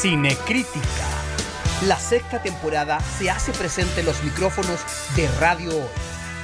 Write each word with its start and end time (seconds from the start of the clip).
Cinecrítica. 0.00 1.06
La 1.86 1.98
sexta 1.98 2.42
temporada 2.42 2.98
se 3.00 3.30
hace 3.30 3.52
presente 3.52 4.00
en 4.00 4.06
los 4.06 4.22
micrófonos 4.24 4.80
de 5.14 5.28
Radio 5.38 5.70
Hoy, 5.70 5.88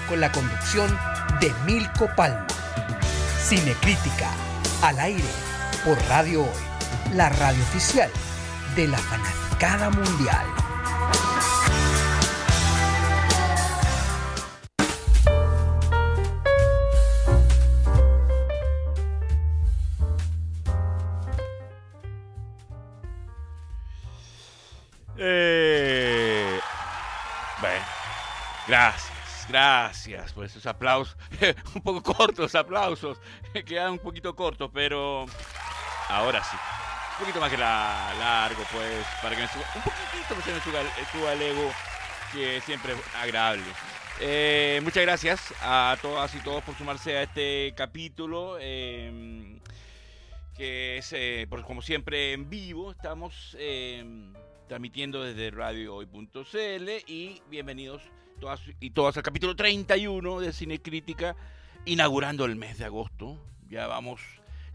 con 0.08 0.20
la 0.20 0.30
conducción 0.30 0.96
de 1.40 1.52
Milko 1.66 2.08
Palma. 2.16 2.46
Cinecrítica, 3.42 4.30
al 4.82 5.00
aire, 5.00 5.28
por 5.84 6.00
Radio 6.08 6.42
Hoy, 6.42 7.14
la 7.14 7.28
radio 7.28 7.62
oficial 7.64 8.10
de 8.76 8.86
la 8.86 8.98
fanaticada 8.98 9.90
mundial. 9.90 10.59
Gracias, 29.50 30.32
por 30.32 30.44
esos 30.44 30.64
aplausos. 30.66 31.16
un 31.74 31.82
poco 31.82 32.14
cortos 32.14 32.54
aplausos, 32.54 33.18
quedan 33.66 33.92
un 33.92 33.98
poquito 33.98 34.34
cortos, 34.34 34.70
pero 34.72 35.26
ahora 36.08 36.42
sí. 36.42 36.56
Un 37.18 37.26
poquito 37.26 37.40
más 37.40 37.50
que 37.50 37.58
la, 37.58 38.14
largo, 38.18 38.62
pues, 38.72 39.06
para 39.20 39.36
que 39.36 39.42
me 39.42 39.48
suba, 39.48 39.64
un 39.76 39.82
poquitito 39.82 40.36
que 40.36 40.42
se 40.42 40.52
me 40.54 40.60
suba, 40.60 40.80
suba 41.12 41.32
el 41.34 41.42
ego, 41.42 41.70
que 42.32 42.60
siempre 42.62 42.94
es 42.94 42.98
agradable. 43.14 43.64
Eh, 44.20 44.80
muchas 44.82 45.02
gracias 45.02 45.54
a 45.62 45.96
todas 46.00 46.34
y 46.34 46.38
todos 46.40 46.62
por 46.64 46.74
sumarse 46.76 47.16
a 47.18 47.22
este 47.22 47.74
capítulo. 47.76 48.56
eh, 48.60 49.60
que 50.60 50.98
es, 50.98 51.14
eh, 51.14 51.48
como 51.66 51.80
siempre, 51.80 52.34
en 52.34 52.50
vivo. 52.50 52.90
Estamos 52.90 53.56
eh, 53.58 54.04
transmitiendo 54.68 55.24
desde 55.24 55.50
radiohoy.cl 55.50 56.90
y 57.06 57.40
bienvenidos 57.48 58.02
y 58.80 58.90
todas 58.90 59.16
al 59.18 59.22
capítulo 59.22 59.54
31 59.54 60.40
de 60.40 60.52
Cine 60.54 60.80
Crítica, 60.80 61.36
inaugurando 61.84 62.46
el 62.46 62.56
mes 62.56 62.78
de 62.78 62.86
agosto. 62.86 63.36
Ya 63.68 63.86
vamos, 63.86 64.22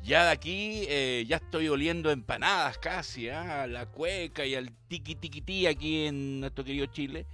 ya 0.03 0.25
de 0.25 0.31
aquí, 0.31 0.85
eh, 0.87 1.25
ya 1.27 1.37
estoy 1.37 1.67
oliendo 1.69 2.11
empanadas 2.11 2.77
casi, 2.77 3.29
¿ah? 3.29 3.63
a 3.63 3.67
la 3.67 3.87
cueca 3.87 4.45
y 4.45 4.53
al 4.53 4.71
tiki 4.87 5.15
tiki 5.15 5.41
ti 5.41 5.65
aquí 5.65 6.05
en 6.05 6.41
nuestro 6.41 6.63
querido 6.63 6.85
Chile. 6.87 7.25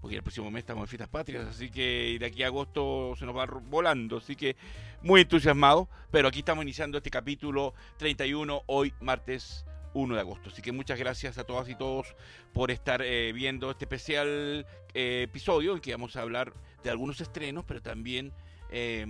Porque 0.00 0.16
el 0.16 0.22
próximo 0.22 0.48
mes 0.50 0.60
estamos 0.60 0.82
en 0.82 0.88
fiestas 0.88 1.08
patrias, 1.08 1.46
así 1.48 1.70
que 1.70 2.16
de 2.20 2.26
aquí 2.26 2.44
a 2.44 2.46
agosto 2.46 3.14
se 3.18 3.26
nos 3.26 3.36
va 3.36 3.46
volando. 3.46 4.18
Así 4.18 4.36
que 4.36 4.56
muy 5.02 5.22
entusiasmado, 5.22 5.88
pero 6.12 6.28
aquí 6.28 6.38
estamos 6.38 6.62
iniciando 6.62 6.98
este 6.98 7.10
capítulo 7.10 7.74
31, 7.98 8.62
hoy 8.66 8.94
martes 9.00 9.66
1 9.94 10.14
de 10.14 10.20
agosto. 10.20 10.50
Así 10.50 10.62
que 10.62 10.72
muchas 10.72 10.98
gracias 10.98 11.38
a 11.38 11.44
todas 11.44 11.68
y 11.68 11.74
todos 11.74 12.14
por 12.52 12.70
estar 12.70 13.02
eh, 13.02 13.32
viendo 13.32 13.70
este 13.70 13.84
especial 13.84 14.66
eh, 14.94 15.22
episodio 15.24 15.74
en 15.74 15.80
que 15.80 15.92
vamos 15.92 16.16
a 16.16 16.22
hablar 16.22 16.52
de 16.82 16.90
algunos 16.90 17.20
estrenos, 17.20 17.64
pero 17.66 17.82
también 17.82 18.32
eh, 18.70 19.06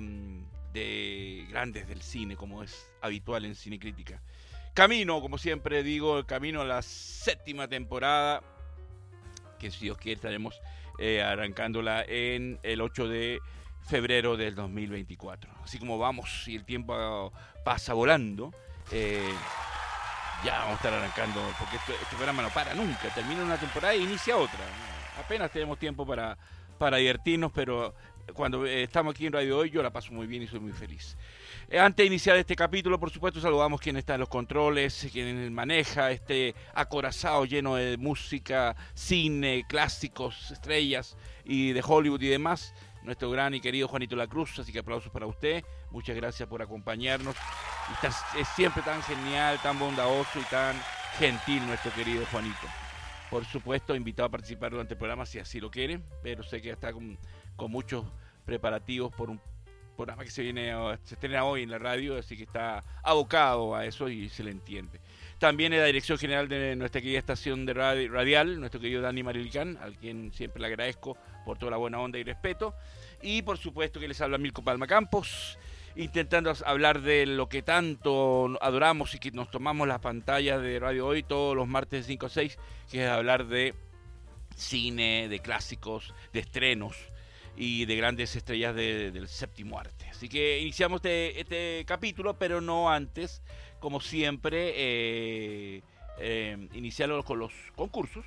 de 0.72 1.46
grandes 1.50 1.88
del 1.88 2.02
cine, 2.02 2.36
como 2.36 2.62
es 2.62 2.90
habitual 3.00 3.44
en 3.44 3.54
Cine 3.54 3.78
Crítica. 3.78 4.22
Camino, 4.74 5.20
como 5.20 5.36
siempre 5.36 5.82
digo, 5.82 6.18
el 6.18 6.26
camino 6.26 6.60
a 6.60 6.64
la 6.64 6.82
séptima 6.82 7.68
temporada, 7.68 8.42
que 9.58 9.70
si 9.70 9.86
Dios 9.86 9.98
quiere 9.98 10.14
estaremos 10.14 10.60
eh, 10.98 11.22
arrancándola 11.22 12.04
en 12.06 12.58
el 12.62 12.80
8 12.80 13.08
de 13.08 13.40
febrero 13.82 14.36
del 14.36 14.54
2024. 14.54 15.50
Así 15.64 15.78
como 15.78 15.98
vamos 15.98 16.46
y 16.46 16.54
el 16.54 16.64
tiempo 16.64 17.32
pasa 17.64 17.94
volando, 17.94 18.52
ya 20.44 20.58
vamos 20.60 20.72
a 20.72 20.76
estar 20.76 20.94
arrancando, 20.94 21.40
porque 21.58 21.76
esto- 21.76 21.92
este 21.92 22.16
programa 22.16 22.42
no 22.42 22.50
para 22.50 22.74
nunca, 22.74 23.08
termina 23.14 23.42
una 23.42 23.56
temporada 23.58 23.94
e 23.94 23.98
inicia 23.98 24.36
otra. 24.36 24.60
Apenas 25.18 25.50
tenemos 25.50 25.78
tiempo 25.78 26.06
para, 26.06 26.36
para 26.78 26.96
divertirnos, 26.98 27.52
pero 27.52 27.94
cuando 28.34 28.64
eh, 28.64 28.84
estamos 28.84 29.14
aquí 29.14 29.26
en 29.26 29.32
Radio 29.32 29.58
Hoy 29.58 29.70
yo 29.70 29.82
la 29.82 29.90
paso 29.90 30.12
muy 30.12 30.26
bien 30.26 30.42
y 30.42 30.46
soy 30.46 30.60
muy 30.60 30.72
feliz. 30.72 31.16
Eh, 31.68 31.78
Antes 31.78 32.04
de 32.04 32.06
iniciar 32.06 32.36
este 32.36 32.54
capítulo, 32.56 32.98
por 32.98 33.10
supuesto, 33.10 33.40
saludamos 33.40 33.80
quien 33.80 33.96
está 33.96 34.14
en 34.14 34.20
los 34.20 34.28
controles, 34.28 35.08
quien 35.12 35.52
maneja 35.52 36.10
este 36.12 36.54
acorazado 36.74 37.44
lleno 37.44 37.74
de 37.74 37.96
música, 37.96 38.76
cine, 38.94 39.64
clásicos, 39.68 40.50
estrellas 40.52 41.16
y 41.44 41.72
de 41.72 41.82
Hollywood 41.84 42.22
y 42.22 42.28
demás. 42.28 42.72
Nuestro 43.02 43.30
gran 43.30 43.54
y 43.54 43.60
querido 43.60 43.88
Juanito 43.88 44.14
La 44.14 44.26
Cruz, 44.26 44.58
así 44.58 44.72
que 44.72 44.80
aplausos 44.80 45.10
para 45.10 45.26
usted. 45.26 45.64
Muchas 45.90 46.14
gracias 46.16 46.48
por 46.48 46.60
acompañarnos. 46.62 47.34
Está- 47.92 48.14
es 48.38 48.48
siempre 48.48 48.82
tan 48.82 49.02
genial, 49.02 49.58
tan 49.62 49.78
bondadoso 49.78 50.38
y 50.38 50.44
tan 50.44 50.76
gentil 51.18 51.66
nuestro 51.66 51.92
querido 51.92 52.24
Juanito. 52.26 52.66
Por 53.30 53.44
supuesto, 53.44 53.94
invitado 53.94 54.26
a 54.26 54.30
participar 54.30 54.72
durante 54.72 54.94
el 54.94 54.98
programa 54.98 55.24
si 55.24 55.38
así 55.38 55.60
lo 55.60 55.70
quiere, 55.70 56.00
pero 56.22 56.42
sé 56.42 56.60
que 56.60 56.70
está 56.70 56.92
con, 56.92 57.16
con 57.56 57.70
muchos 57.70 58.04
preparativos 58.44 59.12
por 59.14 59.30
un 59.30 59.40
programa 59.96 60.24
que 60.24 60.30
se 60.30 60.42
viene 60.42 60.72
se 61.04 61.14
estrena 61.14 61.44
hoy 61.44 61.62
en 61.62 61.70
la 61.70 61.78
radio, 61.78 62.18
así 62.18 62.36
que 62.36 62.44
está 62.44 62.82
abocado 63.02 63.74
a 63.74 63.84
eso 63.84 64.08
y 64.08 64.28
se 64.30 64.42
le 64.42 64.50
entiende. 64.50 64.98
También 65.38 65.72
en 65.72 65.80
la 65.80 65.84
dirección 65.86 66.16
general 66.18 66.48
de 66.48 66.74
nuestra 66.74 67.00
querida 67.00 67.18
estación 67.18 67.66
de 67.66 67.74
radio, 67.74 68.10
radial, 68.10 68.58
nuestro 68.58 68.80
querido 68.80 69.02
Dani 69.02 69.22
Marilicán, 69.22 69.78
al 69.80 69.96
quien 69.98 70.32
siempre 70.32 70.60
le 70.60 70.68
agradezco 70.68 71.16
por 71.50 71.58
toda 71.58 71.72
la 71.72 71.78
buena 71.78 71.98
onda 71.98 72.16
y 72.16 72.22
respeto. 72.22 72.76
Y 73.22 73.42
por 73.42 73.58
supuesto 73.58 73.98
que 73.98 74.06
les 74.06 74.20
habla 74.20 74.38
Milko 74.38 74.62
Palma 74.62 74.86
Campos, 74.86 75.58
intentando 75.96 76.52
hablar 76.64 77.00
de 77.02 77.26
lo 77.26 77.48
que 77.48 77.60
tanto 77.62 78.56
adoramos 78.60 79.16
y 79.16 79.18
que 79.18 79.32
nos 79.32 79.50
tomamos 79.50 79.88
las 79.88 79.98
pantallas 79.98 80.62
de 80.62 80.78
Radio 80.78 81.08
Hoy 81.08 81.24
todos 81.24 81.56
los 81.56 81.66
martes 81.66 82.06
de 82.06 82.12
5 82.12 82.26
a 82.26 82.28
6, 82.28 82.56
que 82.88 83.02
es 83.04 83.10
hablar 83.10 83.46
de 83.48 83.74
cine, 84.54 85.26
de 85.28 85.40
clásicos, 85.40 86.14
de 86.32 86.38
estrenos 86.38 86.96
y 87.56 87.84
de 87.84 87.96
grandes 87.96 88.36
estrellas 88.36 88.72
de- 88.76 89.10
del 89.10 89.26
séptimo 89.26 89.76
arte. 89.76 90.06
Así 90.08 90.28
que 90.28 90.60
iniciamos 90.60 90.98
este, 90.98 91.40
este 91.40 91.84
capítulo, 91.84 92.34
pero 92.38 92.60
no 92.60 92.88
antes, 92.90 93.42
como 93.80 94.00
siempre, 94.00 94.72
eh, 94.76 95.82
eh, 96.20 96.68
iniciarlo 96.74 97.24
con 97.24 97.40
los 97.40 97.52
concursos. 97.74 98.24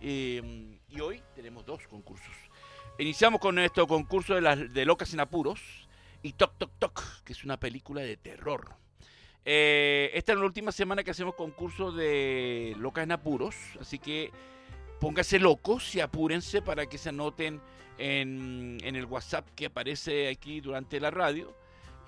Eh, 0.00 0.78
y 0.88 1.00
hoy 1.00 1.22
tenemos 1.34 1.64
dos 1.64 1.86
concursos. 1.86 2.34
Iniciamos 2.98 3.40
con 3.40 3.54
nuestro 3.54 3.86
concurso 3.86 4.34
de, 4.34 4.40
las, 4.40 4.72
de 4.72 4.84
Locas 4.84 5.12
en 5.14 5.20
Apuros 5.20 5.88
y 6.22 6.32
Toc 6.32 6.58
Toc 6.58 6.70
Toc, 6.78 7.22
que 7.24 7.32
es 7.32 7.44
una 7.44 7.58
película 7.58 8.02
de 8.02 8.16
terror. 8.16 8.74
Eh, 9.44 10.10
esta 10.14 10.32
es 10.32 10.38
la 10.38 10.44
última 10.44 10.70
semana 10.72 11.02
que 11.02 11.12
hacemos 11.12 11.34
concurso 11.34 11.92
de 11.92 12.74
Locas 12.78 13.04
en 13.04 13.12
Apuros, 13.12 13.54
así 13.80 13.98
que 13.98 14.30
pónganse 15.00 15.38
locos 15.38 15.94
y 15.94 16.00
apúrense 16.00 16.60
para 16.60 16.86
que 16.86 16.98
se 16.98 17.08
anoten 17.08 17.60
en, 17.96 18.78
en 18.82 18.96
el 18.96 19.06
WhatsApp 19.06 19.48
que 19.54 19.66
aparece 19.66 20.28
aquí 20.28 20.60
durante 20.60 21.00
la 21.00 21.10
radio 21.10 21.54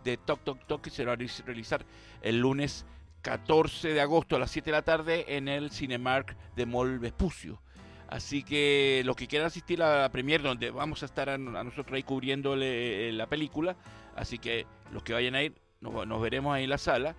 de 0.04 0.16
Toc 0.16 0.42
Toc 0.42 0.66
Toc 0.66 0.80
que 0.82 0.90
se 0.90 1.04
va 1.04 1.12
a 1.12 1.16
realiz- 1.16 1.44
realizar 1.44 1.84
el 2.22 2.40
lunes 2.40 2.84
14 3.22 3.92
de 3.92 4.00
agosto 4.00 4.36
a 4.36 4.38
las 4.38 4.50
7 4.50 4.70
de 4.70 4.76
la 4.76 4.82
tarde 4.82 5.36
en 5.36 5.46
el 5.46 5.70
Cinemark 5.70 6.36
de 6.56 6.66
Mall 6.66 6.98
Vespucio. 6.98 7.60
Así 8.08 8.42
que 8.42 9.02
los 9.04 9.14
que 9.14 9.28
quieran 9.28 9.46
asistir 9.46 9.82
a 9.82 10.02
la 10.02 10.08
premier, 10.10 10.42
donde 10.42 10.70
vamos 10.72 11.02
a 11.02 11.06
estar 11.06 11.28
a, 11.28 11.38
nosotros 11.38 11.92
ahí 11.92 12.02
cubriéndole 12.02 13.08
eh, 13.08 13.12
la 13.12 13.28
película, 13.28 13.76
así 14.16 14.38
que 14.38 14.66
los 14.90 15.04
que 15.04 15.12
vayan 15.12 15.36
a 15.36 15.42
ir, 15.44 15.54
nos, 15.80 16.20
veremos 16.20 16.54
ahí 16.54 16.64
en 16.64 16.70
la 16.70 16.78
sala. 16.78 17.14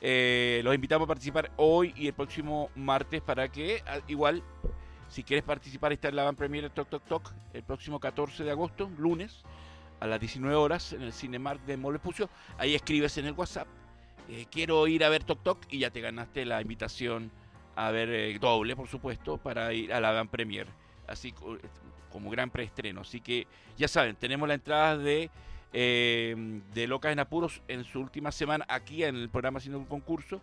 Eh, 0.00 0.60
los 0.64 0.74
invitamos 0.74 1.06
a 1.06 1.08
participar 1.08 1.50
hoy 1.56 1.92
y 1.96 2.06
el 2.06 2.12
próximo 2.12 2.70
martes 2.74 3.22
para 3.22 3.48
que, 3.48 3.82
igual, 4.08 4.42
si 5.08 5.22
quieres 5.22 5.44
participar, 5.44 5.92
está 5.92 6.08
en 6.08 6.16
la 6.16 6.24
van 6.24 6.36
premier 6.36 6.68
Toc 6.70 6.88
Toc 6.88 7.04
Toc 7.04 7.32
el 7.52 7.62
próximo 7.62 7.98
14 8.00 8.44
de 8.44 8.50
agosto, 8.50 8.90
lunes, 8.98 9.42
a 10.00 10.06
las 10.06 10.20
19 10.20 10.54
horas, 10.54 10.92
en 10.92 11.02
el 11.02 11.12
Cinemark 11.12 11.64
de 11.64 11.76
Molepucio. 11.76 12.28
Ahí 12.58 12.74
escribes 12.74 13.16
en 13.18 13.26
el 13.26 13.32
WhatsApp, 13.32 13.68
eh, 14.28 14.46
quiero 14.50 14.86
ir 14.86 15.04
a 15.04 15.08
ver 15.08 15.24
Toc 15.24 15.42
Toc 15.42 15.58
y 15.70 15.78
ya 15.80 15.90
te 15.90 16.00
ganaste 16.00 16.44
la 16.44 16.60
invitación 16.60 17.30
a 17.74 17.90
ver 17.90 18.10
eh, 18.10 18.38
doble, 18.38 18.76
por 18.76 18.88
supuesto, 18.88 19.38
para 19.38 19.72
ir 19.72 19.92
a 19.92 20.00
la 20.00 20.12
Van 20.12 20.28
Premier, 20.28 20.66
así 21.06 21.32
como 22.10 22.30
gran 22.30 22.50
preestreno. 22.50 23.02
Así 23.02 23.20
que 23.20 23.46
ya 23.76 23.88
saben, 23.88 24.16
tenemos 24.16 24.48
la 24.48 24.54
entrada 24.54 24.96
de, 24.96 25.30
eh, 25.78 26.34
de 26.72 26.86
Locas 26.86 27.12
en 27.12 27.18
Apuros 27.18 27.60
en 27.68 27.84
su 27.84 28.00
última 28.00 28.32
semana 28.32 28.64
aquí 28.66 29.04
en 29.04 29.14
el 29.14 29.28
programa 29.28 29.58
haciendo 29.58 29.78
un 29.78 29.84
concurso. 29.84 30.40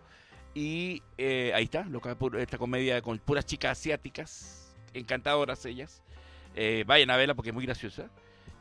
Y 0.54 1.02
eh, 1.18 1.52
ahí 1.56 1.64
está, 1.64 1.84
Locas 1.86 2.16
esta 2.38 2.60
comedia 2.60 3.02
con 3.02 3.18
puras 3.18 3.46
chicas 3.46 3.80
asiáticas, 3.80 4.76
encantadoras 4.94 5.66
ellas. 5.66 6.04
vayan 6.86 7.10
a 7.10 7.18
verla 7.18 7.34
porque 7.34 7.50
es 7.50 7.56
muy 7.56 7.66
graciosa. 7.66 8.12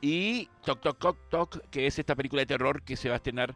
Y 0.00 0.48
Toc 0.64 0.80
Toc 0.80 0.98
Toc 0.98 1.18
Toc, 1.28 1.70
que 1.70 1.86
es 1.86 1.98
esta 1.98 2.14
película 2.16 2.40
de 2.40 2.46
terror 2.46 2.82
que 2.82 2.96
se 2.96 3.08
va 3.08 3.14
a 3.14 3.18
estrenar 3.18 3.54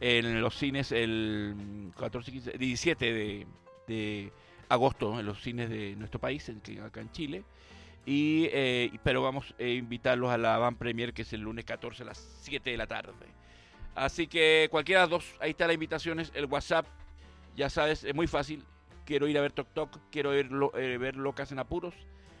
en 0.00 0.40
los 0.40 0.56
cines 0.56 0.90
el 0.90 1.92
14, 1.96 2.32
15, 2.32 2.58
17 2.58 3.12
de, 3.12 3.46
de 3.86 4.32
agosto 4.68 5.18
en 5.18 5.26
los 5.26 5.40
cines 5.42 5.70
de 5.70 5.96
nuestro 5.96 6.20
país, 6.20 6.48
en, 6.48 6.60
acá 6.80 7.00
en 7.00 7.10
Chile. 7.12 7.44
Y, 8.06 8.48
eh, 8.52 8.92
pero 9.02 9.20
vamos 9.20 9.52
a 9.58 9.64
invitarlos 9.64 10.30
a 10.30 10.38
la 10.38 10.56
Van 10.58 10.76
Premier, 10.76 11.12
que 11.12 11.22
es 11.22 11.32
el 11.32 11.40
lunes 11.40 11.64
14 11.64 12.04
a 12.04 12.06
las 12.06 12.18
7 12.42 12.70
de 12.70 12.76
la 12.76 12.86
tarde. 12.86 13.12
Así 13.96 14.28
que 14.28 14.68
cualquiera 14.70 15.00
de 15.02 15.10
los 15.10 15.24
dos, 15.24 15.34
ahí 15.40 15.50
está 15.50 15.66
la 15.66 15.72
invitación, 15.72 16.20
el 16.20 16.44
WhatsApp, 16.46 16.86
ya 17.56 17.68
sabes, 17.68 18.04
es 18.04 18.14
muy 18.14 18.28
fácil. 18.28 18.64
Quiero 19.04 19.26
ir 19.26 19.36
a 19.38 19.40
ver 19.40 19.52
Tok 19.52 19.68
Tok, 19.72 19.98
quiero 20.10 20.38
ir, 20.38 20.50
eh, 20.74 20.98
ver 20.98 21.16
Locas 21.16 21.50
en 21.50 21.58
Apuros, 21.58 21.94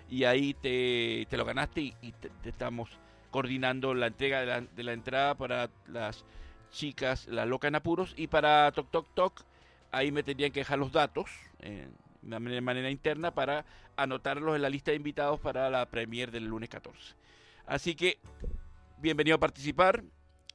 y 0.08 0.24
ahí 0.24 0.54
te, 0.54 1.26
te 1.28 1.36
lo 1.36 1.44
ganaste 1.44 1.80
y, 1.80 2.12
te, 2.12 2.30
estamos 2.44 2.90
coordinando 3.30 3.92
la 3.94 4.06
entrega 4.06 4.40
de 4.40 4.46
la, 4.46 4.60
de 4.60 4.82
la, 4.82 4.92
entrada 4.92 5.34
para 5.34 5.70
las 5.88 6.24
chicas, 6.70 7.26
la 7.26 7.44
Loca 7.44 7.66
en 7.66 7.74
Apuros, 7.74 8.14
y 8.16 8.28
para 8.28 8.70
Tok 8.70 8.90
Tok 8.90 9.08
Tok, 9.14 9.42
ahí 9.90 10.12
me 10.12 10.22
tendrían 10.22 10.52
que 10.52 10.60
dejar 10.60 10.78
los 10.78 10.92
datos. 10.92 11.30
Eh, 11.60 11.88
de 12.26 12.60
manera 12.60 12.90
interna 12.90 13.32
para 13.32 13.64
anotarlos 13.96 14.56
en 14.56 14.62
la 14.62 14.68
lista 14.68 14.90
de 14.90 14.96
invitados 14.96 15.40
para 15.40 15.70
la 15.70 15.86
premier 15.86 16.30
del 16.30 16.44
lunes 16.44 16.68
14. 16.68 17.14
Así 17.66 17.94
que, 17.94 18.18
bienvenido 18.98 19.36
a 19.36 19.40
participar. 19.40 20.02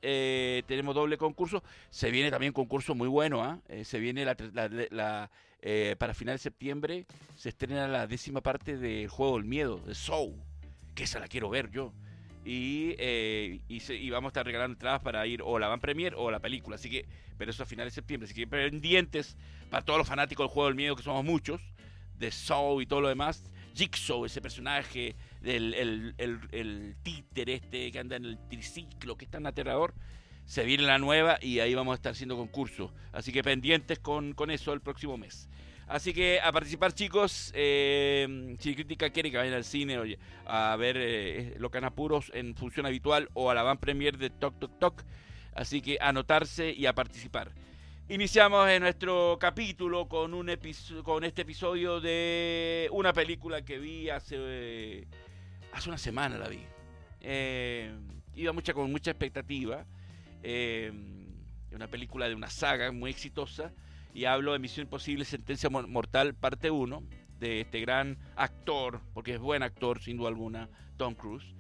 Eh, 0.02 0.64
tenemos 0.68 0.96
doble 0.96 1.18
concurso. 1.18 1.64
Se 1.90 2.12
viene 2.12 2.32
también 2.32 2.52
un 2.52 2.56
concurso 2.56 2.96
muy 2.96 3.08
bueno. 3.08 3.44
¿ah? 3.44 3.60
Eh, 3.68 3.86
se 3.86 4.00
viene 4.00 4.26
la, 4.26 5.30
eh, 5.62 5.96
para 5.98 6.14
final 6.14 6.36
de 6.36 6.40
septiembre. 6.40 7.06
Se 7.36 7.50
estrena 7.50 7.88
la 7.88 8.08
décima 8.08 8.42
parte 8.42 8.78
del 8.78 9.08
juego 9.08 9.38
del 9.38 9.46
miedo, 9.46 9.78
de 9.80 9.96
Soul. 9.96 10.36
Que 10.96 11.04
esa 11.04 11.20
la 11.20 11.28
quiero 11.28 11.50
ver 11.50 11.72
yo. 11.72 11.94
Y, 12.44 12.96
y, 13.68 14.10
vamos 14.10 14.30
a 14.30 14.32
estar 14.32 14.46
regalando 14.46 14.74
entradas 14.74 15.02
para 15.02 15.28
ir 15.28 15.42
o 15.44 15.60
la 15.60 15.68
van 15.68 15.80
premier 15.80 16.16
o 16.18 16.32
la 16.32 16.40
película. 16.40 16.76
Así 16.76 16.90
que, 16.90 17.06
pero 17.38 17.52
eso 17.52 17.64
a 17.64 17.66
final 17.66 17.88
de 17.88 17.92
septiembre. 17.92 18.26
Así 18.26 18.34
que 18.34 18.48
pendientes 18.48 19.38
para 19.70 19.86
todos 19.86 20.00
los 20.00 20.08
fanáticos 20.08 20.46
del 20.46 20.54
juego 20.54 20.68
del 20.68 20.76
miedo, 20.76 20.96
que 20.96 21.04
somos 21.04 21.24
muchos, 21.24 21.62
de 22.18 22.32
Saw 22.32 22.82
y 22.82 22.86
todo 22.86 23.02
lo 23.02 23.10
demás. 23.10 23.44
Jigsaw, 23.74 24.26
ese 24.26 24.42
personaje, 24.42 25.16
del 25.42 25.74
el, 25.74 26.16
el, 26.52 26.96
títer 27.04 27.50
este 27.50 27.92
que 27.92 28.00
anda 28.00 28.16
en 28.16 28.26
el 28.26 28.38
triciclo, 28.50 29.18
que 29.18 29.26
es 29.26 29.32
tan 29.32 29.46
aterrador, 29.46 29.94
se 30.46 30.64
viene 30.66 30.84
la 30.84 31.00
nueva 31.00 31.38
y 31.42 31.60
ahí 31.60 31.74
vamos 31.74 31.94
a 31.94 31.96
estar 31.96 32.12
haciendo 32.12 32.36
concursos. 32.36 32.92
Así 33.12 33.32
que 33.32 33.44
pendientes 33.44 34.00
con, 34.00 34.36
eso 34.50 34.74
el 34.74 34.82
próximo 34.82 35.18
mes. 35.18 35.50
Así 35.92 36.14
que 36.14 36.40
a 36.40 36.54
participar 36.54 36.94
chicos, 36.94 37.52
eh, 37.54 38.56
si 38.60 38.76
Crítica 38.76 39.10
quiere 39.10 39.30
que 39.30 39.36
vayan 39.36 39.56
al 39.56 39.66
cine 39.66 40.00
oye, 40.00 40.18
a 40.46 40.74
ver 40.78 40.96
eh, 40.98 41.56
Lo 41.60 41.70
Canapuros 41.70 42.32
en 42.34 42.56
función 42.56 42.86
habitual 42.86 43.28
o 43.34 43.50
a 43.50 43.54
la 43.54 43.62
van 43.62 43.78
premier 43.78 44.18
de 44.18 44.30
Toc 44.30 44.58
Toc 44.58 44.80
Toc. 44.80 45.04
Así 45.54 45.82
que 45.82 45.98
anotarse 46.00 46.72
y 46.72 46.86
a 46.86 46.96
participar. 46.96 47.52
Iniciamos 48.08 48.70
en 48.70 48.84
nuestro 48.84 49.38
capítulo 49.38 50.08
con, 50.08 50.34
un 50.34 50.50
con 51.04 51.26
este 51.26 51.42
episodio 51.42 52.00
de 52.00 52.88
una 52.94 53.12
película 53.12 53.62
que 53.62 53.78
vi 53.78 54.10
hace, 54.10 55.06
hace 55.74 55.90
una 55.90 55.98
semana, 55.98 56.38
la 56.38 56.48
vi. 56.48 56.62
Eh, 57.20 57.94
iba 58.36 58.54
mucha, 58.54 58.74
con 58.74 58.90
mucha 58.90 59.12
expectativa. 59.12 59.86
Eh, 60.42 60.90
una 61.74 61.88
película 61.88 62.30
de 62.30 62.36
una 62.36 62.50
saga 62.50 62.94
muy 62.94 63.12
exitosa. 63.12 63.74
Y 64.14 64.26
hablo 64.26 64.54
de 64.54 64.60
Misión 64.60 64.86
Imposible, 64.86 65.26
Sentencia 65.26 65.70
Mortal, 65.70 66.34
parte 66.34 66.70
1, 66.70 67.04
de 67.40 67.62
este 67.62 67.82
gran 67.82 68.18
actor, 68.36 69.02
porque 69.14 69.34
es 69.34 69.40
buen 69.40 69.64
actor 69.64 70.02
sin 70.02 70.18
duda 70.18 70.30
alguna, 70.30 70.70
Tom 70.98 71.16
Cruise, 71.16 71.56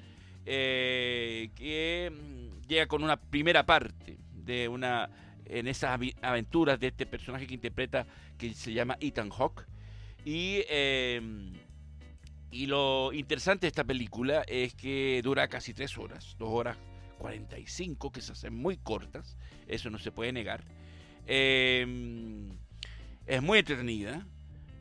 eh, 0.45 1.49
que 1.55 2.11
mm, 2.11 2.67
llega 2.67 2.87
con 2.87 3.03
una 3.03 3.17
primera 3.17 3.65
parte 3.65 4.17
de 4.33 4.67
una 4.67 5.09
en 5.45 5.67
esas 5.67 5.99
aventuras 6.21 6.79
de 6.79 6.87
este 6.87 7.05
personaje 7.05 7.47
que 7.47 7.55
interpreta, 7.55 8.05
que 8.37 8.53
se 8.53 8.73
llama 8.73 8.97
Ethan 9.01 9.29
Hawke. 9.29 9.65
Y, 10.23 10.63
em, 10.69 11.53
y 12.51 12.67
lo 12.67 13.11
interesante 13.11 13.65
de 13.65 13.69
esta 13.69 13.83
película 13.83 14.43
es 14.47 14.73
que 14.75 15.19
dura 15.23 15.47
casi 15.47 15.73
tres 15.73 15.97
horas, 15.97 16.35
dos 16.37 16.49
horas 16.49 16.77
45, 17.17 18.11
que 18.11 18.21
se 18.21 18.31
hacen 18.31 18.55
muy 18.55 18.77
cortas, 18.77 19.37
eso 19.67 19.89
no 19.89 19.97
se 19.97 20.11
puede 20.11 20.31
negar. 20.31 20.63
Em, 21.27 22.49
es 23.25 23.41
muy 23.41 23.59
entretenida, 23.59 24.25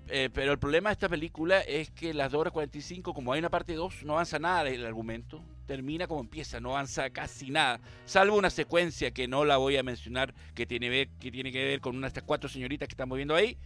eh, 0.08 0.28
pero 0.32 0.52
el 0.52 0.58
problema 0.58 0.90
de 0.90 0.94
esta 0.94 1.08
película 1.08 1.60
es 1.60 1.90
que 1.90 2.14
las 2.14 2.32
2 2.32 2.40
horas 2.40 2.52
45, 2.52 3.14
como 3.14 3.32
hay 3.32 3.38
una 3.38 3.50
parte 3.50 3.74
2, 3.74 4.04
no 4.04 4.14
avanza 4.14 4.38
nada 4.38 4.68
el 4.68 4.84
argumento 4.84 5.42
termina 5.70 6.08
como 6.08 6.20
empieza, 6.20 6.58
no 6.58 6.70
avanza 6.70 7.10
casi 7.10 7.48
nada, 7.48 7.78
salvo 8.04 8.36
una 8.36 8.50
secuencia 8.50 9.12
que 9.12 9.28
no 9.28 9.44
la 9.44 9.56
voy 9.56 9.76
a 9.76 9.84
mencionar, 9.84 10.34
que 10.52 10.66
tiene, 10.66 11.08
que, 11.20 11.30
tiene 11.30 11.52
que 11.52 11.64
ver 11.64 11.80
con 11.80 11.94
una 11.94 12.06
de 12.06 12.08
estas 12.08 12.24
cuatro 12.24 12.48
señoritas 12.48 12.88
que 12.88 12.94
estamos 12.94 13.14
viendo 13.14 13.36
ahí, 13.36 13.56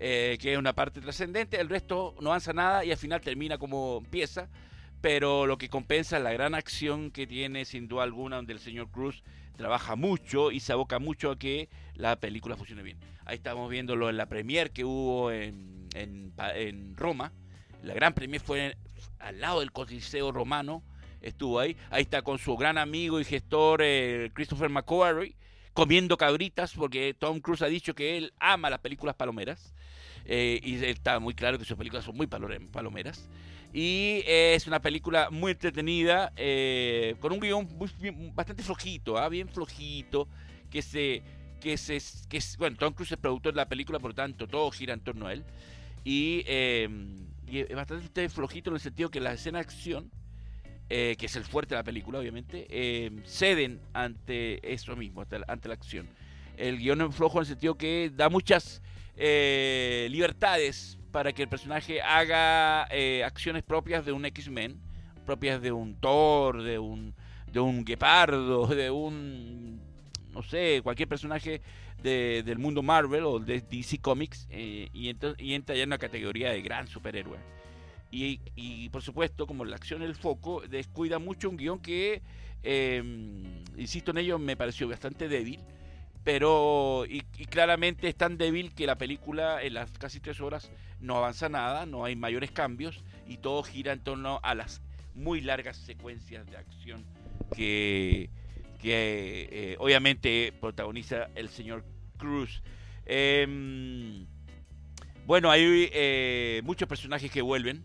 eh, 0.00 0.36
que 0.40 0.54
es 0.54 0.58
una 0.58 0.72
parte 0.72 1.00
trascendente, 1.00 1.60
el 1.60 1.68
resto 1.68 2.16
no 2.20 2.30
avanza 2.30 2.52
nada 2.52 2.84
y 2.84 2.90
al 2.90 2.96
final 2.96 3.20
termina 3.20 3.56
como 3.56 3.98
empieza, 3.98 4.48
pero 5.04 5.44
lo 5.46 5.58
que 5.58 5.68
compensa 5.68 6.16
es 6.16 6.22
la 6.22 6.32
gran 6.32 6.54
acción 6.54 7.10
que 7.10 7.26
tiene 7.26 7.66
sin 7.66 7.88
duda 7.88 8.04
alguna, 8.04 8.36
donde 8.36 8.54
el 8.54 8.58
señor 8.58 8.90
Cruz 8.90 9.22
trabaja 9.54 9.96
mucho 9.96 10.50
y 10.50 10.60
se 10.60 10.72
aboca 10.72 10.98
mucho 10.98 11.30
a 11.30 11.38
que 11.38 11.68
la 11.94 12.16
película 12.16 12.56
funcione 12.56 12.82
bien. 12.82 12.96
Ahí 13.26 13.36
estamos 13.36 13.68
viéndolo 13.68 14.08
en 14.08 14.16
la 14.16 14.30
premier 14.30 14.70
que 14.70 14.82
hubo 14.82 15.30
en, 15.30 15.90
en, 15.94 16.96
Roma, 16.96 17.32
la 17.82 17.92
gran 17.92 18.14
premier 18.14 18.40
fue 18.40 18.78
al 19.18 19.42
lado 19.42 19.60
del 19.60 19.72
Coliseo 19.72 20.32
romano, 20.32 20.82
estuvo 21.20 21.60
ahí. 21.60 21.76
Ahí 21.90 22.00
está 22.00 22.22
con 22.22 22.38
su 22.38 22.56
gran 22.56 22.78
amigo 22.78 23.20
y 23.20 23.24
gestor 23.24 23.82
eh, 23.82 24.30
Christopher 24.32 24.70
McQuarrie 24.70 25.36
comiendo 25.74 26.16
cabritas 26.16 26.72
porque 26.72 27.12
Tom 27.12 27.40
Cruise 27.40 27.60
ha 27.60 27.66
dicho 27.66 27.94
que 27.94 28.16
él 28.16 28.32
ama 28.40 28.70
las 28.70 28.80
películas 28.80 29.16
palomeras. 29.16 29.74
Eh, 30.24 30.58
y 30.62 30.82
está 30.82 31.20
muy 31.20 31.34
claro 31.34 31.58
que 31.58 31.66
sus 31.66 31.76
películas 31.76 32.06
son 32.06 32.16
muy 32.16 32.26
palomeras. 32.26 33.28
Y 33.74 34.22
es 34.26 34.66
una 34.66 34.80
película 34.80 35.28
muy 35.30 35.52
entretenida, 35.52 36.32
eh, 36.36 37.16
con 37.20 37.32
un 37.32 37.40
guion 37.40 37.68
bastante 38.34 38.62
flojito, 38.62 39.18
¿ah? 39.18 39.28
bien 39.28 39.48
flojito, 39.48 40.28
que 40.70 40.80
se... 40.80 41.22
Que 41.60 41.76
se 41.78 41.98
que 42.28 42.40
bueno, 42.58 42.76
Tom 42.76 42.92
Cruise 42.92 43.12
es 43.12 43.18
productor 43.18 43.54
de 43.54 43.56
la 43.56 43.68
película, 43.68 43.98
por 43.98 44.10
lo 44.10 44.14
tanto, 44.14 44.46
todo 44.46 44.70
gira 44.70 44.92
en 44.92 45.00
torno 45.00 45.26
a 45.26 45.32
él. 45.32 45.44
Y, 46.04 46.44
y 47.46 47.58
es 47.58 47.74
bastante 47.74 48.28
flojito 48.28 48.70
en 48.70 48.76
el 48.76 48.80
sentido 48.80 49.10
que 49.10 49.18
la 49.18 49.32
escena 49.32 49.58
de 49.58 49.64
acción 49.64 50.10
eh, 50.90 51.16
que 51.18 51.26
es 51.26 51.36
el 51.36 51.44
fuerte 51.44 51.74
de 51.74 51.80
la 51.80 51.84
película, 51.84 52.18
obviamente, 52.18 52.66
eh, 52.68 53.10
ceden 53.24 53.80
ante 53.94 54.60
eso 54.70 54.94
mismo, 54.96 55.22
ante 55.22 55.68
la, 55.68 55.74
acción. 55.74 56.06
El 56.58 56.78
guion 56.78 57.00
es 57.00 57.14
flojo 57.14 57.38
en 57.38 57.42
el 57.42 57.46
sentido 57.46 57.74
que 57.76 58.12
da 58.14 58.28
muchas 58.28 58.82
eh, 59.16 60.06
libertades 60.10 60.98
para 61.14 61.32
que 61.32 61.42
el 61.42 61.48
personaje 61.48 62.02
haga 62.02 62.88
acciones 63.24 63.62
propias 63.62 64.04
de 64.04 64.10
un 64.10 64.24
X-Men, 64.24 64.80
propias 65.24 65.62
de 65.62 65.70
un 65.70 65.94
Thor, 65.94 66.60
de 66.60 66.80
un, 66.80 67.14
de 67.52 67.60
un 67.60 67.84
Guepardo, 67.84 68.66
de 68.74 68.90
un, 68.90 69.80
no 70.32 70.42
sé, 70.42 70.80
cualquier 70.82 71.08
personaje 71.08 71.62
del 72.02 72.58
mundo 72.58 72.82
Marvel 72.82 73.22
o 73.26 73.38
de 73.38 73.60
DC 73.60 73.98
Comics, 73.98 74.48
y, 74.50 75.08
entonces, 75.08 75.40
y 75.40 75.54
entra 75.54 75.76
ya 75.76 75.84
en 75.84 75.90
una 75.90 75.98
categoría 75.98 76.50
de 76.50 76.60
gran 76.62 76.88
superhéroe. 76.88 77.38
Y, 78.10 78.88
por 78.88 79.02
supuesto, 79.02 79.46
como 79.46 79.64
la 79.64 79.76
acción 79.76 80.02
el 80.02 80.16
foco, 80.16 80.62
descuida 80.68 81.20
mucho 81.20 81.48
un 81.48 81.56
guion 81.56 81.78
que, 81.78 82.22
em, 82.64 83.62
insisto 83.76 84.10
en 84.10 84.18
ello, 84.18 84.40
me 84.40 84.56
pareció 84.56 84.88
bastante 84.88 85.28
débil. 85.28 85.60
Pero, 86.24 87.04
y, 87.06 87.20
claramente 87.46 88.08
es 88.08 88.16
tan 88.16 88.38
débil 88.38 88.74
que 88.74 88.86
la 88.86 88.96
película 88.96 89.62
en 89.62 89.74
las 89.74 89.90
casi 89.98 90.20
tres 90.20 90.40
horas 90.40 90.70
no 90.98 91.18
avanza 91.18 91.50
nada, 91.50 91.84
no 91.84 92.06
hay 92.06 92.16
mayores 92.16 92.50
cambios 92.50 93.04
y 93.28 93.36
todo 93.36 93.62
gira 93.62 93.92
en 93.92 94.00
torno 94.00 94.40
a 94.42 94.54
las 94.54 94.80
muy 95.14 95.42
largas 95.42 95.76
secuencias 95.76 96.46
de 96.50 96.56
acción 96.56 97.04
que, 97.54 98.30
que 98.80 99.48
eh, 99.52 99.76
obviamente 99.78 100.52
protagoniza 100.58 101.28
el 101.34 101.50
señor 101.50 101.84
Cruz. 102.16 102.62
Em, 103.04 104.26
bueno, 105.26 105.50
hay 105.50 105.90
eh, 105.92 106.62
muchos 106.64 106.88
personajes 106.88 107.30
que 107.30 107.42
vuelven. 107.42 107.84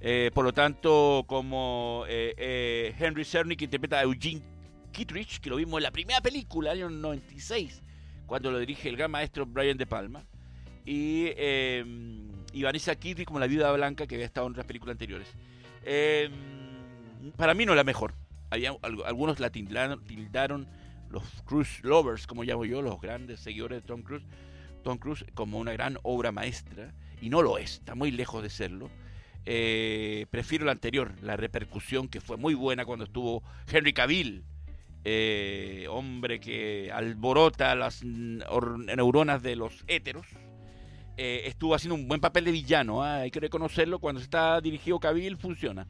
Eh, 0.00 0.30
por 0.32 0.44
lo 0.44 0.52
tanto, 0.52 1.24
como 1.26 2.04
Henry 2.08 3.24
Cerny, 3.24 3.56
que 3.56 3.64
interpreta 3.64 3.98
a 3.98 4.02
Eugene 4.02 4.42
Kittredge, 4.92 5.40
que 5.40 5.50
lo 5.50 5.56
vimos 5.56 5.78
en 5.78 5.84
la 5.84 5.90
primera 5.90 6.20
película, 6.20 6.72
año 6.72 6.88
96, 6.88 7.82
cuando 8.26 8.50
lo 8.50 8.58
dirige 8.58 8.88
el 8.88 8.96
gran 8.96 9.10
maestro 9.10 9.46
Brian 9.46 9.76
De 9.76 9.86
Palma. 9.86 10.24
Y, 10.84 11.30
em, 11.36 12.28
y 12.52 12.62
Vanessa 12.62 12.94
Kittredge 12.94 13.26
como 13.26 13.40
la 13.40 13.46
viuda 13.46 13.72
blanca, 13.72 14.06
que 14.06 14.14
había 14.14 14.26
estado 14.26 14.46
en 14.46 14.52
otras 14.52 14.66
películas 14.66 14.94
anteriores. 14.94 15.28
Em, 15.84 17.32
para 17.36 17.54
mí 17.54 17.66
no 17.66 17.74
la 17.74 17.84
mejor. 17.84 18.14
Había, 18.50 18.76
algunos 18.82 19.40
la 19.40 19.50
tildaron, 19.50 20.68
los 21.10 21.22
Cruise 21.44 21.82
Lovers, 21.82 22.26
como 22.26 22.44
llamo 22.44 22.64
yo, 22.64 22.82
los 22.82 23.00
grandes 23.00 23.40
seguidores 23.40 23.82
de 23.82 23.86
Tom 23.86 24.02
Cruise, 24.02 24.24
Tom 24.82 24.98
Cruise 24.98 25.24
como 25.34 25.58
una 25.58 25.72
gran 25.72 25.98
obra 26.02 26.32
maestra, 26.32 26.92
y 27.20 27.30
no 27.30 27.42
lo 27.42 27.58
es, 27.58 27.74
está 27.74 27.94
muy 27.94 28.10
lejos 28.10 28.42
de 28.42 28.50
serlo. 28.50 28.90
Eh, 29.44 30.26
prefiero 30.30 30.64
la 30.64 30.72
anterior, 30.72 31.12
la 31.22 31.36
repercusión 31.36 32.08
que 32.08 32.20
fue 32.20 32.36
muy 32.36 32.54
buena 32.54 32.84
cuando 32.84 33.04
estuvo 33.04 33.42
Henry 33.70 33.92
Cavill, 33.92 34.44
eh, 35.04 35.86
hombre 35.90 36.40
que 36.40 36.90
alborota 36.92 37.74
las 37.74 38.04
neuronas 38.04 39.42
de 39.42 39.56
los 39.56 39.84
héteros. 39.86 40.26
Eh, 41.16 41.42
estuvo 41.46 41.74
haciendo 41.74 41.94
un 41.94 42.08
buen 42.08 42.20
papel 42.20 42.44
de 42.44 42.52
villano, 42.52 43.02
¿ah? 43.02 43.16
hay 43.16 43.30
que 43.30 43.40
reconocerlo, 43.40 43.98
cuando 43.98 44.20
está 44.20 44.60
dirigido 44.60 44.98
Cavill 44.98 45.36
funciona. 45.36 45.86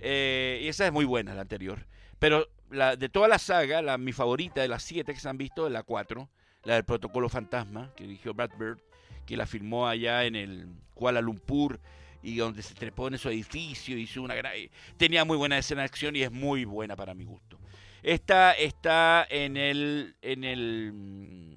y 0.00 0.68
esa 0.68 0.86
es 0.86 0.92
muy 0.92 1.04
buena, 1.04 1.34
la 1.34 1.42
anterior. 1.42 1.86
Pero 2.18 2.48
la, 2.70 2.96
de 2.96 3.08
toda 3.08 3.28
la 3.28 3.38
saga, 3.38 3.82
la, 3.82 3.98
mi 3.98 4.12
favorita 4.12 4.60
de 4.60 4.68
las 4.68 4.82
siete 4.82 5.14
que 5.14 5.20
se 5.20 5.28
han 5.28 5.38
visto 5.38 5.66
es 5.66 5.72
la 5.72 5.82
4, 5.82 6.28
la 6.64 6.74
del 6.74 6.84
Protocolo 6.84 7.28
Fantasma, 7.28 7.92
que 7.96 8.04
dirigió 8.04 8.34
Brad 8.34 8.50
Bird, 8.58 8.78
que 9.26 9.36
la 9.36 9.46
filmó 9.46 9.86
allá 9.86 10.24
en 10.24 10.34
el 10.36 10.68
Kuala 10.94 11.20
Lumpur 11.20 11.80
y 12.22 12.36
donde 12.36 12.62
se 12.62 12.74
trepó 12.74 13.08
en 13.08 13.18
su 13.18 13.28
edificio, 13.28 13.96
hizo 13.96 14.22
una 14.22 14.34
tenía 14.96 15.24
muy 15.24 15.36
buena 15.36 15.58
escena 15.58 15.82
de 15.82 15.86
acción 15.86 16.16
y 16.16 16.22
es 16.22 16.32
muy 16.32 16.64
buena 16.64 16.96
para 16.96 17.14
mi 17.14 17.24
gusto. 17.24 17.58
Esta 18.08 18.52
está 18.52 19.26
en 19.28 19.58
el 19.58 20.16
en 20.22 20.42
el 20.42 20.92
mm, 20.94 21.56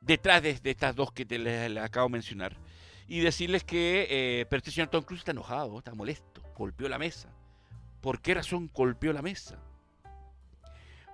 detrás 0.00 0.40
de, 0.40 0.60
estas 0.62 0.94
dos 0.94 1.10
que 1.10 1.26
te 1.26 1.40
les, 1.40 1.76
acabo 1.76 2.06
de 2.06 2.12
mencionar 2.12 2.56
y 3.08 3.18
decirles 3.18 3.64
que 3.64 4.06
eh, 4.08 4.46
pero 4.48 4.58
este 4.58 4.70
señor 4.70 4.90
Tom 4.90 5.02
Cruise 5.02 5.22
está 5.22 5.32
enojado, 5.32 5.76
está 5.76 5.92
molesto, 5.92 6.40
golpeó 6.56 6.88
la 6.88 6.98
mesa 6.98 7.34
¿Por 8.00 8.20
qué 8.20 8.34
razón 8.34 8.70
golpeó 8.72 9.12
la 9.12 9.22
mesa? 9.22 9.58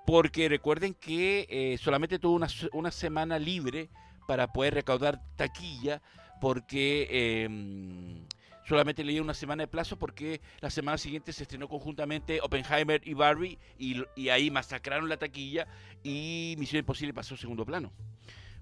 Porque 0.05 0.50
recuerden 0.50 0.93
que 0.93 1.47
eh, 1.49 1.79
solamente 1.79 2.19
tuvo 2.19 2.45
una, 2.73 2.91
semana 2.91 3.39
libre 3.39 3.89
para 4.29 4.53
poder 4.53 4.75
recaudar 4.75 5.23
taquilla, 5.37 6.03
porque 6.43 7.45
em, 7.45 8.27
solamente 8.71 9.03
le 9.03 9.11
dio 9.11 9.23
una 9.23 9.35
semana 9.35 9.65
de 9.65 9.67
plazo, 9.67 9.99
porque 9.99 10.41
la 10.61 10.71
semana 10.71 10.97
siguiente 10.97 11.33
se 11.33 11.43
estrenó 11.43 11.67
conjuntamente 11.67 12.41
Oppenheimer 12.41 13.03
y 13.05 13.15
Barbie, 13.15 13.59
y, 13.77 14.29
ahí 14.29 14.49
masacraron 14.49 15.09
la 15.09 15.17
taquilla 15.17 15.67
y 16.05 16.55
Misión 16.57 16.79
Imposible 16.79 17.12
pasó 17.12 17.35
a 17.35 17.37
segundo 17.37 17.67
plano. 17.67 17.91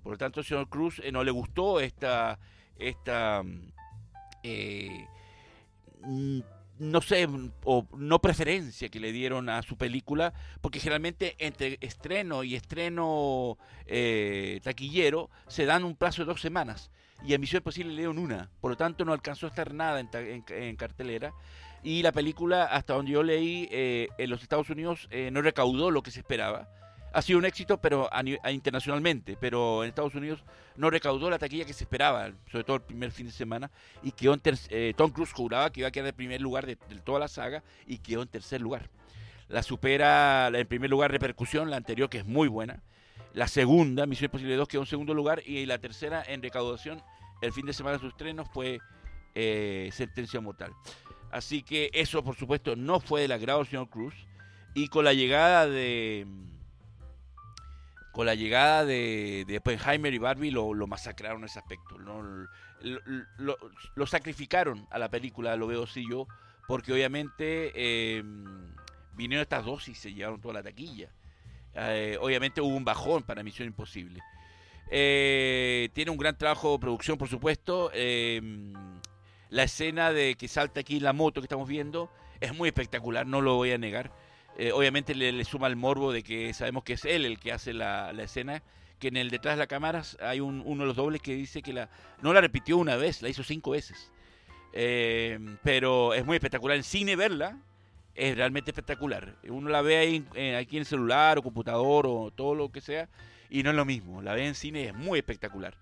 Por 0.02 0.12
lo 0.12 0.16
tanto, 0.16 0.42
señor 0.42 0.70
Cruz 0.70 0.98
eh, 1.04 1.12
no 1.12 1.22
le 1.22 1.30
gustó 1.30 1.78
esta, 1.78 2.38
esta 2.78 3.42
eh, 4.42 5.06
no 6.78 7.02
sé, 7.02 7.28
o 7.64 7.86
no 7.94 8.18
preferencia 8.22 8.88
que 8.88 9.00
le 9.00 9.12
dieron 9.12 9.50
a 9.50 9.60
su 9.60 9.76
película, 9.76 10.32
porque 10.62 10.80
generalmente 10.80 11.36
entre 11.38 11.76
estreno 11.82 12.44
y 12.44 12.54
estreno 12.54 13.58
eh, 13.84 14.60
taquillero 14.62 15.28
se 15.48 15.66
dan 15.66 15.84
un 15.84 15.96
plazo 15.96 16.22
de 16.22 16.32
dos 16.32 16.40
semanas 16.40 16.90
y 17.24 17.34
a 17.34 17.38
Misión 17.38 17.60
Imposible 17.60 17.92
le 17.92 17.98
dieron 17.98 18.18
una, 18.18 18.50
por 18.60 18.70
lo 18.70 18.76
tanto 18.76 19.04
no 19.04 19.12
alcanzó 19.12 19.46
a 19.46 19.50
estar 19.50 19.74
nada 19.74 20.00
en, 20.00 20.76
cartelera 20.76 21.32
y 21.82 22.02
la 22.02 22.12
película, 22.12 22.64
hasta 22.64 22.94
donde 22.94 23.12
yo 23.12 23.22
leí, 23.22 23.68
eh, 23.70 24.08
en 24.18 24.30
los 24.30 24.42
Estados 24.42 24.70
Unidos 24.70 25.08
eh, 25.10 25.30
no 25.30 25.42
recaudó 25.42 25.90
lo 25.90 26.02
que 26.02 26.10
se 26.10 26.20
esperaba 26.20 26.68
ha 27.12 27.22
sido 27.22 27.38
un 27.38 27.44
éxito 27.44 27.80
pero 27.80 28.08
internacionalmente, 28.50 29.36
pero 29.40 29.82
en 29.82 29.88
Estados 29.88 30.14
Unidos 30.14 30.44
no 30.76 30.90
recaudó 30.90 31.30
la 31.30 31.38
taquilla 31.38 31.64
que 31.64 31.72
se 31.72 31.84
esperaba, 31.84 32.30
sobre 32.50 32.64
todo 32.64 32.76
el 32.76 32.82
primer 32.82 33.10
fin 33.10 33.26
de 33.26 33.32
semana, 33.32 33.70
y 34.02 34.12
quedó 34.12 34.36
eh, 34.70 34.94
Tom 34.96 35.10
Cruise 35.10 35.32
juraba 35.32 35.70
que 35.70 35.80
iba 35.80 35.88
a 35.88 35.92
quedar 35.92 36.08
en 36.08 36.14
primer 36.14 36.40
lugar 36.40 36.66
de, 36.66 36.76
toda 36.76 37.18
la 37.18 37.28
saga 37.28 37.62
y 37.86 37.98
quedó 37.98 38.22
en 38.22 38.28
tercer 38.28 38.60
lugar. 38.60 38.90
La 39.48 39.62
supera 39.62 40.48
en 40.52 40.66
primer 40.66 40.90
lugar 40.90 41.10
repercusión, 41.10 41.70
la 41.70 41.76
anterior 41.76 42.10
que 42.10 42.18
es 42.18 42.26
muy 42.26 42.48
buena. 42.48 42.82
La 43.34 43.48
segunda, 43.48 44.06
Misión 44.06 44.26
Imposible 44.26 44.56
2, 44.56 44.68
quedó 44.68 44.82
en 44.82 44.86
segundo 44.86 45.14
lugar 45.14 45.42
y 45.46 45.66
la 45.66 45.78
tercera 45.78 46.22
en 46.26 46.42
recaudación, 46.42 47.02
el 47.40 47.52
fin 47.52 47.66
de 47.66 47.72
semana 47.72 47.96
de 47.96 48.00
sus 48.00 48.12
estrenos 48.12 48.48
fue 48.52 48.80
eh, 49.34 49.90
Sentencia 49.92 50.40
Mortal. 50.40 50.72
Así 51.30 51.62
que 51.62 51.90
eso, 51.92 52.24
por 52.24 52.36
supuesto, 52.36 52.74
no 52.74 53.00
fue 53.00 53.22
del 53.22 53.32
agrado 53.32 53.58
del 53.58 53.68
señor 53.68 53.88
Cruz. 53.88 54.14
Y 54.74 54.88
con 54.88 55.04
la 55.04 55.12
llegada 55.12 55.66
de 55.66 56.26
con 58.12 58.26
la 58.26 58.34
llegada 58.34 58.84
de, 58.84 59.44
de 59.46 59.58
Oppenheimer 59.58 60.12
y 60.12 60.18
Barbie 60.18 60.50
lo, 60.50 60.74
masacraron 60.88 61.44
ese 61.44 61.60
aspecto. 61.60 61.96
Lo, 61.98 64.06
sacrificaron 64.06 64.88
a 64.90 64.98
la 64.98 65.08
película, 65.08 65.54
lo 65.54 65.68
veo 65.68 65.84
así 65.84 66.04
yo, 66.10 66.26
porque 66.66 66.92
obviamente 66.92 67.70
eh, 67.76 68.24
vinieron 69.14 69.42
estas 69.42 69.64
dos 69.64 69.88
y 69.88 69.94
se 69.94 70.12
llevaron 70.12 70.40
toda 70.40 70.54
la 70.54 70.62
taquilla. 70.64 71.10
Eh, 71.78 72.18
obviamente 72.20 72.60
hubo 72.60 72.74
un 72.74 72.84
bajón 72.84 73.22
para 73.22 73.42
Misión 73.42 73.68
Imposible. 73.68 74.20
Eh, 74.90 75.90
tiene 75.92 76.10
un 76.10 76.16
gran 76.18 76.36
trabajo 76.36 76.72
de 76.72 76.78
producción, 76.78 77.18
por 77.18 77.28
supuesto. 77.28 77.90
la 79.50 79.62
escena 79.62 80.12
de 80.12 80.34
que 80.34 80.48
salta 80.48 80.80
aquí 80.80 81.00
la 81.00 81.12
moto 81.12 81.40
que 81.40 81.46
estamos 81.46 81.68
viendo 81.68 82.10
es 82.40 82.54
muy 82.54 82.68
espectacular, 82.68 83.26
no 83.26 83.40
lo 83.40 83.56
voy 83.56 83.72
a 83.72 83.78
negar. 83.78 84.12
Eh, 84.56 84.72
obviamente 84.72 85.14
le, 85.14 85.44
suma 85.44 85.68
el 85.68 85.76
morbo 85.76 86.12
de 86.12 86.24
que 86.24 86.52
sabemos 86.52 86.82
que 86.82 86.94
es 86.94 87.04
él 87.04 87.24
el 87.24 87.38
que 87.38 87.52
hace 87.52 87.72
la, 87.72 88.10
escena, 88.18 88.62
que 88.98 89.06
en 89.08 89.16
el 89.16 89.30
detrás 89.30 89.54
de 89.54 89.58
la 89.60 89.68
cámara 89.68 90.02
hay 90.20 90.40
uno 90.40 90.64
de 90.64 90.86
los 90.86 90.96
dobles 90.96 91.22
que 91.22 91.34
dice 91.34 91.62
que 91.62 91.72
la 91.72 91.88
no 92.22 92.32
la 92.32 92.40
repitió 92.40 92.76
una 92.76 92.96
vez, 92.96 93.22
la 93.22 93.28
hizo 93.28 93.44
cinco 93.44 93.70
veces. 93.70 94.10
Eh, 94.72 95.38
pero 95.62 96.12
es 96.12 96.24
muy 96.26 96.36
espectacular. 96.36 96.76
En 96.76 96.82
cine 96.82 97.14
verla 97.14 97.56
es 98.18 98.36
realmente 98.36 98.70
espectacular. 98.70 99.36
Uno 99.48 99.70
la 99.70 99.82
ve 99.82 99.96
ahí, 99.96 100.24
eh, 100.34 100.56
aquí 100.56 100.76
en 100.76 100.80
el 100.80 100.86
celular 100.86 101.38
o 101.38 101.42
computador 101.42 102.06
o 102.06 102.30
todo 102.30 102.54
lo 102.54 102.70
que 102.70 102.80
sea 102.80 103.08
y 103.48 103.62
no 103.62 103.70
es 103.70 103.76
lo 103.76 103.84
mismo. 103.84 104.20
La 104.22 104.34
ve 104.34 104.46
en 104.46 104.54
cine 104.54 104.88
es 104.88 104.94
muy 104.94 105.18
espectacular. 105.18 105.76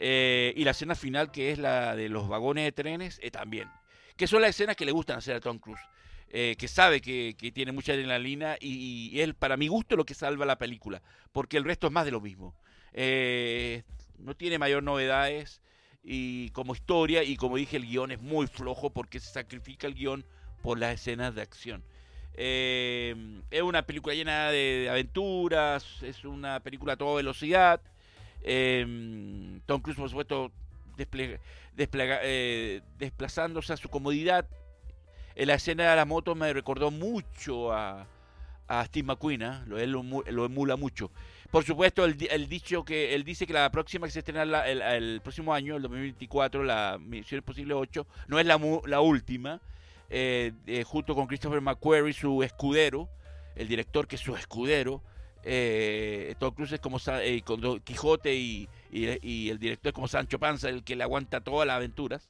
y 0.00 0.64
la 0.64 0.70
escena 0.72 0.94
final 0.94 1.30
que 1.30 1.52
es 1.52 1.58
la 1.58 1.94
de 1.96 2.08
los 2.08 2.28
vagones 2.28 2.64
de 2.64 2.72
trenes 2.72 3.20
también. 3.32 3.68
Que 4.16 4.26
son 4.26 4.42
las 4.42 4.50
escenas 4.50 4.76
que 4.76 4.84
le 4.84 4.92
gustan 4.92 5.18
hacer 5.18 5.36
a 5.36 5.40
Tom 5.40 5.58
Cruise. 5.58 5.80
Eh, 6.36 6.56
que 6.58 6.66
sabe 6.66 7.00
que, 7.00 7.36
tiene 7.54 7.70
mucha 7.70 7.92
adrenalina 7.92 8.56
y, 8.60 9.12
y, 9.12 9.20
él, 9.20 9.34
para 9.34 9.56
mi 9.56 9.68
gusto, 9.68 9.94
lo 9.94 10.04
que 10.04 10.14
salva 10.14 10.44
la 10.44 10.58
película, 10.58 11.00
porque 11.30 11.56
el 11.56 11.62
resto 11.62 11.86
es 11.86 11.92
más 11.92 12.04
de 12.04 12.10
lo 12.10 12.20
mismo. 12.20 12.56
Eh, 12.92 13.84
no 14.18 14.34
tiene 14.34 14.58
mayor 14.58 14.82
novedades 14.82 15.60
y 16.02 16.50
como 16.50 16.74
historia 16.74 17.22
y 17.22 17.36
como 17.36 17.56
dije 17.56 17.76
el 17.76 17.86
guion 17.86 18.10
es 18.10 18.20
muy 18.20 18.48
flojo 18.48 18.90
porque 18.90 19.20
se 19.20 19.32
sacrifica 19.32 19.86
el 19.86 19.94
guion 19.94 20.26
por 20.64 20.80
las 20.80 20.94
escenas 20.94 21.36
de 21.36 21.42
acción. 21.42 21.84
Eh, 22.36 23.14
es 23.52 23.62
una 23.62 23.82
película 23.86 24.16
llena 24.16 24.50
de 24.50 24.88
aventuras, 24.90 26.02
es 26.02 26.24
una 26.24 26.58
película 26.58 26.94
a 26.94 26.96
toda 26.96 27.16
velocidad. 27.16 27.80
Tom 28.42 29.80
Cruise, 29.80 29.96
por 29.96 30.08
supuesto, 30.08 30.50
desplazándose 32.98 33.72
a 33.72 33.76
su 33.76 33.88
comodidad 33.88 34.48
en 35.34 35.48
la 35.48 35.54
escena 35.54 35.90
de 35.90 35.96
la 35.96 36.04
moto 36.04 36.34
me 36.34 36.52
recordó 36.52 36.90
mucho 36.90 37.72
a, 37.72 38.06
a 38.68 38.84
Steve 38.86 39.06
McQueen, 39.06 39.42
¿eh? 39.42 39.60
lo, 39.66 39.78
él 39.78 39.90
lo, 39.90 40.44
emula 40.44 40.76
mucho. 40.76 41.10
Por 41.50 41.64
supuesto, 41.64 42.04
el, 42.04 42.48
dicho 42.48 42.84
que 42.84 43.14
él 43.14 43.24
dice 43.24 43.46
que 43.46 43.52
la 43.52 43.70
próxima 43.70 44.06
que 44.06 44.12
se 44.12 44.20
estrena 44.20 44.42
el, 44.64 45.20
próximo 45.22 45.52
año, 45.52 45.76
el 45.76 45.82
2024, 45.82 46.62
la 46.64 46.98
Misión 47.00 47.38
Imposible 47.38 47.74
8, 47.74 48.06
no 48.28 48.38
es 48.38 48.46
la, 48.46 48.60
la 48.86 49.00
última, 49.00 49.60
eh, 50.16 50.52
eh, 50.68 50.84
junto 50.84 51.16
con 51.16 51.26
Christopher 51.26 51.60
McQuarrie, 51.60 52.12
su 52.12 52.44
escudero, 52.44 53.08
el 53.56 53.66
director 53.66 54.06
que 54.06 54.14
es 54.14 54.22
su 54.22 54.36
escudero, 54.36 55.02
eh, 55.42 56.34
Tom 56.38 56.54
Cruise 56.54 56.72
es 56.72 56.80
como 56.80 56.98
con 57.44 57.80
Quijote 57.80 58.32
y, 58.32 58.68
el 58.92 59.58
director 59.58 59.90
es 59.90 59.92
como 59.92 60.06
Sancho 60.06 60.38
Panza, 60.38 60.68
el 60.68 60.84
que 60.84 60.94
le 60.94 61.02
aguanta 61.02 61.40
todas 61.40 61.66
las 61.66 61.76
aventuras. 61.76 62.28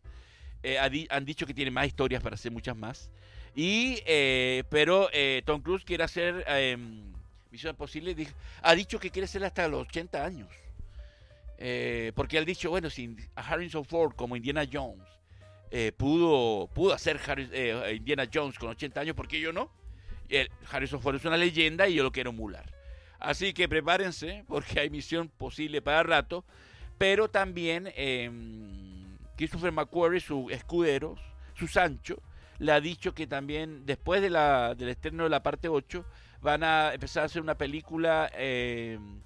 Eh, 0.62 0.78
han 1.10 1.26
dicho 1.26 1.46
que 1.46 1.52
tiene 1.52 1.70
más 1.70 1.86
historias 1.86 2.22
para 2.22 2.34
hacer 2.34 2.50
muchas 2.50 2.74
más. 2.74 3.10
Y, 3.54 3.98
eh, 4.06 4.64
pero 4.70 5.10
eh, 5.12 5.42
Tom 5.44 5.60
Cruise 5.60 5.84
quiere 5.84 6.04
hacer 6.04 6.42
em, 6.48 7.12
Misión 7.50 7.72
Imposible. 7.72 8.16
Ha 8.62 8.74
dicho 8.74 8.98
que 8.98 9.10
quiere 9.10 9.26
hacerla 9.26 9.48
hasta 9.48 9.68
los 9.68 9.82
80 9.82 10.24
años. 10.24 10.48
porque 12.14 12.38
ha 12.38 12.44
dicho, 12.44 12.70
bueno, 12.70 12.88
sin 12.88 13.16
Harrison 13.36 13.84
Ford 13.84 14.14
como 14.16 14.36
Indiana 14.36 14.64
Jones, 14.70 15.06
eh, 15.76 15.90
pudo, 15.90 16.68
pudo 16.68 16.94
hacer 16.94 17.20
eh, 17.50 17.94
Indiana 17.96 18.28
Jones 18.32 18.60
con 18.60 18.68
80 18.68 19.00
años, 19.00 19.16
¿por 19.16 19.26
qué 19.26 19.40
yo 19.40 19.52
no? 19.52 19.72
Harrison 20.70 21.02
Ford 21.02 21.16
es 21.16 21.24
una 21.24 21.36
leyenda 21.36 21.88
y 21.88 21.94
yo 21.94 22.04
lo 22.04 22.12
quiero 22.12 22.30
emular. 22.30 22.64
Así 23.18 23.52
que 23.52 23.68
prepárense 23.68 24.44
porque 24.46 24.78
hay 24.78 24.88
misión 24.88 25.28
posible 25.28 25.82
para 25.82 26.04
rato, 26.04 26.44
pero 26.96 27.28
también 27.28 27.92
em, 27.96 29.18
Christopher 29.36 29.72
McQuarrie, 29.72 30.20
su 30.20 30.48
escudero, 30.48 31.16
su 31.54 31.66
Sancho, 31.66 32.22
le 32.60 32.70
ha 32.70 32.80
dicho 32.80 33.12
que 33.12 33.26
también 33.26 33.84
después 33.84 34.22
de 34.22 34.30
la, 34.30 34.76
del 34.76 34.90
estreno 34.90 35.24
de 35.24 35.30
la 35.30 35.42
parte 35.42 35.68
8 35.68 36.04
van 36.40 36.62
a 36.62 36.94
empezar 36.94 37.24
a 37.24 37.26
hacer 37.26 37.42
una 37.42 37.56
película 37.56 38.30
em, 38.32 39.22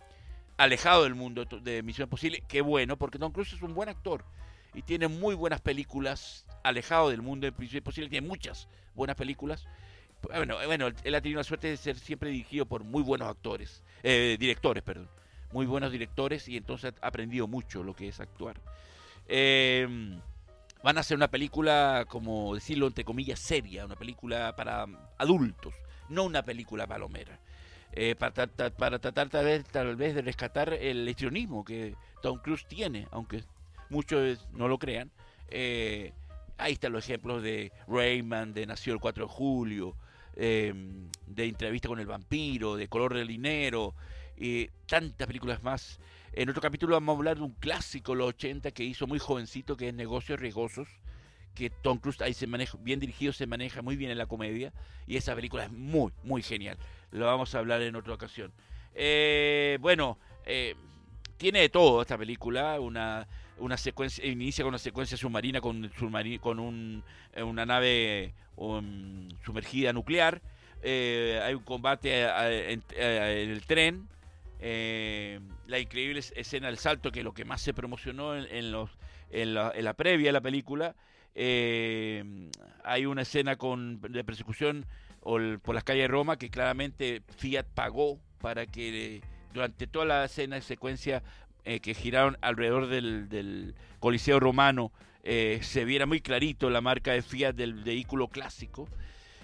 alejado 0.57 1.05
del 1.05 1.15
mundo 1.15 1.45
de 1.45 1.83
Misión 1.83 2.09
Posible. 2.09 2.43
Qué 2.49 2.63
bueno, 2.63 2.97
porque 2.97 3.19
Tom 3.19 3.33
Cruise 3.33 3.53
es 3.53 3.61
un 3.61 3.75
buen 3.75 3.91
actor 3.91 4.25
y 4.75 4.83
tiene 4.83 5.09
muy 5.09 5.35
buenas 5.35 5.61
películas 5.61 6.47
alejado 6.63 7.11
del 7.11 7.23
mundo 7.23 7.47
de 7.47 7.55
Misión 7.57 7.83
Posible. 7.83 8.11
Tiene 8.11 8.27
muchas 8.27 8.69
buenas 8.95 9.17
películas. 9.17 9.67
Bueno, 10.23 10.57
bueno, 10.67 10.89
él 11.05 11.15
ha 11.15 11.21
tenido 11.21 11.39
la 11.39 11.45
suerte 11.45 11.69
de 11.69 11.77
ser 11.77 11.97
siempre 11.97 12.31
dirigido 12.31 12.67
por 12.67 12.83
muy 12.83 13.03
buenos 13.03 13.29
actores, 13.29 13.85
eh, 14.03 14.37
directores, 14.39 14.83
perdón, 14.83 15.09
muy 15.53 15.65
buenos 15.65 15.93
directores 15.93 16.49
y 16.49 16.57
entonces 16.57 16.93
ha 17.01 17.07
aprendido 17.07 17.47
mucho 17.47 17.85
lo 17.85 17.95
que 17.95 18.09
es 18.09 18.19
actuar. 18.19 18.61
Em, 19.29 20.21
van 20.83 20.97
a 20.97 21.01
hacer 21.01 21.17
una 21.17 21.29
película, 21.29 22.05
como 22.09 22.55
decirlo 22.55 22.89
entre 22.89 23.05
comillas, 23.05 23.39
seria, 23.39 23.85
una 23.85 23.95
película 23.95 24.57
para 24.57 24.87
adultos, 25.19 25.75
no 26.09 26.25
una 26.25 26.43
película 26.43 26.87
palomera. 26.87 27.39
Eh, 27.93 28.17
para, 28.17 28.47
para, 28.77 28.99
tratar 28.99 29.29
tal 29.29 29.45
vez, 29.45 29.65
tal 29.65 29.97
vez 29.97 30.15
de 30.15 30.23
rescatar 30.23 30.75
el 30.75 31.09
histrionismo 31.09 31.65
que 31.65 31.95
Tom 32.23 32.39
Cruise 32.39 32.67
tiene, 32.67 33.07
aunque 33.11 33.45
muchos 33.91 34.47
no 34.53 34.69
lo 34.69 34.79
crean. 34.79 35.11
Eh, 35.49 36.13
ahí 36.59 36.75
están 36.75 36.93
los 36.93 37.05
ejemplos 37.05 37.43
de 37.43 37.73
Rayman, 37.87 38.53
de 38.53 38.67
Nació 38.67 38.93
el 38.93 39.01
4 39.01 39.27
de 39.27 39.33
Julio, 39.33 39.97
em, 40.37 41.09
de 41.27 41.45
Entrevista 41.47 41.89
con 41.89 42.01
el 42.01 42.07
Vampiro, 42.07 42.77
de 42.77 42.89
Color 42.89 43.15
del 43.15 43.29
Dinero, 43.29 43.95
y 44.37 44.69
tantas 44.87 45.27
películas 45.27 45.63
más. 45.63 46.01
En 46.33 46.49
otro 46.51 46.61
capítulo 46.61 46.95
vamos 46.95 47.15
a 47.15 47.19
hablar 47.19 47.37
de 47.39 47.43
un 47.43 47.53
clásico, 47.53 48.15
los 48.15 48.29
80, 48.29 48.71
que 48.73 48.85
hizo 48.85 49.07
muy 49.07 49.19
jovencito, 49.19 49.77
que 49.77 49.89
es 49.89 49.95
Negocios 49.95 50.39
Riesgosos, 50.39 50.89
que 51.55 51.71
Tom 51.71 51.99
Cruise 51.99 52.21
ahí 52.21 52.35
se 52.35 52.47
maneja, 52.47 52.79
bien 52.81 53.01
dirigido, 53.01 53.33
se 53.33 53.47
maneja 53.47 53.83
muy 53.83 53.97
bien 53.97 54.11
en 54.11 54.19
la 54.19 54.27
comedia, 54.27 54.73
y 55.07 55.17
esa 55.17 55.35
película 55.35 55.65
es 55.65 55.73
muy, 55.73 56.13
muy 56.23 56.43
genial. 56.43 56.79
Lo 57.11 57.27
vamos 57.27 57.55
a 57.55 57.59
hablar 57.59 57.83
en 57.83 57.97
otra 57.97 58.15
ocasión. 58.15 58.53
Eh, 58.95 59.79
bueno, 59.81 60.19
eh, 60.45 60.75
tiene 61.37 61.61
de 61.61 61.69
todo 61.69 62.03
esta 62.03 62.19
película, 62.19 62.79
una, 62.81 63.27
una 63.59 63.77
secuencia, 63.77 64.25
inicia 64.25 64.65
con 64.65 64.71
una 64.71 64.79
secuencia 64.79 65.17
submarina 65.17 65.61
con, 65.61 65.91
con 66.41 66.59
un, 66.59 67.03
eh, 67.33 67.43
una 67.43 67.67
nave 67.67 68.35
um, 68.57 69.29
sumergida 69.45 69.93
nuclear, 69.93 70.41
hay 70.83 71.55
un 71.55 71.65
combate 71.65 72.23
en, 72.73 72.83
el 72.97 73.67
tren, 73.67 74.09
la 75.67 75.79
increíble 75.79 76.21
escena 76.21 76.69
del 76.69 76.79
salto, 76.79 77.11
que 77.11 77.21
es 77.21 77.25
lo 77.25 77.35
que 77.35 77.45
más 77.45 77.61
se 77.61 77.75
promocionó 77.75 78.37
en, 78.37 78.71
los, 78.71 78.91
en, 79.31 79.55
la, 79.55 79.95
previa 79.95 80.29
de 80.29 80.33
la 80.33 80.41
película, 80.41 80.95
hay 81.35 83.07
una 83.07 83.23
escena 83.23 83.57
con, 83.57 84.01
de 84.01 84.23
persecución 84.23 84.87
por 85.21 85.75
las 85.75 85.85
calles 85.85 86.05
de 86.05 86.09
Roma, 86.09 86.39
que 86.39 86.49
claramente 86.49 87.23
Fiat 87.37 87.67
pagó 87.75 88.21
para 88.41 88.67
que 88.67 89.21
durante 89.53 89.87
toda 89.87 90.05
la 90.05 90.25
escena 90.25 90.59
y 90.59 90.63
secuencia 90.63 91.23
eh, 91.69 91.81
que 91.81 91.93
giraron 91.93 92.39
alrededor 92.41 92.87
del, 92.87 93.75
Coliseo 94.01 94.41
Romano 94.41 94.91
eh, 95.23 95.59
se 95.61 95.85
viera 95.85 96.07
muy 96.07 96.23
clarito 96.23 96.71
la 96.71 96.81
marca 96.81 97.13
de 97.13 97.21
Fiat 97.21 97.55
del 97.55 97.75
vehículo 97.75 98.29
clásico. 98.29 98.89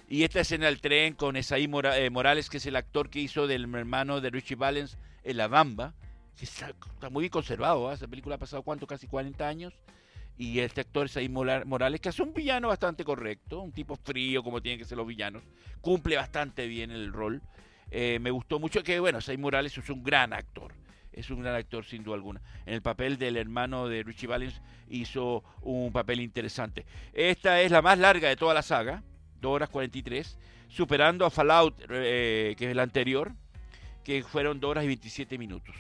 Y 0.09 0.23
esta 0.23 0.41
escena 0.41 0.65
del 0.65 0.81
tren 0.81 1.13
con 1.13 1.37
Esaí 1.37 1.65
eh, 1.65 2.09
Morales, 2.09 2.49
que 2.49 2.57
es 2.57 2.65
el 2.65 2.77
actor 2.77 3.11
que 3.11 3.21
hizo 3.21 3.47
del 3.47 3.65
hermano 3.75 4.23
de 4.23 4.31
Richie 4.31 4.55
Valens 4.55 4.97
en 5.23 5.37
La 5.37 5.49
Bamba, 5.49 5.93
que 6.39 6.47
está, 6.47 6.73
muy 7.11 7.25
bien 7.25 7.31
conservado. 7.31 7.93
Esa 7.93 8.09
película 8.09 8.37
ha 8.37 8.39
pasado, 8.39 8.63
¿cuánto? 8.63 8.87
Casi 8.87 9.07
40 9.07 9.47
años 9.47 9.75
y 10.39 10.61
este 10.61 10.81
actor 10.81 11.05
es 11.05 11.19
ahí 11.19 11.29
Morales, 11.29 12.01
que 12.01 12.09
hace 12.09 12.23
un 12.23 12.33
villano 12.33 12.69
bastante 12.69 13.05
correcto, 13.05 13.61
un 13.61 13.73
tipo 13.73 13.97
frío 13.97 14.43
como 14.43 14.63
tienen 14.63 14.79
que 14.79 14.87
ser 14.87 14.97
los 14.97 15.07
villanos, 15.07 15.43
cumple 15.83 16.17
bastante 16.17 16.67
bien 16.69 16.91
el 16.91 17.13
rol. 17.13 17.43
Me 17.93 18.31
gustó 18.31 18.59
mucho 18.59 18.83
que, 18.83 18.99
bueno, 18.99 19.21
Say 19.21 19.37
Morales 19.37 19.77
es 19.77 19.91
un 19.91 20.03
gran 20.03 20.33
actor, 20.33 20.73
es 21.15 21.31
un 21.31 21.43
gran 21.43 21.55
actor 21.55 21.85
sin 21.85 22.03
duda 22.05 22.17
alguna. 22.17 22.41
En 22.67 22.75
el 22.75 22.83
papel 22.83 23.19
del 23.19 23.37
hermano 23.37 23.89
de 23.89 24.03
Richie 24.03 24.27
Valens 24.27 24.61
hizo 24.89 25.43
un 25.63 25.93
papel 25.93 26.21
interesante. 26.21 26.85
Esta 27.13 27.61
es 27.61 27.71
la 27.71 27.83
más 27.83 27.99
larga 27.99 28.29
de 28.29 28.37
toda 28.37 28.55
la 28.55 28.63
saga, 28.63 29.03
2 29.41 29.51
horas 29.53 29.69
43, 29.71 30.39
superando 30.69 31.25
a 31.25 31.31
Fallout, 31.31 31.75
eh, 31.89 32.55
que 32.59 32.71
es 32.71 32.77
la 32.77 32.83
anterior, 32.83 33.33
que 34.03 34.23
fueron 34.23 34.61
2 34.61 34.71
horas 34.71 34.85
y 34.85 34.89
27 34.89 35.39
minutos. 35.39 35.77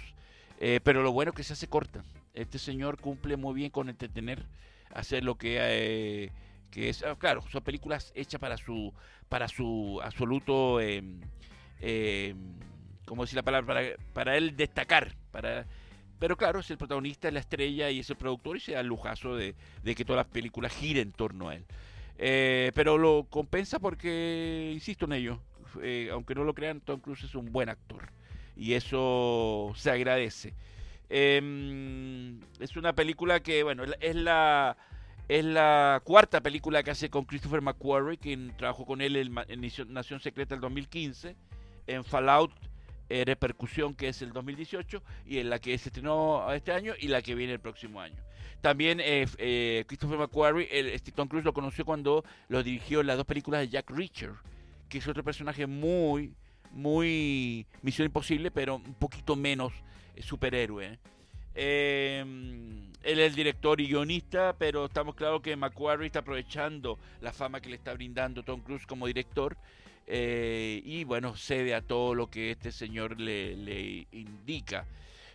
Eh, 0.60 0.80
pero 0.82 1.02
lo 1.02 1.12
bueno 1.12 1.30
es 1.30 1.36
que 1.36 1.42
se 1.42 1.52
hace 1.52 1.68
corta 1.68 2.02
este 2.34 2.58
señor 2.58 3.00
cumple 3.00 3.36
muy 3.36 3.54
bien 3.54 3.70
con 3.70 3.88
entretener, 3.88 4.44
hacer 4.92 5.24
lo 5.24 5.36
que, 5.36 5.56
eh, 5.60 6.30
que 6.70 6.88
es, 6.88 7.02
ah, 7.04 7.16
claro, 7.16 7.42
son 7.50 7.62
películas 7.62 8.12
hechas 8.14 8.40
para 8.40 8.56
su, 8.56 8.92
para 9.28 9.48
su 9.48 10.00
absoluto, 10.02 10.80
eh, 10.80 11.04
eh, 13.04 13.06
¿cómo 13.06 13.22
decir 13.22 13.36
la 13.36 13.42
palabra? 13.42 13.66
Para, 13.66 13.96
para 14.12 14.36
él 14.36 14.56
destacar, 14.56 15.14
para... 15.30 15.66
Pero 16.18 16.36
claro, 16.36 16.60
es 16.60 16.70
el 16.70 16.78
protagonista, 16.78 17.28
es 17.28 17.34
la 17.34 17.40
estrella 17.40 17.90
y 17.90 17.98
es 17.98 18.08
el 18.08 18.16
productor 18.16 18.56
y 18.56 18.60
se 18.60 18.72
da 18.72 18.80
el 18.80 18.86
lujazo 18.86 19.36
de, 19.36 19.54
que 19.84 20.04
todas 20.04 20.24
las 20.24 20.32
películas 20.32 20.72
giren 20.72 21.08
en 21.08 21.12
torno 21.12 21.48
a 21.48 21.56
él. 21.56 21.64
Eh, 22.16 22.70
pero 22.74 22.96
lo 22.96 23.26
compensa 23.28 23.78
porque, 23.78 24.70
insisto 24.72 25.06
en 25.06 25.12
ello, 25.14 25.40
aunque 26.12 26.34
no 26.34 26.44
lo 26.44 26.54
crean, 26.54 26.80
Tom 26.80 27.00
Cruise 27.00 27.24
es 27.24 27.34
un 27.34 27.52
buen 27.52 27.68
actor 27.68 28.10
y 28.56 28.74
eso 28.74 29.72
se 29.74 29.90
agradece. 29.90 30.54
Em, 31.08 32.40
es 32.60 32.76
una 32.76 32.94
película 32.94 33.40
que, 33.40 33.62
bueno, 33.62 33.84
es 34.00 34.14
la, 34.16 34.76
es 35.28 35.44
la 35.44 36.00
cuarta 36.04 36.40
película 36.40 36.82
que 36.82 36.90
hace 36.90 37.10
con 37.10 37.24
Christopher 37.24 37.62
McQuarrie, 37.62 38.18
quien 38.18 38.56
trabajó 38.56 38.86
con 38.86 39.00
él 39.00 39.16
en, 39.16 39.92
Nación 39.92 40.20
Secreta 40.20 40.54
el 40.54 40.60
2015, 40.60 41.36
en 41.86 42.04
Fallout 42.04 42.52
eh, 43.08 43.24
Repercusión, 43.24 43.94
que 43.94 44.08
es 44.08 44.22
el 44.22 44.32
2018, 44.32 45.02
y 45.26 45.38
en 45.38 45.50
la 45.50 45.58
que 45.58 45.76
se 45.78 45.88
estrenó 45.88 46.50
este 46.52 46.72
año 46.72 46.94
y 46.98 47.08
la 47.08 47.22
que 47.22 47.34
viene 47.34 47.52
el 47.52 47.60
próximo 47.60 48.00
año. 48.00 48.22
También 48.60 49.00
eh, 49.00 49.26
eh, 49.38 49.84
Christopher 49.86 50.18
McQuarrie, 50.18 50.68
el, 50.70 50.86
este, 50.88 51.12
Tom 51.12 51.28
Cruise 51.28 51.44
lo 51.44 51.52
conoció 51.52 51.84
cuando 51.84 52.24
lo 52.48 52.62
dirigió 52.62 53.00
en 53.00 53.08
las 53.08 53.16
dos 53.16 53.26
películas 53.26 53.60
de 53.60 53.68
Jack 53.68 53.90
Reacher, 53.90 54.32
que 54.88 54.98
es 54.98 55.08
otro 55.08 55.22
personaje 55.22 55.66
muy, 55.66 56.32
muy 56.70 57.66
Misión 57.82 58.06
Imposible, 58.06 58.50
pero 58.50 58.76
un 58.76 58.94
poquito 58.94 59.36
menos 59.36 59.72
superhéroe. 60.18 60.98
Em, 61.54 62.90
él 63.02 63.20
es 63.20 63.30
el 63.30 63.34
director 63.34 63.80
y 63.80 63.86
guionista, 63.86 64.56
pero 64.58 64.86
estamos 64.86 65.14
claros 65.14 65.40
que 65.40 65.54
Macquarie 65.54 66.06
está 66.06 66.20
aprovechando 66.20 66.98
la 67.20 67.32
fama 67.32 67.60
que 67.60 67.68
le 67.68 67.76
está 67.76 67.94
brindando 67.94 68.42
Tom 68.42 68.60
Cruise 68.60 68.86
como 68.86 69.06
director. 69.06 69.56
Eh, 70.06 70.82
y 70.84 71.04
bueno, 71.04 71.34
cede 71.36 71.74
a 71.74 71.80
todo 71.80 72.14
lo 72.14 72.28
que 72.28 72.50
este 72.50 72.72
señor 72.72 73.20
le, 73.20 74.06
indica. 74.12 74.86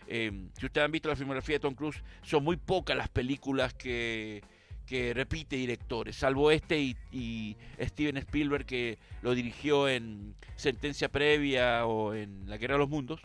Em, 0.06 0.48
si 0.58 0.66
ustedes 0.66 0.84
han 0.84 0.92
visto 0.92 1.08
la 1.08 1.16
filmografía 1.16 1.56
de 1.56 1.60
Tom 1.60 1.74
Cruise, 1.74 2.02
son 2.22 2.44
muy 2.44 2.56
pocas 2.56 2.96
las 2.96 3.08
películas 3.08 3.74
que, 3.74 4.42
que 4.86 5.14
repite 5.14 5.56
directores, 5.56 6.16
salvo 6.16 6.50
este 6.50 6.80
y, 6.80 6.96
y, 7.12 7.56
Steven 7.80 8.16
Spielberg 8.16 8.66
que 8.66 8.98
lo 9.22 9.34
dirigió 9.34 9.88
en 9.88 10.34
Sentencia 10.56 11.08
Previa 11.08 11.86
o 11.86 12.14
en 12.14 12.48
La 12.48 12.56
Guerra 12.56 12.74
de 12.74 12.80
los 12.80 12.88
Mundos 12.88 13.20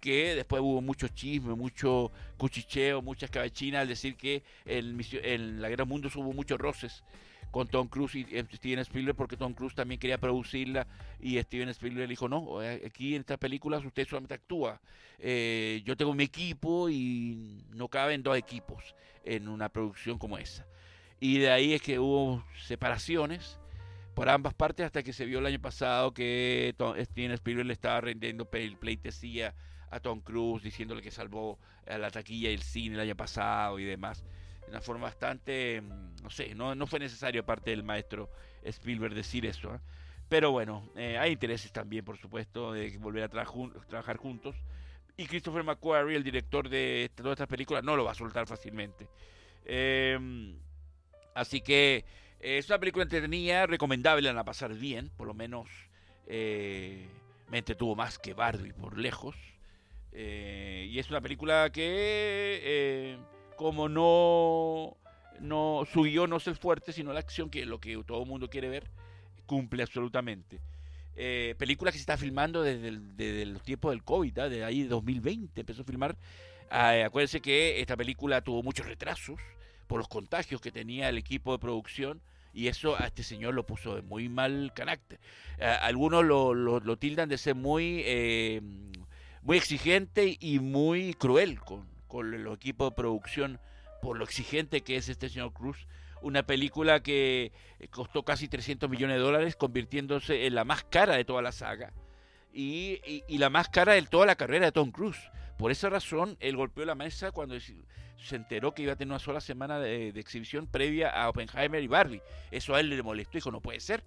que 0.00 0.34
después 0.34 0.62
hubo 0.62 0.80
mucho 0.80 1.08
chisme, 1.08 1.54
mucho 1.54 2.10
cuchicheo, 2.38 3.02
muchas 3.02 3.30
cabechinas 3.30 3.82
al 3.82 3.88
decir 3.88 4.16
que 4.16 4.42
en, 4.64 5.60
la 5.60 5.68
Guerra 5.68 5.84
Mundos 5.84 6.16
hubo 6.16 6.32
muchos 6.32 6.58
roces 6.58 7.04
con 7.50 7.68
Tom 7.68 7.88
Cruise 7.88 8.14
y 8.14 8.24
Steven 8.54 8.80
Spielberg 8.80 9.16
porque 9.16 9.36
Tom 9.36 9.54
Cruise 9.54 9.74
también 9.74 9.98
quería 9.98 10.18
producirla 10.18 10.86
y 11.20 11.40
Steven 11.40 11.68
Spielberg 11.70 12.08
dijo 12.08 12.28
no 12.28 12.62
eh, 12.62 12.82
aquí 12.86 13.14
en 13.14 13.20
estas 13.20 13.38
películas 13.38 13.84
usted 13.84 14.06
solamente 14.06 14.34
actúa 14.34 14.80
eh, 15.18 15.82
yo 15.84 15.96
tengo 15.96 16.14
mi 16.14 16.24
equipo 16.24 16.88
y 16.88 17.64
no 17.70 17.88
caben 17.88 18.22
dos 18.22 18.36
equipos 18.36 18.94
en 19.24 19.48
una 19.48 19.68
producción 19.68 20.18
como 20.18 20.38
esa 20.38 20.66
y 21.18 21.38
de 21.38 21.50
ahí 21.50 21.74
es 21.74 21.82
que 21.82 21.98
hubo 21.98 22.44
separaciones 22.66 23.58
por 24.14 24.28
ambas 24.28 24.54
partes 24.54 24.86
hasta 24.86 25.02
que 25.02 25.12
se 25.12 25.24
vio 25.24 25.38
el 25.38 25.46
año 25.46 25.60
pasado 25.60 26.12
que 26.12 26.74
Steven 27.02 27.32
Spielberg 27.32 27.66
le 27.66 27.72
estaba 27.72 28.00
rendiendo 28.00 28.44
pleitesía 28.44 29.54
a 29.90 30.00
Tom 30.00 30.20
Cruise 30.20 30.62
diciéndole 30.62 31.02
que 31.02 31.10
salvó 31.10 31.58
a 31.86 31.98
la 31.98 32.10
taquilla 32.10 32.50
y 32.50 32.54
el 32.54 32.62
cine 32.62 32.94
el 32.94 33.00
año 33.00 33.16
pasado 33.16 33.78
y 33.78 33.84
demás. 33.84 34.24
Una 34.70 34.80
forma 34.80 35.04
bastante, 35.06 35.80
mm, 35.80 36.22
no 36.22 36.30
sé, 36.30 36.54
no, 36.54 36.76
no 36.76 36.86
fue 36.86 37.00
necesario 37.00 37.40
aparte 37.40 37.70
del 37.70 37.82
maestro 37.82 38.30
Spielberg 38.62 39.14
decir 39.14 39.44
eso. 39.44 39.74
¿eh? 39.74 39.80
Pero 40.28 40.52
bueno, 40.52 40.88
eh, 40.94 41.18
hay 41.18 41.32
intereses 41.32 41.72
también, 41.72 42.04
por 42.04 42.16
supuesto, 42.18 42.72
de 42.72 42.96
volver 42.98 43.24
a 43.24 43.28
trabajar 43.28 44.16
juntos. 44.16 44.54
Y 45.16 45.26
Christopher 45.26 45.64
McQuarrie, 45.64 46.16
el 46.16 46.22
director 46.22 46.68
de 46.68 47.10
todas 47.16 47.32
estas 47.32 47.48
películas, 47.48 47.82
no 47.82 47.96
lo 47.96 48.04
va 48.04 48.12
a 48.12 48.14
soltar 48.14 48.46
fácilmente. 48.46 49.08
Em, 49.64 50.56
Así 51.34 51.60
que 51.60 52.04
eh, 52.40 52.58
es 52.58 52.68
una 52.68 52.78
película 52.78 53.02
entretenida, 53.04 53.66
recomendable, 53.66 54.32
la 54.32 54.44
pasar 54.44 54.74
bien, 54.74 55.10
por 55.16 55.26
lo 55.26 55.34
menos 55.34 55.68
me 56.28 57.58
entretuvo 57.58 57.96
más 57.96 58.18
que 58.18 58.34
Barbie 58.34 58.72
por 58.72 58.98
lejos. 58.98 59.36
Y 60.12 60.98
es 60.98 61.10
una 61.10 61.20
película 61.20 61.70
que, 61.72 63.18
como 63.60 63.90
no, 63.90 64.96
no, 65.38 65.86
su 65.92 66.04
guion 66.04 66.30
no 66.30 66.38
es 66.38 66.46
el 66.46 66.56
fuerte, 66.56 66.94
sino 66.94 67.12
la 67.12 67.20
acción, 67.20 67.50
que 67.50 67.66
lo 67.66 67.78
que 67.78 68.02
todo 68.06 68.22
el 68.22 68.26
mundo 68.26 68.48
quiere 68.48 68.70
ver, 68.70 68.90
cumple 69.44 69.82
absolutamente. 69.82 70.60
película 71.58 71.92
que 71.92 71.98
se 71.98 72.02
está 72.04 72.16
filmando 72.16 72.62
desde, 72.62 72.88
el, 72.88 73.52
los 73.52 73.62
tiempos 73.62 73.90
del 73.90 74.02
COVID, 74.02 74.38
¿ah? 74.38 74.48
de 74.48 74.64
ahí 74.64 74.84
2020 74.84 75.60
empezó 75.60 75.82
a 75.82 75.84
filmar. 75.84 76.16
Ah, 76.70 76.94
acuérdense 77.04 77.42
que 77.42 77.82
esta 77.82 77.98
película 77.98 78.40
tuvo 78.40 78.62
muchos 78.62 78.86
retrasos 78.86 79.38
por 79.86 79.98
los 79.98 80.08
contagios 80.08 80.62
que 80.62 80.72
tenía 80.72 81.10
el 81.10 81.18
equipo 81.18 81.52
de 81.52 81.58
producción 81.58 82.22
y 82.54 82.68
eso 82.68 82.98
a 82.98 83.08
este 83.08 83.22
señor 83.22 83.52
lo 83.52 83.66
puso 83.66 83.94
de 83.94 84.00
muy 84.00 84.30
mal 84.30 84.72
carácter. 84.74 85.20
algunos 85.82 86.24
lo, 86.24 86.54
lo, 86.54 86.96
tildan 86.96 87.28
de 87.28 87.36
ser 87.36 87.56
muy, 87.56 88.04
eh, 88.06 88.62
muy 89.42 89.58
exigente 89.58 90.38
y 90.40 90.60
muy 90.60 91.12
cruel 91.12 91.60
con, 91.60 91.99
con 92.10 92.34
el 92.34 92.46
equipo 92.48 92.84
de 92.84 92.96
producción 92.96 93.58
por 94.02 94.18
lo 94.18 94.24
exigente 94.24 94.82
que 94.82 94.96
es 94.96 95.08
este 95.08 95.30
señor 95.30 95.54
Cruz. 95.54 95.86
Una 96.20 96.42
película 96.42 97.02
que 97.02 97.52
costó 97.90 98.24
casi 98.24 98.48
300 98.48 98.90
millones 98.90 99.16
de 99.16 99.22
dólares, 99.22 99.56
convirtiéndose 99.56 100.46
en 100.46 100.54
la 100.54 100.64
más 100.64 100.84
cara 100.84 101.16
de 101.16 101.24
toda 101.24 101.40
la 101.40 101.52
saga 101.52 101.94
y, 102.52 103.00
y 103.26 103.38
la 103.38 103.48
más 103.48 103.70
cara 103.70 103.94
de 103.94 104.02
toda 104.02 104.26
la 104.26 104.36
carrera 104.36 104.66
de 104.66 104.72
Tom 104.72 104.90
Cruise. 104.90 105.30
Por 105.56 105.70
esa 105.70 105.90
razón, 105.90 106.36
él 106.40 106.56
golpeó 106.56 106.84
la 106.84 106.94
mesa 106.94 107.32
cuando 107.32 107.54
se 107.60 108.36
enteró 108.36 108.72
que 108.72 108.82
iba 108.82 108.94
a 108.94 108.96
tener 108.96 109.12
una 109.12 109.18
sola 109.18 109.40
semana 109.40 109.78
de, 109.78 110.08
exhibición 110.08 110.66
previa 110.66 111.10
a 111.10 111.28
Oppenheimer 111.28 111.82
y 111.82 111.86
Barbie. 111.86 112.22
Eso 112.50 112.74
a 112.74 112.80
él 112.80 112.88
le 112.88 113.02
molestó, 113.02 113.32
dijo, 113.36 113.50
no 113.50 113.60
puede 113.60 113.80
ser, 113.80 114.02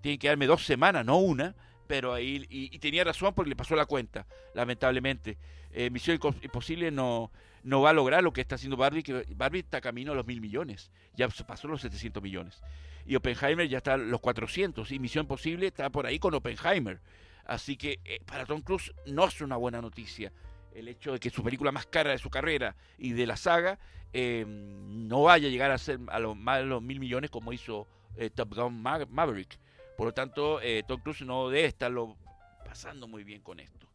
tiene 0.00 0.18
que 0.18 0.28
darme 0.28 0.46
dos 0.46 0.64
semanas, 0.64 1.04
no 1.04 1.18
una. 1.18 1.54
Pero 1.86 2.12
ahí, 2.12 2.46
y, 2.48 2.78
tenía 2.78 3.04
razón 3.04 3.34
porque 3.34 3.50
le 3.50 3.56
pasó 3.56 3.76
la 3.76 3.86
cuenta, 3.86 4.26
lamentablemente. 4.54 5.38
Eh, 5.72 5.90
Misión 5.90 6.18
Imposible 6.42 6.90
no, 6.90 7.30
no 7.62 7.80
va 7.82 7.90
a 7.90 7.92
lograr 7.92 8.22
lo 8.22 8.32
que 8.32 8.40
está 8.40 8.54
haciendo 8.54 8.76
Barbie, 8.76 9.02
que 9.02 9.24
Barbie 9.28 9.60
está 9.60 9.80
camino 9.80 10.12
a 10.12 10.14
los 10.14 10.26
mil 10.26 10.40
millones, 10.40 10.90
ya 11.14 11.28
pasó 11.28 11.68
los 11.68 11.80
700 11.82 12.22
millones. 12.22 12.62
Y 13.04 13.14
Oppenheimer 13.14 13.68
ya 13.68 13.78
está 13.78 13.94
a 13.94 13.96
los 13.98 14.20
400, 14.20 14.90
y 14.90 14.98
Misión 14.98 15.24
Imposible 15.24 15.66
está 15.68 15.90
por 15.90 16.06
ahí 16.06 16.18
con 16.18 16.34
Oppenheimer. 16.34 17.00
Así 17.44 17.76
que 17.76 18.00
eh, 18.04 18.20
para 18.26 18.46
Tom 18.46 18.62
Cruise 18.62 18.92
no 19.06 19.26
es 19.26 19.40
una 19.40 19.56
buena 19.56 19.80
noticia 19.80 20.32
el 20.76 20.88
hecho 20.88 21.12
de 21.12 21.20
que 21.20 21.30
su 21.30 21.42
película 21.42 21.72
más 21.72 21.86
cara 21.86 22.10
de 22.10 22.18
su 22.18 22.28
carrera 22.28 22.76
y 22.98 23.12
de 23.12 23.26
la 23.26 23.36
saga 23.36 23.78
em, 24.12 25.08
no 25.08 25.22
vaya 25.22 25.48
a 25.48 25.50
llegar 25.50 25.70
a 25.70 25.78
ser 25.78 25.98
a 26.08 26.18
los 26.18 26.36
más 26.36 26.58
de 26.58 26.66
los 26.66 26.82
mil 26.82 27.00
millones 27.00 27.30
como 27.30 27.52
hizo 27.52 27.88
eh, 28.16 28.30
Top 28.30 28.54
Gun 28.54 28.82
Maverick. 28.82 29.58
Por 29.96 30.06
lo 30.06 30.12
tanto, 30.12 30.60
eh, 30.60 30.82
Tom 30.86 31.00
Cruise 31.00 31.22
no 31.22 31.48
debe 31.48 31.68
estarlo 31.68 32.16
pasando 32.64 33.08
muy 33.08 33.24
bien 33.24 33.40
con 33.42 33.60
esto. 33.60 33.86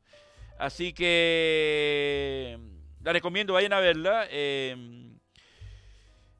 Así 0.57 0.93
que 0.93 2.57
la 3.03 3.13
recomiendo, 3.13 3.53
vayan 3.53 3.73
a 3.73 3.79
verla. 3.79 4.27
Em, 4.29 5.17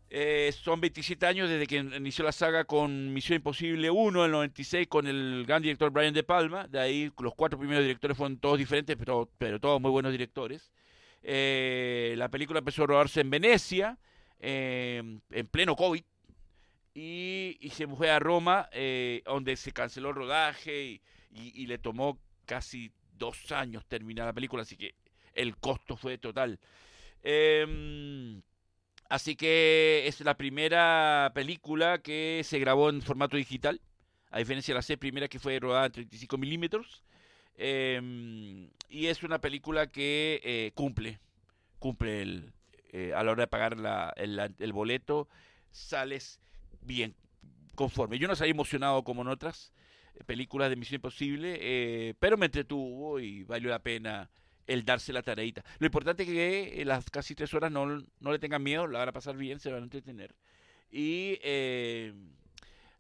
eh, 0.10 0.52
son 0.62 0.82
27 0.82 1.26
años 1.26 1.50
desde 1.50 1.66
que 1.66 1.78
inició 1.78 2.26
la 2.26 2.32
saga 2.32 2.66
con 2.66 3.14
Misión 3.14 3.38
Imposible 3.38 3.90
1 3.90 4.20
en 4.20 4.26
el 4.26 4.32
96 4.32 4.88
con 4.88 5.08
el 5.08 5.46
gran 5.48 5.62
director 5.62 5.90
Brian 5.90 6.14
De 6.14 6.24
Palma. 6.24 6.68
De 6.68 6.80
ahí 6.80 7.12
los 7.20 7.34
cuatro 7.34 7.58
primeros 7.58 7.84
directores 7.84 8.18
fueron 8.18 8.38
todos 8.38 8.58
diferentes, 8.58 8.98
pero, 8.98 9.60
todos 9.60 9.80
muy 9.80 9.90
buenos 9.90 10.12
directores. 10.12 10.72
Eh, 11.24 12.14
la 12.18 12.30
película 12.30 12.60
empezó 12.60 12.84
a 12.84 12.88
rodarse 12.88 13.22
en 13.22 13.30
Venecia, 13.30 13.98
eh, 14.40 15.02
en 15.32 15.48
pleno 15.48 15.76
COVID, 15.76 16.04
y, 16.94 17.58
se 17.74 17.88
fue 17.88 18.10
a 18.10 18.20
Roma, 18.20 18.70
donde 19.26 19.56
se 19.56 19.72
canceló 19.72 20.10
el 20.10 20.16
rodaje 20.16 21.02
y, 21.32 21.68
le 21.68 21.78
tomó 21.78 22.20
casi 22.46 22.92
dos 23.14 23.52
años 23.52 23.86
terminar 23.86 24.26
la 24.26 24.34
película, 24.34 24.64
así 24.64 24.76
que 24.76 24.96
el 25.34 25.58
costo 25.58 25.96
fue 25.96 26.18
total. 26.18 26.60
Em, 27.24 28.42
Así 29.12 29.36
que 29.36 30.08
es 30.08 30.22
la 30.22 30.38
primera 30.38 31.34
película 31.36 31.98
que 31.98 32.44
se 32.46 32.60
grabó 32.60 32.90
en 32.90 33.02
formato 33.02 33.36
digital, 33.36 33.82
a 34.30 34.40
diferencia 34.40 34.74
de 34.74 34.78
la 34.78 34.82
C 34.82 34.98
primera 34.98 35.28
que 35.28 35.38
fue 35.38 35.60
rodada 35.60 35.88
en 35.88 35.92
35 35.92 36.38
milímetros. 36.38 37.04
Em, 37.58 38.70
y 38.88 39.08
es 39.08 39.22
una 39.24 39.42
película 39.42 39.88
que 39.88 40.40
eh, 40.46 40.72
cumple, 40.76 41.20
cumple 41.78 42.22
el, 42.22 42.54
eh, 42.94 43.12
a 43.14 43.22
la 43.26 43.32
hora 43.34 43.44
de 43.44 43.48
pagar 43.48 43.76
el, 44.16 44.72
boleto, 44.72 45.28
sales 45.72 46.40
bien 46.82 47.16
conforme. 47.76 48.20
Yo 48.20 48.28
no 48.28 48.36
salí 48.36 48.52
emocionado 48.52 49.04
como 49.04 49.22
en 49.22 49.30
otras 49.30 49.74
eh, 50.16 50.24
películas 50.26 50.70
de 50.70 50.76
Misión 50.76 50.96
Imposible, 50.96 52.16
pero 52.20 52.38
me 52.38 52.48
entretuvo 52.48 53.20
y 53.20 53.44
valió 53.44 53.70
la 53.70 53.80
pena 53.80 54.30
el 54.68 54.86
darse 54.86 55.14
la 55.14 55.22
tareita. 55.22 55.64
Lo 55.80 55.86
importante 55.86 56.24
es 56.24 56.30
que 56.30 56.86
las 56.86 57.10
casi 57.10 57.36
tres 57.36 57.54
horas 57.54 57.72
no, 57.72 57.86
le 57.88 58.40
tengan 58.40 58.64
miedo, 58.64 58.88
la 58.88 59.00
van 59.00 59.10
a 59.10 59.14
pasar 59.14 59.36
bien, 59.36 59.60
se 59.60 59.72
van 59.72 59.82
a 59.82 59.84
entretener. 59.84 60.36
Y 60.92 61.40
eh, 61.44 62.14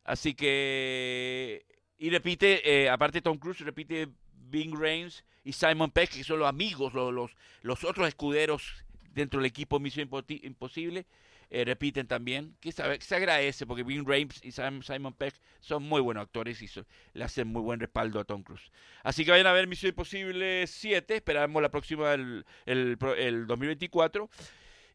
así 0.03 0.33
que, 0.33 1.65
y 1.97 2.09
repite, 2.09 2.83
eh, 2.83 2.89
aparte 2.89 3.21
Tom 3.21 3.37
Cruise, 3.37 3.59
repite 3.61 4.07
Bing 4.33 4.73
Rames 4.73 5.23
y 5.43 5.53
Simon 5.53 5.91
Peck, 5.91 6.09
que 6.11 6.23
son 6.23 6.39
los 6.39 6.49
amigos, 6.49 6.93
los, 6.93 7.13
los, 7.13 7.31
los 7.61 7.83
otros 7.83 8.07
escuderos 8.07 8.85
dentro 9.13 9.39
del 9.39 9.47
equipo 9.47 9.79
Misión 9.79 10.09
Imposible. 10.27 11.05
Eh, 11.53 11.65
repiten 11.65 12.07
también, 12.07 12.55
que 12.61 12.71
se, 12.71 12.81
agradece 12.81 13.65
porque 13.65 13.83
Vin 13.83 14.05
Rames 14.05 14.39
y 14.41 14.53
Simon 14.53 15.13
Peck 15.13 15.35
son 15.59 15.83
muy 15.83 15.99
buenos 15.99 16.23
actores 16.23 16.61
y 16.61 16.69
le 17.13 17.23
hacen 17.25 17.49
muy 17.49 17.61
buen 17.61 17.77
respaldo 17.77 18.21
a 18.21 18.23
Tom 18.23 18.41
Cruise. 18.41 18.71
Así 19.03 19.25
que 19.25 19.31
vayan 19.31 19.47
a 19.47 19.51
ver 19.51 19.67
Misión 19.67 19.89
Imposible 19.89 20.65
7, 20.65 21.17
esperamos 21.17 21.61
la 21.61 21.69
próxima 21.69 22.13
el, 22.13 22.45
el, 22.65 22.97
2024. 23.47 24.29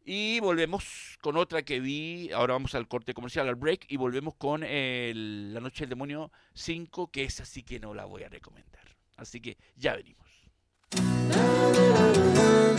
Y 0.06 0.40
volvemos 0.40 1.18
con 1.20 1.36
otra 1.36 1.62
que 1.62 1.78
vi, 1.78 2.32
ahora 2.32 2.54
vamos 2.54 2.74
al 2.74 2.88
corte 2.88 3.12
comercial, 3.12 3.48
al 3.48 3.56
break, 3.56 3.84
y 3.88 3.98
volvemos 3.98 4.34
con 4.36 4.62
La 4.62 5.60
Noche 5.60 5.80
del 5.80 5.90
Demonio 5.90 6.32
5, 6.54 7.10
que 7.10 7.24
es 7.24 7.38
así 7.40 7.64
que 7.64 7.78
no 7.78 7.92
la 7.92 8.06
voy 8.06 8.22
a 8.22 8.30
recomendar. 8.30 8.96
Así 9.18 9.42
que 9.42 9.58
ya 9.76 9.94
venimos. 9.94 10.26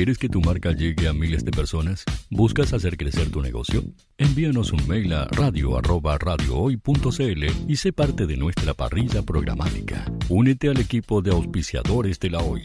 ¿Quieres 0.00 0.16
que 0.16 0.30
tu 0.30 0.40
marca 0.40 0.72
llegue 0.72 1.08
a 1.08 1.12
miles 1.12 1.44
de 1.44 1.50
personas? 1.50 2.06
¿Buscas 2.30 2.72
hacer 2.72 2.96
crecer 2.96 3.30
tu 3.30 3.42
negocio? 3.42 3.82
Envíanos 4.16 4.72
un 4.72 4.88
mail 4.88 5.12
a 5.12 5.26
radio@radiohoy.cl 5.26 7.44
y 7.68 7.76
sé 7.76 7.92
parte 7.92 8.26
de 8.26 8.38
nuestra 8.38 8.72
parrilla 8.72 9.20
programática. 9.20 10.10
Únete 10.30 10.70
al 10.70 10.80
equipo 10.80 11.20
de 11.20 11.32
auspiciadores 11.32 12.18
de 12.18 12.30
la 12.30 12.38
Hoy. 12.38 12.62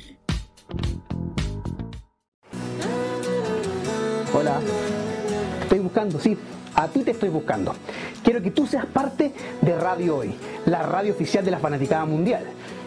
Hola. 4.33 4.61
Estoy 5.63 5.79
buscando, 5.79 6.17
sí. 6.21 6.37
A 6.73 6.87
ti 6.87 7.01
te 7.01 7.11
estoy 7.11 7.27
buscando. 7.27 7.75
Quiero 8.23 8.41
que 8.41 8.51
tú 8.51 8.65
seas 8.65 8.85
parte 8.85 9.33
de 9.61 9.77
Radio 9.77 10.19
Hoy, 10.19 10.33
la 10.67 10.83
radio 10.83 11.11
oficial 11.11 11.43
de 11.43 11.51
la 11.51 11.59
fanaticada 11.59 12.05
mundial. 12.05 12.45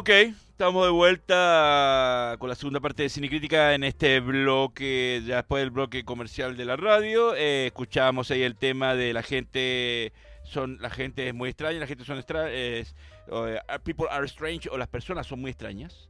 Ok, 0.00 0.10
estamos 0.10 0.84
de 0.86 0.92
vuelta 0.92 2.36
con 2.38 2.48
la 2.48 2.54
segunda 2.54 2.78
parte 2.78 3.02
de 3.02 3.08
Cinecrítica 3.08 3.74
en 3.74 3.82
este 3.82 4.20
bloque, 4.20 5.20
después 5.26 5.60
del 5.60 5.70
bloque 5.72 6.04
comercial 6.04 6.56
de 6.56 6.64
la 6.64 6.76
radio. 6.76 7.34
Eh, 7.34 7.66
escuchábamos 7.66 8.30
ahí 8.30 8.42
el 8.42 8.54
tema 8.54 8.94
de 8.94 9.12
la 9.12 9.24
gente, 9.24 10.12
son 10.44 10.78
la 10.80 10.90
gente 10.90 11.26
es 11.26 11.34
muy 11.34 11.48
extraña, 11.50 11.80
la 11.80 11.88
gente 11.88 12.04
son 12.04 12.16
es, 12.16 12.24
eh, 12.28 13.58
people 13.82 14.06
are 14.08 14.24
strange 14.26 14.68
o 14.70 14.78
las 14.78 14.86
personas 14.86 15.26
son 15.26 15.40
muy 15.40 15.50
extrañas. 15.50 16.08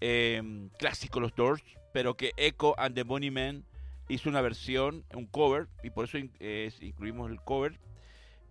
Eh, 0.00 0.42
clásico 0.78 1.20
los 1.20 1.34
Doors, 1.34 1.62
pero 1.92 2.16
que 2.16 2.32
Echo 2.38 2.80
and 2.80 2.94
the 2.94 3.02
Bunnymen 3.02 3.62
hizo 4.08 4.30
una 4.30 4.40
versión, 4.40 5.04
un 5.14 5.26
cover, 5.26 5.66
y 5.82 5.90
por 5.90 6.06
eso 6.06 6.16
in- 6.16 6.32
incluimos 6.80 7.30
el 7.30 7.42
cover, 7.42 7.78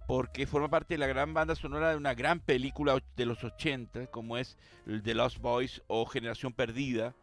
porque 0.07 0.47
forma 0.47 0.69
parte 0.69 0.93
de 0.93 0.97
la 0.99 1.07
gran 1.07 1.33
banda 1.33 1.53
sonora 1.53 1.91
de 1.91 1.97
una 1.97 2.15
gran 2.15 2.39
película 2.39 2.97
de 3.17 3.25
los 3.25 3.43
80, 3.43 4.07
como 4.07 4.37
es 4.37 4.57
The 5.03 5.13
Lost 5.13 5.39
Boys 5.39 5.83
o 5.87 6.05
Generación 6.05 6.53
Perdida, 6.53 7.13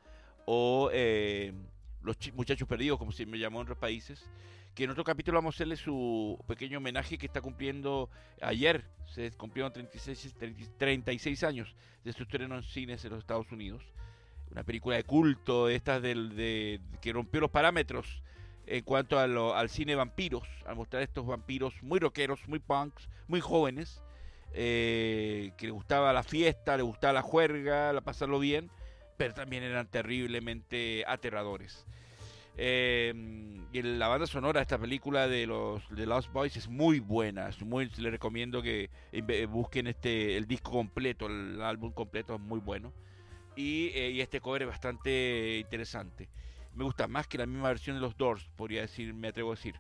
o 0.45 0.91
eh, 0.93 1.55
Los 2.03 2.19
Muchachos 2.35 2.69
Perdidos, 2.69 2.99
como 2.99 3.11
se 3.11 3.25
me 3.25 3.39
llamó 3.39 3.61
en 3.61 3.63
otros 3.63 3.79
países, 3.79 4.29
que 4.75 4.85
en 4.85 4.91
otro 4.91 5.03
capítulo 5.03 5.39
vamos 5.39 5.55
a 5.55 5.57
hacerle 5.57 5.77
su 5.77 6.39
pequeño 6.47 6.77
homenaje 6.77 7.17
que 7.17 7.25
está 7.25 7.41
cumpliendo 7.41 8.11
ayer, 8.43 8.85
se 9.07 9.31
cumplieron 9.31 9.73
36, 9.73 10.35
36 10.77 11.43
años 11.43 11.75
de 12.05 12.13
su 12.13 12.25
estreno 12.25 12.57
en 12.57 12.63
cines 12.65 13.03
en 13.07 13.13
los 13.13 13.21
Estados 13.21 13.51
Unidos. 13.51 13.83
Una 14.51 14.63
película 14.63 14.97
de 14.97 15.05
culto, 15.05 15.69
de 15.69 15.77
estas 15.77 16.03
del, 16.03 16.37
de, 16.37 16.83
que 17.01 17.15
rompió 17.15 17.41
los 17.41 17.51
parámetros 17.51 18.23
en 18.67 18.83
cuanto 18.85 19.19
al 19.19 19.69
cine 19.69 19.95
vampiros, 19.95 20.49
al 20.67 20.77
mostrar 20.77 21.03
estos 21.03 21.27
vampiros 21.27 21.75
muy 21.83 21.99
rockeros, 21.99 22.49
muy 22.49 22.59
punks, 22.59 23.09
muy 23.29 23.41
jóvenes, 23.41 24.03
eh, 24.53 25.53
que 25.57 25.67
les 25.67 25.75
gustaba 25.75 26.13
la 26.13 26.23
fiesta, 26.23 26.77
les 26.77 26.87
gustaba 26.87 27.13
la 27.13 27.23
juerga, 27.23 27.93
la 27.93 28.01
pasarlo 28.01 28.39
bien, 28.39 28.71
pero 29.17 29.35
también 29.35 29.63
eran 29.65 29.89
terriblemente 29.89 31.05
aterradores. 31.07 31.85
Eh, 32.57 33.13
y 33.73 33.83
la 33.83 34.07
banda 34.07 34.29
sonora 34.29 34.61
de 34.61 34.63
esta 34.63 34.79
película 34.79 35.27
de 35.27 35.47
los 35.47 35.83
de 35.91 36.07
Lost 36.07 36.33
Boys 36.33 36.57
es 36.57 36.69
muy 36.69 37.01
buena, 37.01 37.49
es 37.49 37.61
muy, 37.63 37.91
les 37.97 38.13
recomiendo 38.13 38.63
que 38.63 38.91
busquen 39.49 39.89
este 39.89 40.37
el 40.37 40.47
disco 40.47 40.71
completo, 40.71 41.27
el 41.27 41.61
álbum 41.61 41.93
completo 41.93 42.37
es 42.37 42.41
muy 42.41 42.61
bueno. 42.61 42.93
Y, 43.57 43.89
eh, 43.95 44.11
y 44.11 44.21
este 44.21 44.41
cover 44.41 44.63
es 44.63 44.69
bastante 44.69 45.59
interesante. 45.59 46.29
Me 46.75 46.85
gusta 46.85 47.09
más 47.09 47.27
que 47.27 47.39
la 47.39 47.47
misma 47.47 47.69
versión 47.69 47.97
de 47.97 48.03
los 48.03 48.17
Doors, 48.17 48.49
podría 48.57 48.83
decir, 48.83 49.15
me 49.15 49.29
atrevo 49.29 49.53
a 49.53 49.55
decir. 49.55 49.75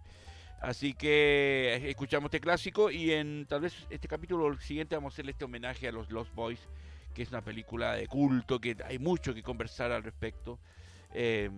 Así 0.61 0.95
que 0.95 1.74
eh, 1.74 1.90
escuchamos 1.90 2.28
este 2.28 2.40
clásico 2.40 2.90
y 2.90 3.12
en 3.12 3.47
tal 3.47 3.61
vez 3.61 3.86
este 3.90 4.09
capítulo 4.09 4.45
o 4.45 4.49
el 4.49 4.61
siguiente 4.61 4.95
vamos 4.95 5.12
a 5.12 5.14
hacerle 5.14 5.32
este 5.32 5.45
homenaje 5.45 5.88
a 5.88 5.92
los 5.92 6.11
Lost 6.11 6.34
Boys, 6.34 6.61
que 7.14 7.22
es 7.22 7.30
una 7.30 7.42
película 7.42 7.95
de 7.95 8.07
culto, 8.07 8.61
que 8.61 8.76
hay 8.84 8.99
mucho 8.99 9.34
que 9.34 9.42
conversar 9.42 9.92
al 9.92 10.03
respecto. 10.03 10.59
eh, 11.12 11.51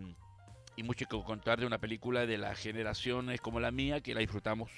y 0.77 0.83
mucho 0.83 1.07
que 1.07 1.23
contar 1.25 1.59
de 1.59 1.67
una 1.67 1.79
película 1.79 2.27
de 2.27 2.37
las 2.37 2.59
generaciones 2.59 3.41
como 3.41 3.61
la 3.61 3.71
mía, 3.71 4.03
que 4.03 4.15
la 4.15 4.21
disfrutamos 4.21 4.71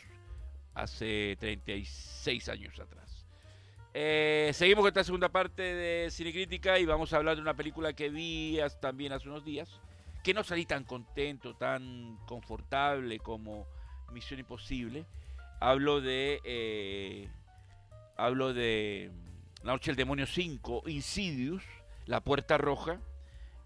hace 0.74 1.36
36 1.40 2.48
años 2.48 2.78
atrás. 2.78 3.26
Eh, 3.94 4.52
seguimos 4.54 4.82
con 4.82 4.88
esta 4.88 5.02
segunda 5.02 5.28
parte 5.28 5.62
de 5.62 6.10
Cinecrítica 6.10 6.78
y 6.78 6.86
vamos 6.86 7.12
a 7.12 7.16
hablar 7.16 7.34
de 7.34 7.42
una 7.42 7.54
película 7.54 7.92
que 7.92 8.10
vi 8.10 8.58
también 8.80 9.12
hace 9.12 9.28
unos 9.28 9.44
días, 9.44 9.80
que 10.28 10.34
no 10.34 10.44
salí 10.44 10.66
tan 10.66 10.84
contento, 10.84 11.54
tan 11.54 12.18
confortable 12.26 13.18
como 13.18 13.66
Misión 14.12 14.38
Imposible. 14.38 15.06
Hablo 15.58 16.02
de... 16.02 16.42
eh, 16.44 17.30
hablo 18.14 18.52
de 18.52 19.10
La 19.62 19.72
Noche 19.72 19.90
del 19.90 19.96
Demonio 19.96 20.26
5, 20.26 20.82
Insidious, 20.88 21.62
La 22.04 22.20
Puerta 22.20 22.58
Roja, 22.58 23.00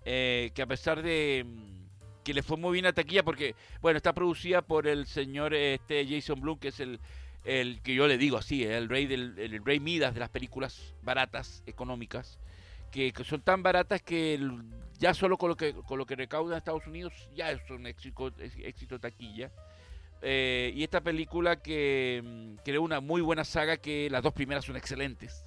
eh, 0.04 0.52
que 0.54 0.62
a 0.62 0.66
pesar 0.68 1.02
de 1.02 1.44
mm, 1.44 2.22
que 2.22 2.32
le 2.32 2.44
fue 2.44 2.56
muy 2.56 2.74
bien 2.74 2.86
a 2.86 2.92
taquilla, 2.92 3.24
porque, 3.24 3.56
bueno, 3.80 3.96
está 3.96 4.12
producida 4.12 4.62
por 4.62 4.86
el 4.86 5.08
señor 5.08 5.54
este 5.54 6.06
Jason 6.08 6.40
Blum, 6.40 6.60
que 6.60 6.68
es 6.68 6.78
el, 6.78 7.00
el 7.44 7.82
que 7.82 7.96
yo 7.96 8.06
le 8.06 8.18
digo 8.18 8.36
así, 8.36 8.62
el 8.62 8.88
rey 8.88 9.06
del 9.06 9.36
el 9.36 9.64
rey 9.64 9.80
Midas 9.80 10.14
de 10.14 10.20
las 10.20 10.28
películas 10.28 10.94
baratas, 11.02 11.64
económicas, 11.66 12.38
que, 12.92 13.12
son 13.24 13.40
tan 13.40 13.62
baratas 13.62 14.02
que 14.02 14.34
el- 14.34 14.62
ya 14.98 15.14
solo 15.14 15.36
con 15.36 15.48
lo 15.48 15.56
que 15.56 15.72
con 15.74 15.98
lo 15.98 16.06
que 16.06 16.14
recauda 16.14 16.58
Estados 16.58 16.86
Unidos 16.86 17.12
ya 17.34 17.50
es 17.50 17.68
un 17.70 17.86
éxito, 17.86 18.32
éxito 18.38 19.00
taquilla. 19.00 19.50
Eh, 20.20 20.72
y 20.76 20.84
esta 20.84 21.00
película 21.00 21.56
que 21.56 22.22
mm, 22.24 22.62
creó 22.64 22.82
una 22.82 23.00
muy 23.00 23.20
buena 23.20 23.42
saga 23.42 23.76
que 23.78 24.08
las 24.08 24.22
dos 24.22 24.32
primeras 24.32 24.64
son 24.64 24.76
excelentes, 24.76 25.44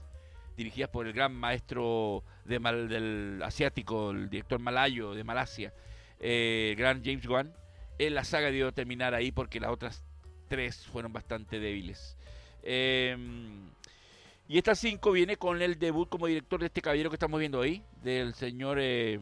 dirigidas 0.57 0.89
por 0.89 1.07
el 1.07 1.13
gran 1.13 1.33
maestro 1.33 2.23
de 2.43 2.59
mal, 2.59 2.89
del 2.89 3.41
asiático, 3.41 4.11
el 4.11 4.29
director 4.29 4.59
malayo 4.59 5.13
de 5.13 5.23
Malasia, 5.23 5.73
eh, 6.19 6.71
el 6.71 6.75
gran 6.75 7.01
James 7.05 7.25
Wan. 7.25 7.53
Eh, 7.97 8.09
la 8.09 8.25
saga 8.25 8.49
dio 8.49 8.73
terminar 8.73 9.13
ahí 9.13 9.31
porque 9.31 9.61
las 9.61 9.71
otras 9.71 10.03
tres 10.49 10.85
fueron 10.87 11.13
bastante 11.13 11.59
débiles. 11.61 12.17
Y 14.47 14.59
esta 14.59 14.75
5 14.75 15.11
viene 15.11 15.37
con 15.37 15.61
el 15.61 15.79
debut 15.79 16.07
como 16.07 16.27
director 16.27 16.59
de 16.59 16.67
este 16.67 16.81
caballero 16.81 17.09
que 17.09 17.15
estamos 17.15 17.39
viendo 17.39 17.61
ahí, 17.61 17.83
del 18.03 18.35
señor, 18.35 18.77
eh, 18.79 19.19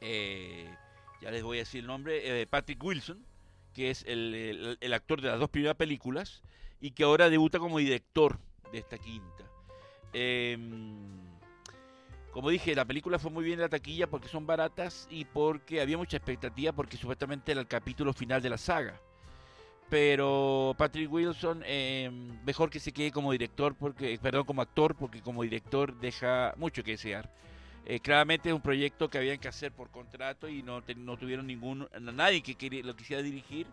eh, 0.00 0.74
ya 1.20 1.30
les 1.30 1.42
voy 1.42 1.58
a 1.58 1.60
decir 1.60 1.80
el 1.80 1.88
nombre, 1.88 2.40
eh, 2.42 2.46
Patrick 2.46 2.82
Wilson, 2.82 3.22
que 3.74 3.90
es 3.90 4.04
el, 4.06 4.34
el, 4.34 4.78
el, 4.80 4.92
actor 4.94 5.20
de 5.20 5.28
las 5.28 5.38
dos 5.38 5.50
primeras 5.50 5.76
películas 5.76 6.42
y 6.80 6.92
que 6.92 7.04
ahora 7.04 7.28
debuta 7.28 7.58
como 7.58 7.78
director 7.78 8.38
de 8.72 8.78
esta 8.78 8.96
quinta. 8.96 9.44
como 12.32 12.48
dije, 12.48 12.74
la 12.74 12.86
película 12.86 13.18
fue 13.18 13.30
muy 13.30 13.44
bien 13.44 13.58
en 13.58 13.62
la 13.62 13.68
taquilla 13.68 14.06
porque 14.06 14.28
son 14.28 14.46
baratas 14.46 15.06
y 15.10 15.26
porque 15.26 15.82
había 15.82 15.98
mucha 15.98 16.16
expectativa 16.16 16.72
porque 16.72 16.96
supuestamente 16.96 17.52
era 17.52 17.60
el 17.60 17.68
capítulo 17.68 18.14
final 18.14 18.40
de 18.40 18.48
la 18.48 18.58
saga 18.58 18.98
pero 19.88 20.74
Patrick 20.76 21.10
Wilson 21.10 21.62
eh, 21.64 22.10
mejor 22.44 22.70
que 22.70 22.80
se 22.80 22.92
quede 22.92 23.10
como 23.10 23.32
director 23.32 23.74
porque 23.74 24.18
perdón 24.20 24.44
como 24.44 24.62
actor 24.62 24.94
porque 24.94 25.22
como 25.22 25.42
director 25.42 25.98
deja 25.98 26.54
mucho 26.56 26.82
que 26.84 26.92
desear. 26.92 27.30
Eh, 27.86 28.00
claramente 28.00 28.50
es 28.50 28.54
un 28.54 28.60
proyecto 28.60 29.08
que 29.08 29.16
habían 29.16 29.38
que 29.38 29.48
hacer 29.48 29.72
por 29.72 29.90
contrato 29.90 30.48
y 30.48 30.62
no, 30.62 30.82
te, 30.82 30.94
no 30.94 31.16
tuvieron 31.16 31.46
ningún 31.46 31.88
nadie 32.00 32.42
que 32.42 32.82
lo 32.82 32.94
quisiera 32.94 33.22
dirigir 33.22 33.66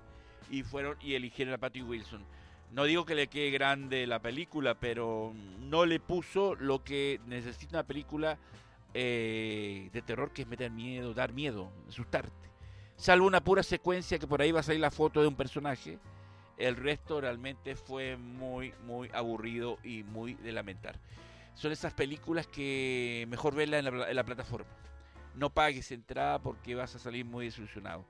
y 0.49 0.63
fueron 0.63 0.97
y 1.01 1.15
eligieron 1.15 1.53
a 1.53 1.57
Patrick 1.57 1.87
Wilson. 1.87 2.23
No 2.71 2.85
digo 2.85 3.05
que 3.05 3.15
le 3.15 3.27
quede 3.27 3.51
grande 3.51 4.07
la 4.07 4.21
película 4.21 4.75
pero 4.75 5.33
no 5.59 5.85
le 5.85 5.99
puso 5.99 6.55
lo 6.55 6.83
que 6.83 7.19
necesita 7.27 7.77
una 7.77 7.87
película 7.87 8.37
eh, 8.93 9.89
de 9.91 10.01
terror 10.01 10.31
que 10.31 10.43
es 10.43 10.47
meter 10.47 10.71
miedo 10.71 11.13
dar 11.13 11.33
miedo 11.33 11.69
asustarte 11.89 12.54
salvo 12.97 13.27
una 13.27 13.43
pura 13.43 13.63
secuencia 13.63 14.19
que 14.19 14.27
por 14.27 14.41
ahí 14.41 14.51
va 14.51 14.61
a 14.61 14.63
salir 14.63 14.81
la 14.81 14.91
foto 14.91 15.21
de 15.21 15.27
un 15.27 15.35
personaje. 15.35 15.99
El 16.57 16.75
resto 16.77 17.19
realmente 17.19 17.75
fue 17.75 18.15
muy, 18.15 18.73
muy 18.85 19.09
aburrido 19.13 19.77
y 19.83 20.03
muy 20.03 20.35
de 20.35 20.51
lamentar. 20.51 20.99
Son 21.53 21.71
esas 21.71 21.93
películas 21.93 22.47
que 22.47 23.25
mejor 23.29 23.55
verla 23.55 23.79
en 23.79 23.85
la, 23.85 24.09
en 24.09 24.15
la 24.15 24.23
plataforma. 24.23 24.69
No 25.35 25.49
pagues 25.49 25.91
entrada 25.91 26.39
porque 26.39 26.75
vas 26.75 26.95
a 26.95 26.99
salir 26.99 27.25
muy 27.25 27.45
desilusionado. 27.45 28.05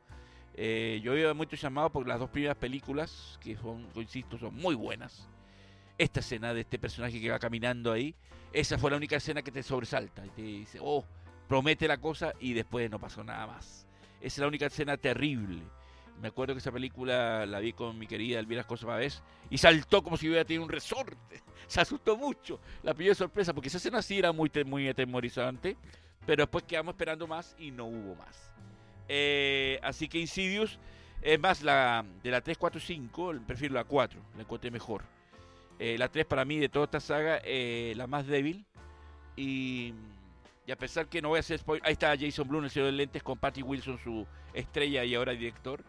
Eh, 0.53 1.01
yo 1.03 1.15
he 1.15 1.33
mucho 1.33 1.55
llamado 1.55 1.89
por 1.89 2.07
las 2.07 2.19
dos 2.19 2.29
primeras 2.29 2.57
películas, 2.57 3.38
que 3.41 3.57
son, 3.57 3.88
insisto, 3.95 4.38
son 4.38 4.53
muy 4.55 4.75
buenas. 4.75 5.27
Esta 5.97 6.19
escena 6.19 6.53
de 6.53 6.61
este 6.61 6.77
personaje 6.77 7.19
que 7.19 7.31
va 7.31 7.39
caminando 7.39 7.91
ahí, 7.91 8.15
esa 8.53 8.77
fue 8.77 8.91
la 8.91 8.97
única 8.97 9.15
escena 9.15 9.41
que 9.41 9.51
te 9.51 9.63
sobresalta. 9.63 10.25
Y 10.25 10.29
te 10.29 10.41
dice, 10.41 10.79
oh, 10.81 11.03
promete 11.47 11.88
la 11.88 11.97
cosa 11.97 12.33
y 12.39 12.53
después 12.53 12.89
no 12.91 12.99
pasó 12.99 13.23
nada 13.23 13.47
más 13.47 13.86
es 14.26 14.38
la 14.39 14.47
única 14.47 14.65
escena 14.65 14.97
terrible. 14.97 15.61
Me 16.21 16.30
acuerdo 16.30 16.53
que 16.53 16.59
esa 16.59 16.71
película 16.71 17.45
la 17.45 17.59
vi 17.59 17.73
con 17.73 17.99
mi 17.99 18.07
querida 18.07 18.39
Elvira 18.39 18.63
Cosa 18.63 18.88
vez 18.88 19.21
y 19.49 19.57
saltó 19.57 20.01
como 20.01 20.17
si 20.17 20.28
hubiera 20.28 20.45
tenido 20.45 20.63
un 20.63 20.69
resorte. 20.69 21.41
Se 21.67 21.82
asustó 21.82 22.17
mucho. 22.17 22.59
La 22.84 22.93
pilló 22.93 23.11
de 23.11 23.15
sorpresa 23.15 23.53
porque 23.53 23.67
esa 23.67 23.78
escena 23.78 24.01
sí 24.01 24.17
era 24.17 24.32
muy, 24.32 24.49
muy 24.65 24.88
atemorizante. 24.88 25.78
Pero 26.26 26.43
después 26.43 26.63
quedamos 26.63 26.93
esperando 26.93 27.28
más 27.28 27.55
y 27.59 27.69
no 27.69 27.86
hubo 27.86 28.15
más. 28.15 28.51
Eh, 29.07 29.80
así 29.84 30.07
que 30.07 30.17
Insidious, 30.17 30.80
es 31.21 31.39
más, 31.39 31.61
la, 31.61 32.03
de 32.23 32.32
la 32.32 32.41
3, 32.41 32.57
4, 32.57 32.82
5, 32.82 33.34
prefiero 33.45 33.76
la 33.76 33.84
4, 33.84 34.19
la 34.36 34.41
encontré 34.41 34.71
mejor. 34.71 35.03
Eh, 35.78 35.97
la 35.99 36.07
3 36.07 36.26
para 36.26 36.45
mí 36.45 36.57
de 36.57 36.69
toda 36.69 36.86
esta 36.86 36.99
saga, 36.99 37.39
eh, 37.43 37.93
la 37.95 38.07
más 38.07 38.26
débil. 38.26 38.65
Y 39.36 39.93
y 40.68 40.72
a 40.72 40.76
pesar 40.78 41.07
que 41.07 41.22
no 41.22 41.30
voy 41.30 41.38
a 41.38 41.39
hacer 41.41 41.59
spoiler, 41.59 41.86
ahí 41.86 41.93
está 41.93 42.16
Jason 42.18 42.47
Blum, 42.47 42.63
el 42.63 42.70
señor 42.70 42.88
de 42.88 42.93
lentes, 42.93 43.22
con 43.22 43.38
Patty 43.38 43.61
Wilson, 43.61 43.99
su 43.99 44.26
estrella 44.53 45.03
y 45.03 45.16
ahora 45.16 45.34
director. 45.34 45.84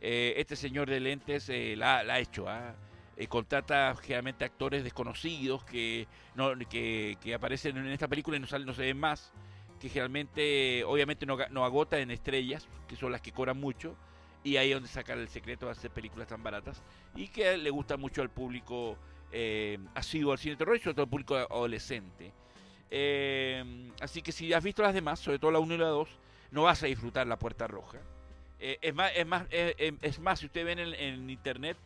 Eh, 0.00 0.34
este 0.36 0.54
señor 0.54 0.88
de 0.88 1.00
lentes 1.00 1.48
eh, 1.48 1.74
la, 1.76 1.98
ha 1.98 2.18
hecho. 2.18 2.48
¿ah? 2.48 2.74
Eh, 3.16 3.26
contrata 3.26 3.96
generalmente 3.96 4.44
actores 4.44 4.84
desconocidos 4.84 5.64
que, 5.64 6.06
no, 6.34 6.56
que, 6.70 7.16
que, 7.20 7.34
aparecen 7.34 7.76
en 7.78 7.88
esta 7.88 8.06
película 8.06 8.36
y 8.36 8.40
no, 8.40 8.46
salen, 8.46 8.66
no 8.66 8.74
se 8.74 8.82
ven 8.82 8.98
más. 8.98 9.32
Que 9.80 9.88
generalmente, 9.88 10.84
obviamente, 10.84 11.24
no, 11.24 11.36
no 11.50 11.64
agota 11.64 11.98
en 11.98 12.10
estrellas, 12.10 12.68
que 12.86 12.96
son 12.96 13.12
las 13.12 13.20
que 13.20 13.32
cobran 13.32 13.58
mucho. 13.58 13.96
Y 14.44 14.56
ahí 14.56 14.70
es 14.70 14.76
donde 14.76 14.88
sacar 14.88 15.18
el 15.18 15.28
secreto 15.28 15.66
de 15.66 15.72
hacer 15.72 15.90
películas 15.90 16.28
tan 16.28 16.42
baratas. 16.42 16.82
Y 17.16 17.28
que 17.28 17.56
le 17.56 17.70
gusta 17.70 17.96
mucho 17.96 18.22
al 18.22 18.30
público 18.30 18.98
eh, 19.32 19.78
asiduo 19.94 20.32
al 20.32 20.38
cine 20.38 20.56
terror 20.56 20.76
y 20.76 20.80
sobre 20.80 20.94
todo 20.94 21.04
al 21.04 21.10
público 21.10 21.36
adolescente. 21.36 22.32
Eh, 22.90 23.90
así 24.00 24.22
que 24.22 24.32
si 24.32 24.52
has 24.52 24.64
visto 24.64 24.82
las 24.82 24.94
demás, 24.94 25.20
sobre 25.20 25.38
todo 25.38 25.50
la 25.50 25.58
1 25.58 25.74
y 25.74 25.78
la 25.78 25.88
2, 25.88 26.08
no 26.50 26.62
vas 26.62 26.82
a 26.82 26.86
disfrutar 26.86 27.26
la 27.26 27.38
puerta 27.38 27.66
roja. 27.66 27.98
Eh, 28.60 28.78
es, 28.80 28.94
más, 28.94 29.12
es, 29.14 29.26
más, 29.26 29.46
eh, 29.50 29.92
es 30.00 30.18
más, 30.18 30.40
si 30.40 30.46
ustedes 30.46 30.66
ven 30.66 30.78
en, 30.78 30.94
en 30.94 31.30
internet 31.30 31.76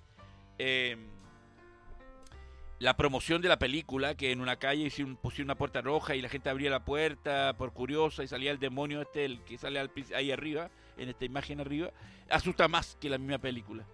la 2.79 2.97
promoción 2.97 3.43
de 3.43 3.49
la 3.49 3.59
película, 3.59 4.17
que 4.17 4.33
en 4.33 4.41
una 4.41 4.57
calle 4.57 4.91
pusieron 5.21 5.47
una 5.47 5.55
puerta 5.57 5.81
roja 5.81 6.17
y 6.17 6.23
la 6.23 6.29
gente 6.29 6.51
abría 6.51 6.71
la 6.71 6.85
puerta 6.85 7.55
por 7.57 7.73
curiosa 7.73 8.25
y 8.25 8.29
salía 8.29 8.51
el 8.51 8.59
demonio 8.59 9.03
este, 9.03 9.25
el 9.25 9.41
que 9.45 9.59
sale 9.59 9.79
al, 9.79 9.91
ahí 10.15 10.31
arriba, 10.31 10.71
en 10.97 11.09
esta 11.09 11.25
imagen 11.25 11.61
arriba, 11.61 11.91
asusta 12.29 12.69
más 12.69 12.97
que 13.01 13.09
la 13.09 13.19
misma 13.19 13.39
película. 13.39 13.85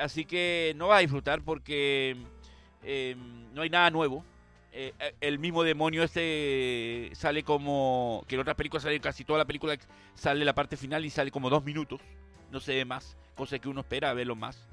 así 0.00 0.24
que 0.26 0.74
no 0.76 0.88
vas 0.88 0.98
a 0.98 1.00
disfrutar 1.00 1.42
porque 1.42 2.16
no 3.52 3.62
hay 3.62 3.70
nada 3.70 3.90
nuevo 3.90 4.24
eh, 4.72 4.92
el 5.20 5.38
mismo 5.38 5.62
demonio 5.62 6.02
este 6.02 7.10
sale 7.14 7.42
como 7.42 8.24
que 8.26 8.36
en 8.36 8.40
otras 8.40 8.56
películas 8.56 8.82
sale 8.82 9.00
casi 9.00 9.24
toda 9.24 9.38
la 9.38 9.44
película 9.44 9.76
sale 10.14 10.44
la 10.44 10.54
parte 10.54 10.76
final 10.76 11.04
y 11.04 11.10
sale 11.10 11.30
como 11.30 11.50
dos 11.50 11.64
minutos. 11.64 12.00
No 12.50 12.60
se 12.60 12.74
ve 12.74 12.84
más 12.84 13.16
cosa 13.34 13.58
que 13.58 13.68
uno 13.68 13.80
espera 13.80 14.14
verlo 14.14 14.36
más. 14.36 14.66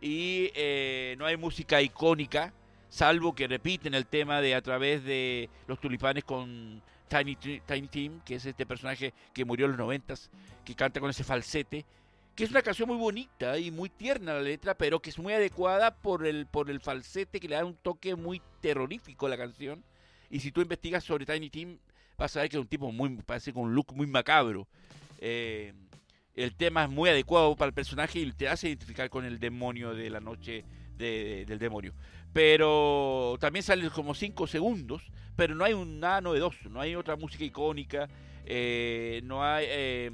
Y 0.00 0.50
eh, 0.54 1.16
no 1.18 1.26
hay 1.26 1.36
música 1.36 1.82
icónica 1.82 2.52
salvo 2.88 3.34
que 3.34 3.46
repiten 3.46 3.94
el 3.94 4.06
tema 4.06 4.40
de 4.40 4.54
a 4.54 4.62
través 4.62 5.04
de 5.04 5.48
los 5.66 5.80
tulipanes 5.80 6.24
con 6.24 6.82
Tiny, 7.08 7.36
Tiny 7.36 7.88
Tim 7.88 8.20
que 8.20 8.36
es 8.36 8.46
este 8.46 8.66
personaje 8.66 9.12
que 9.32 9.44
murió 9.44 9.66
en 9.66 9.72
los 9.72 9.78
noventas 9.78 10.30
que 10.64 10.74
canta 10.74 11.00
con 11.00 11.10
ese 11.10 11.24
falsete 11.24 11.84
que 12.40 12.44
es 12.44 12.52
una 12.52 12.62
canción 12.62 12.88
muy 12.88 12.96
bonita 12.96 13.58
y 13.58 13.70
muy 13.70 13.90
tierna 13.90 14.32
la 14.32 14.40
letra, 14.40 14.72
pero 14.72 15.02
que 15.02 15.10
es 15.10 15.18
muy 15.18 15.34
adecuada 15.34 15.94
por 15.94 16.26
el, 16.26 16.46
por 16.46 16.70
el 16.70 16.80
falsete 16.80 17.38
que 17.38 17.46
le 17.46 17.56
da 17.56 17.66
un 17.66 17.74
toque 17.74 18.14
muy 18.14 18.40
terrorífico 18.62 19.26
a 19.26 19.28
la 19.28 19.36
canción. 19.36 19.84
Y 20.30 20.40
si 20.40 20.50
tú 20.50 20.62
investigas 20.62 21.04
sobre 21.04 21.26
Tiny 21.26 21.50
Tim, 21.50 21.76
vas 22.16 22.34
a 22.34 22.40
ver 22.40 22.48
que 22.48 22.56
es 22.56 22.62
un 22.62 22.66
tipo 22.66 22.90
muy, 22.90 23.10
parece 23.26 23.52
con 23.52 23.64
un 23.64 23.74
look 23.74 23.92
muy 23.94 24.06
macabro. 24.06 24.66
Eh, 25.18 25.74
el 26.34 26.54
tema 26.54 26.84
es 26.84 26.88
muy 26.88 27.10
adecuado 27.10 27.54
para 27.56 27.66
el 27.66 27.74
personaje 27.74 28.20
y 28.20 28.32
te 28.32 28.48
hace 28.48 28.68
identificar 28.68 29.10
con 29.10 29.26
el 29.26 29.38
demonio 29.38 29.92
de 29.92 30.08
la 30.08 30.20
noche 30.20 30.64
de, 30.96 31.44
del 31.46 31.58
demonio. 31.58 31.92
Pero 32.32 33.36
también 33.38 33.64
sale 33.64 33.90
como 33.90 34.14
5 34.14 34.46
segundos, 34.46 35.02
pero 35.36 35.54
no 35.54 35.62
hay 35.62 35.74
un, 35.74 36.00
nada 36.00 36.22
novedoso, 36.22 36.70
no 36.70 36.80
hay 36.80 36.94
otra 36.94 37.16
música 37.16 37.44
icónica, 37.44 38.08
eh, 38.46 39.20
no 39.24 39.44
hay... 39.44 39.66
Eh, 39.68 40.10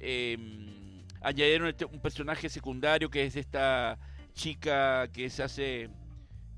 em, 0.00 0.83
añadieron 1.24 1.68
este, 1.68 1.86
un 1.86 2.00
personaje 2.00 2.48
secundario 2.48 3.10
que 3.10 3.24
es 3.24 3.34
esta 3.34 3.98
chica 4.34 5.08
que 5.08 5.30
se 5.30 5.42
hace 5.42 5.90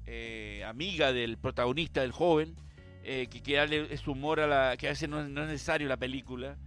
eh, 0.07 0.65
amiga 0.67 1.13
del 1.13 1.39
protagonista, 1.39 2.01
del 2.01 2.11
joven, 2.11 2.57
eh, 3.05 3.29
que 3.31 3.41
quiere 3.41 3.61
darle 3.61 3.97
su 3.97 4.13
humor 4.13 4.41
a 4.41 4.47
la. 4.47 4.77
que 4.77 4.89
a 4.89 4.91
veces 4.91 5.09
no, 5.09 5.21
es 5.21 5.29
necesario 5.29 5.89
la 5.89 5.97
película. 5.97 6.59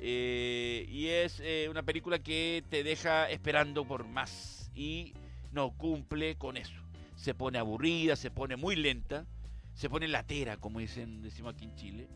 Eh, 0.00 0.86
y 0.88 1.06
es 1.08 1.40
una 1.70 1.84
película 1.84 2.18
que 2.18 2.64
te 2.68 2.82
deja 2.82 3.30
esperando 3.30 3.86
por 3.86 4.04
más 4.04 4.72
y 4.74 5.14
no 5.52 5.70
cumple 5.76 6.36
con 6.36 6.56
eso. 6.56 6.80
Se 7.14 7.34
pone 7.34 7.58
aburrida, 7.58 8.16
se 8.16 8.30
pone 8.30 8.56
muy 8.56 8.74
lenta, 8.74 9.26
se 9.74 9.88
pone 9.88 10.08
latera, 10.08 10.56
como 10.56 10.80
dicen, 10.80 11.22
decimos 11.22 11.54
aquí 11.54 11.66
en 11.66 11.74
Chile 11.76 12.08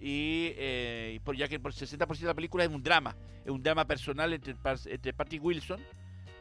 y 0.00 0.52
eh, 0.56 1.20
por, 1.24 1.36
ya 1.36 1.48
que 1.48 1.58
por 1.60 1.72
60% 1.72 2.18
de 2.18 2.26
la 2.26 2.34
película 2.34 2.64
es 2.64 2.70
un 2.70 2.82
drama, 2.82 3.16
es 3.44 3.50
un 3.50 3.62
drama 3.62 3.86
personal 3.86 4.32
entre, 4.32 4.54
entre 4.86 5.12
Patty 5.12 5.38
Wilson, 5.38 5.80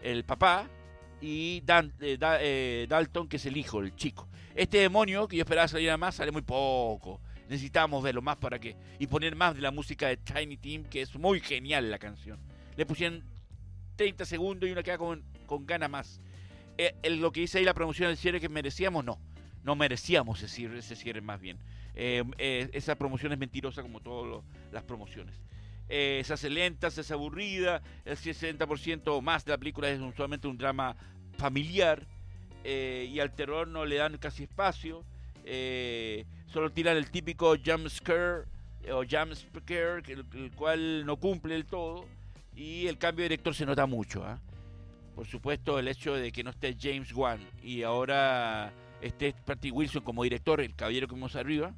el 0.01 0.23
papá, 0.23 0.67
y 1.23 1.63
eh, 2.01 2.17
da, 2.19 2.37
eh, 2.41 2.85
Dalton, 2.89 3.29
que 3.29 3.37
es 3.37 3.45
el 3.45 3.55
hijo, 3.55 3.79
el 3.79 3.95
chico. 3.95 4.27
Este 4.55 4.79
demonio, 4.79 5.27
que 5.27 5.37
yo 5.37 5.43
esperaba 5.43 5.69
salir 5.69 5.97
más, 5.97 6.15
sale 6.15 6.31
muy 6.31 6.41
poco. 6.41 7.21
Necesitábamos 7.47 8.03
verlo 8.03 8.21
más 8.21 8.35
para 8.37 8.59
que. 8.59 8.75
Y 8.99 9.07
poner 9.07 9.35
más 9.35 9.55
de 9.55 9.61
la 9.61 9.71
música 9.71 10.07
de 10.07 10.17
Tiny 10.17 10.57
Team, 10.57 10.83
que 10.83 11.01
es 11.01 11.15
muy 11.15 11.39
genial 11.39 11.89
la 11.89 11.97
canción. 11.97 12.39
Le 12.75 12.85
pusieron 12.85 13.23
30 13.95 14.25
segundos 14.25 14.67
y 14.67 14.73
uno 14.73 14.83
queda 14.83 14.97
con, 14.97 15.23
con 15.45 15.65
gana 15.65 15.87
más. 15.87 16.19
Eh, 16.77 16.93
el, 17.03 17.21
lo 17.21 17.31
que 17.31 17.41
dice 17.41 17.59
ahí 17.59 17.63
la 17.63 17.73
promoción 17.73 18.09
del 18.09 18.17
cierre 18.17 18.41
que 18.41 18.49
merecíamos, 18.49 19.05
no. 19.05 19.17
No 19.63 19.75
merecíamos 19.75 20.39
ese 20.39 20.53
cierre, 20.53 20.79
ese 20.79 20.95
cierre 20.97 21.21
más 21.21 21.39
bien. 21.39 21.57
Eh, 21.95 22.23
eh, 22.37 22.69
esa 22.73 22.95
promoción 22.95 23.31
es 23.31 23.39
mentirosa 23.39 23.81
como 23.81 23.99
todas 23.99 24.43
las 24.71 24.83
promociones. 24.83 25.35
Eh, 25.89 26.21
se 26.25 26.33
hace 26.33 26.49
lenta, 26.49 26.89
se 26.89 27.01
hace 27.01 27.13
aburrida, 27.13 27.81
el 28.05 28.17
60% 28.17 29.01
o 29.07 29.21
más 29.21 29.45
de 29.45 29.51
la 29.51 29.57
película 29.57 29.89
es 29.89 29.99
un, 29.99 30.15
solamente 30.15 30.47
un 30.47 30.57
drama 30.57 30.95
familiar 31.37 32.07
y 32.65 33.19
al 33.19 33.33
terror 33.33 33.67
no 33.67 33.85
le 33.85 33.97
dan 33.97 34.17
casi 34.17 34.43
espacio. 34.43 35.03
Solo 36.47 36.71
tiran 36.71 36.95
el 36.95 37.11
típico 37.11 37.55
jump 37.57 37.89
scare 37.89 38.45
o 38.91 39.03
jump 39.03 39.33
scare, 39.33 40.01
el, 40.07 40.25
el, 40.33 40.51
cual 40.55 41.05
no 41.05 41.17
cumple 41.17 41.55
del 41.55 41.65
todo. 41.65 42.05
Y 42.55 42.87
el 42.87 42.97
cambio 42.97 43.23
de 43.23 43.29
director 43.29 43.55
se 43.55 43.65
nota 43.65 43.85
mucho. 43.85 44.23
¿eh? 44.29 44.37
Por 45.15 45.27
supuesto, 45.27 45.79
el 45.79 45.87
hecho 45.87 46.15
de 46.15 46.31
que 46.31 46.43
no 46.43 46.51
esté 46.51 46.75
James 46.79 47.13
Wan 47.13 47.39
y 47.61 47.83
ahora 47.83 48.71
esté 49.03 49.33
Patty 49.45 49.71
Wilson 49.71 50.03
como 50.03 50.23
director, 50.23 50.61
el 50.61 50.75
caballero 50.75 51.07
que 51.07 51.15
vimos 51.15 51.35
arriba. 51.35 51.73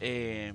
Eh, 0.00 0.52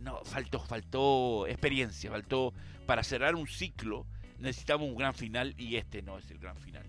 no, 0.00 0.24
faltó, 0.24 0.60
faltó 0.60 1.46
experiencia, 1.46 2.10
faltó 2.10 2.54
para 2.86 3.02
cerrar 3.02 3.34
un 3.34 3.46
ciclo. 3.46 4.06
Necesitamos 4.38 4.88
un 4.88 4.96
gran 4.96 5.14
final 5.14 5.54
y 5.58 5.76
este 5.76 6.02
no 6.02 6.18
es 6.18 6.30
el 6.30 6.38
gran 6.38 6.56
final. 6.58 6.84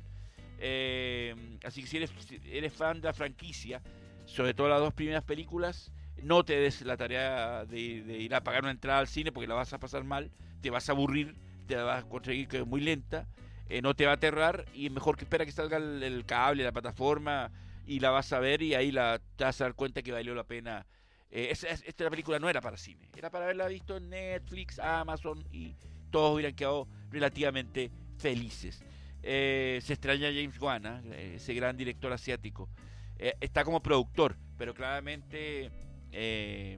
Eh, 0.60 1.36
así 1.64 1.82
que 1.82 1.88
si 1.88 1.98
eres, 1.98 2.12
eres 2.52 2.74
fan 2.74 3.02
de 3.02 3.08
la 3.08 3.14
franquicia, 3.14 3.82
sobre 4.26 4.54
todo 4.54 4.70
las 4.70 4.80
dos 4.80 4.94
primeras 4.94 5.24
películas, 5.24 5.92
no 6.22 6.44
te 6.44 6.60
des 6.60 6.82
la 6.82 6.98
tarea 6.98 7.66
de, 7.66 8.04
de, 8.04 8.18
ir 8.18 8.34
a 8.34 8.42
pagar 8.42 8.64
una 8.64 8.72
entrada 8.72 9.00
al 9.00 9.08
cine 9.08 9.32
porque 9.32 9.48
la 9.48 9.56
vas 9.56 9.74
a 9.74 9.80
pasar 9.80 10.04
mal, 10.04 10.32
te 10.62 10.70
vas 10.70 10.90
a 10.90 10.94
aburrir, 10.94 11.36
te 11.68 11.76
vas 11.76 12.04
a 12.04 12.08
conseguir 12.08 12.48
que 12.48 12.58
es 12.58 12.68
muy 12.68 12.82
lenta, 12.82 13.28
eh, 13.70 13.82
no 13.82 13.96
te 13.96 14.06
va 14.06 14.12
a 14.12 14.16
aterrar 14.16 14.66
y 14.74 14.90
mejor 14.90 15.18
que 15.18 15.26
espera 15.26 15.46
que 15.46 15.52
salga 15.52 15.78
el, 15.78 16.02
el, 16.02 16.26
cable, 16.26 16.64
la 16.64 16.72
plataforma 16.72 17.52
y 17.88 18.02
la 18.02 18.12
vas 18.12 18.32
a 18.34 18.40
ver 18.40 18.62
y 18.62 18.76
ahí 18.76 18.92
la, 18.92 19.20
te 19.38 19.46
vas 19.46 19.60
a 19.62 19.64
dar 19.64 19.74
cuenta 19.74 20.04
que 20.04 20.12
valió 20.12 20.36
la 20.36 20.44
pena. 20.44 20.86
Eh, 21.32 21.48
esta, 21.52 21.70
esta 21.70 22.10
película 22.10 22.38
no 22.38 22.50
era 22.50 22.62
para 22.62 22.78
cine, 22.78 23.10
era 23.16 23.30
para 23.30 23.46
haberla 23.46 23.68
visto 23.68 23.98
en 23.98 24.10
Netflix, 24.10 24.78
Amazon 24.78 25.44
y 25.52 25.76
todos 26.12 26.36
hubieran 26.36 26.54
quedado 26.54 26.88
relativamente 27.10 27.90
felices. 28.18 28.84
Eh, 29.24 29.80
se 29.82 29.94
extraña 29.94 30.28
James 30.28 30.60
Wan, 30.60 30.86
¿eh? 30.86 31.36
ese 31.36 31.54
gran 31.54 31.76
director 31.76 32.12
asiático. 32.12 32.70
Está 33.18 33.64
como 33.64 33.82
productor, 33.82 34.38
pero 34.60 34.76
claramente 34.76 35.72
le 36.12 36.78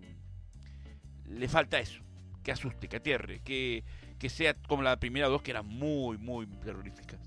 falta 1.49 1.79
eso, 1.79 2.01
que 2.41 2.53
asuste, 2.53 2.87
que 2.87 2.95
atierre, 2.95 3.41
que, 3.41 3.83
que 4.17 4.29
sea 4.29 4.53
como 4.53 4.81
la 4.81 4.97
primera 4.97 5.27
dos 5.27 5.41
que 5.41 5.51
eran 5.51 5.67
muy, 5.67 6.17
muy 6.17 6.47
terroríficas. 6.63 7.19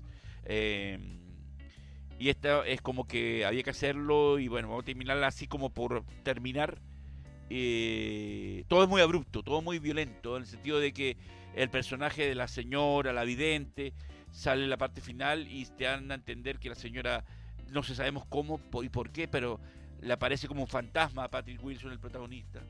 Y 2.23 2.29
esta 2.29 2.65
es 2.65 2.81
como 2.81 3.05
que 3.05 3.43
había 3.43 3.63
que 3.63 3.71
hacerlo 3.71 4.39
y 4.39 4.47
bueno, 4.47 4.69
vamos 4.69 4.83
a 4.83 4.85
terminarla 4.85 5.27
así 5.27 5.45
como 5.45 5.71
por 5.71 6.05
terminar. 6.23 6.79
Eh, 7.49 8.63
todo 8.69 8.81
es 8.83 8.87
muy 8.87 9.01
abrupto, 9.01 9.43
todo 9.43 9.61
muy 9.61 9.77
violento, 9.79 10.37
en 10.37 10.43
el 10.43 10.47
sentido 10.47 10.79
de 10.79 10.93
que 10.93 11.17
el 11.53 11.69
personaje 11.69 12.25
de 12.25 12.33
la 12.33 12.47
señora, 12.47 13.11
la 13.11 13.25
vidente, 13.25 13.91
sale 14.31 14.63
en 14.63 14.69
la 14.69 14.77
parte 14.77 15.01
final 15.01 15.49
y 15.51 15.65
te 15.65 15.83
dan 15.83 16.09
a 16.11 16.15
entender 16.15 16.59
que 16.59 16.69
la 16.69 16.75
señora, 16.75 17.25
no 17.71 17.83
sé 17.83 17.93
sabemos 17.93 18.23
cómo 18.29 18.61
y 18.81 18.87
por 18.87 19.11
qué, 19.11 19.27
pero 19.27 19.59
le 19.99 20.13
aparece 20.13 20.47
como 20.47 20.61
un 20.61 20.69
fantasma 20.69 21.25
a 21.25 21.29
Patrick 21.29 21.61
Wilson, 21.61 21.91
el 21.91 21.99
protagonista. 21.99 22.61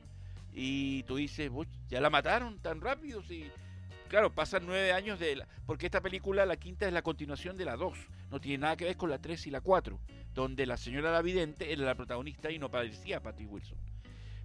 Y 0.52 1.04
tú 1.04 1.14
dices, 1.14 1.48
¿ya 1.86 2.00
la 2.00 2.10
mataron 2.10 2.58
tan 2.58 2.80
rápido? 2.80 3.22
Sí. 3.22 3.52
Claro, 4.14 4.32
pasan 4.32 4.64
nueve 4.64 4.92
años 4.92 5.18
de 5.18 5.34
la, 5.34 5.48
porque 5.66 5.86
esta 5.86 6.00
película, 6.00 6.46
la 6.46 6.56
quinta, 6.56 6.86
es 6.86 6.92
la 6.92 7.02
continuación 7.02 7.56
de 7.56 7.64
la 7.64 7.74
dos. 7.74 7.98
No 8.30 8.40
tiene 8.40 8.58
nada 8.58 8.76
que 8.76 8.84
ver 8.84 8.96
con 8.96 9.10
la 9.10 9.18
tres 9.18 9.44
y 9.48 9.50
la 9.50 9.60
cuatro, 9.60 9.98
donde 10.32 10.66
la 10.66 10.76
señora 10.76 11.10
la 11.10 11.20
vidente 11.20 11.72
era 11.72 11.84
la 11.84 11.96
protagonista 11.96 12.48
y 12.48 12.60
no 12.60 12.70
parecía 12.70 13.20
Patrick 13.20 13.50
Wilson. 13.50 13.76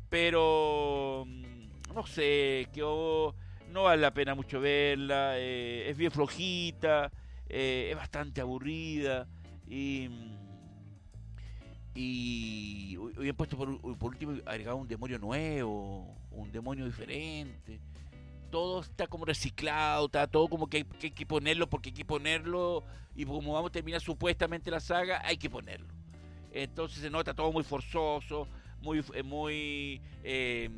Pero, 0.10 1.24
mm, 1.28 1.94
no 1.94 2.08
sé, 2.08 2.68
que 2.74 2.82
oh, 2.84 3.36
no 3.72 3.84
vale 3.84 4.02
la 4.02 4.12
pena 4.12 4.34
mucho 4.34 4.60
verla, 4.60 5.38
eh, 5.38 5.88
es 5.88 5.96
bien 5.96 6.10
flojita, 6.10 7.12
eh, 7.48 7.90
es 7.92 7.96
bastante 7.96 8.42
aburrida 8.42 9.28
y 9.68 10.10
y 11.94 12.98
hoy 12.98 13.30
han 13.30 13.36
puesto 13.36 13.56
por, 13.56 13.80
por, 14.00 14.12
último 14.12 14.32
agregado 14.48 14.78
un 14.78 14.88
demonio 14.88 15.20
nuevo, 15.20 16.16
un 16.32 16.52
demonio 16.52 16.86
diferente. 16.86 17.80
Todo 18.50 18.82
está 18.82 19.08
como 19.08 19.26
reciclado, 19.26 20.06
está 20.06 20.28
todo 20.28 20.48
como 20.48 20.68
que 20.68 20.78
hay, 20.78 21.12
que 21.12 21.26
ponerlo 21.26 21.70
porque 21.70 21.90
hay 21.90 21.94
que 21.94 22.06
ponerlo 22.06 22.84
y 23.16 23.26
como 23.26 23.54
vamos 23.54 23.70
a 23.70 23.72
terminar 23.72 24.02
supuestamente 24.02 24.72
la 24.72 24.80
saga, 24.80 25.22
hay 25.24 25.38
que 25.38 25.50
ponerlo. 25.50 25.88
Entonces 26.52 27.00
se 27.02 27.10
nota 27.10 27.34
todo 27.34 27.52
muy 27.52 27.64
forzoso, 27.64 28.48
muy 28.82 29.04
muy 29.24 30.02
eh, 30.24 30.70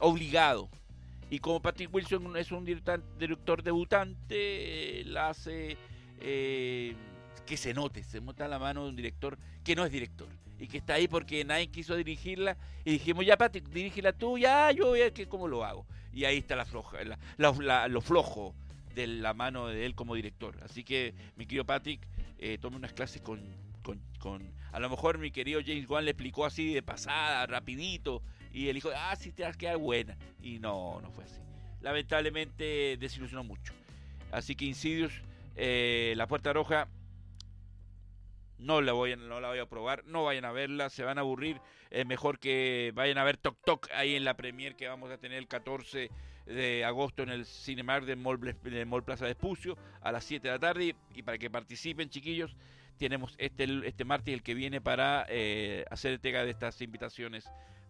obligado. 0.00 0.68
Y 1.28 1.40
como 1.40 1.60
Patrick 1.60 1.92
Wilson 1.92 2.36
es 2.36 2.52
un 2.52 2.64
director, 2.64 3.62
debutante, 3.62 5.02
la 5.06 5.30
hace 5.30 5.76
eh, 6.20 6.94
que 7.44 7.56
se 7.56 7.74
note, 7.74 8.04
se 8.04 8.20
nota 8.20 8.46
la 8.46 8.58
mano 8.58 8.84
de 8.84 8.90
un 8.90 8.96
director 8.96 9.36
que 9.64 9.74
no 9.74 9.84
es 9.84 9.90
director 9.90 10.28
y 10.58 10.68
que 10.68 10.78
está 10.78 10.94
ahí 10.94 11.08
porque 11.08 11.44
nadie 11.44 11.68
quiso 11.68 11.96
dirigirla 11.96 12.56
y 12.84 12.92
dijimos 12.92 13.26
ya 13.26 13.36
Patrick 13.36 13.68
dirígela 13.68 14.12
tú 14.12 14.38
ya 14.38 14.70
yo 14.72 14.86
voy 14.86 15.00
a 15.02 15.10
ver 15.10 15.28
cómo 15.28 15.48
lo 15.48 15.64
hago 15.64 15.86
y 16.16 16.24
ahí 16.24 16.38
está 16.38 16.56
la 16.56 16.64
floja 16.64 16.96
la, 17.04 17.18
la, 17.36 17.88
lo 17.88 18.00
flojo 18.00 18.54
de 18.94 19.06
la 19.06 19.34
mano 19.34 19.66
de 19.66 19.84
él 19.84 19.94
como 19.94 20.14
director. 20.14 20.58
Así 20.62 20.82
que 20.82 21.14
mi 21.36 21.44
querido 21.44 21.66
Patrick 21.66 22.00
eh, 22.38 22.58
unas 22.64 22.94
clases 22.94 23.20
con, 23.20 23.38
con, 23.82 24.00
con, 24.18 24.50
a 24.72 24.80
lo 24.80 24.88
mejor 24.88 25.18
mi 25.18 25.30
querido 25.30 25.60
James 25.64 25.86
Wan 25.86 26.06
le 26.06 26.12
explicó 26.12 26.46
así 26.46 26.72
de 26.72 26.82
pasada 26.82 27.46
rapidito 27.46 28.22
y 28.50 28.68
él 28.68 28.74
dijo 28.76 28.88
ah 28.96 29.14
sí 29.16 29.30
te 29.30 29.42
vas 29.42 29.54
a 29.54 29.58
quedar 29.58 29.76
buena 29.76 30.16
y 30.40 30.58
no 30.58 31.02
no 31.02 31.10
fue 31.10 31.24
así. 31.24 31.38
Lamentablemente 31.82 32.96
desilusionó 32.98 33.44
mucho. 33.44 33.74
Así 34.32 34.56
que 34.56 34.64
Insidious 34.64 35.12
eh, 35.54 36.14
la 36.16 36.26
puerta 36.26 36.54
roja 36.54 36.88
no 38.58 38.80
la, 38.80 38.92
voy 38.92 39.12
a, 39.12 39.16
no 39.16 39.40
la 39.40 39.48
voy 39.48 39.58
a 39.58 39.66
probar, 39.66 40.04
no 40.06 40.24
vayan 40.24 40.44
a 40.44 40.52
verla, 40.52 40.90
se 40.90 41.04
van 41.04 41.18
a 41.18 41.22
aburrir, 41.22 41.60
es 41.90 42.06
mejor 42.06 42.38
que 42.38 42.92
vayan 42.94 43.18
a 43.18 43.24
ver 43.24 43.36
Tok 43.36 43.58
Tok 43.64 43.88
ahí 43.92 44.16
en 44.16 44.24
la 44.24 44.36
premier 44.36 44.76
que 44.76 44.88
vamos 44.88 45.10
a 45.10 45.18
tener 45.18 45.38
el 45.38 45.48
14 45.48 46.10
de 46.46 46.84
agosto 46.84 47.22
en 47.22 47.30
el 47.30 47.44
Cinemark 47.44 48.04
del 48.04 48.18
Mall, 48.18 48.40
del 48.62 48.86
Mall 48.86 49.04
Plaza 49.04 49.24
de 49.24 49.32
Espucio 49.32 49.76
a 50.00 50.12
las 50.12 50.24
7 50.24 50.46
de 50.46 50.54
la 50.54 50.60
tarde 50.60 50.96
y, 51.14 51.22
para 51.22 51.38
que 51.38 51.50
participen 51.50 52.08
chiquillos 52.08 52.56
tenemos 52.98 53.34
este, 53.38 53.86
este 53.86 54.04
martes 54.04 54.32
el 54.32 54.42
que 54.42 54.54
viene 54.54 54.80
para 54.80 55.26
eh, 55.28 55.84
hacer 55.90 56.12
entrega 56.12 56.44
de 56.44 56.50
estas 56.50 56.80
invitaciones 56.80 57.46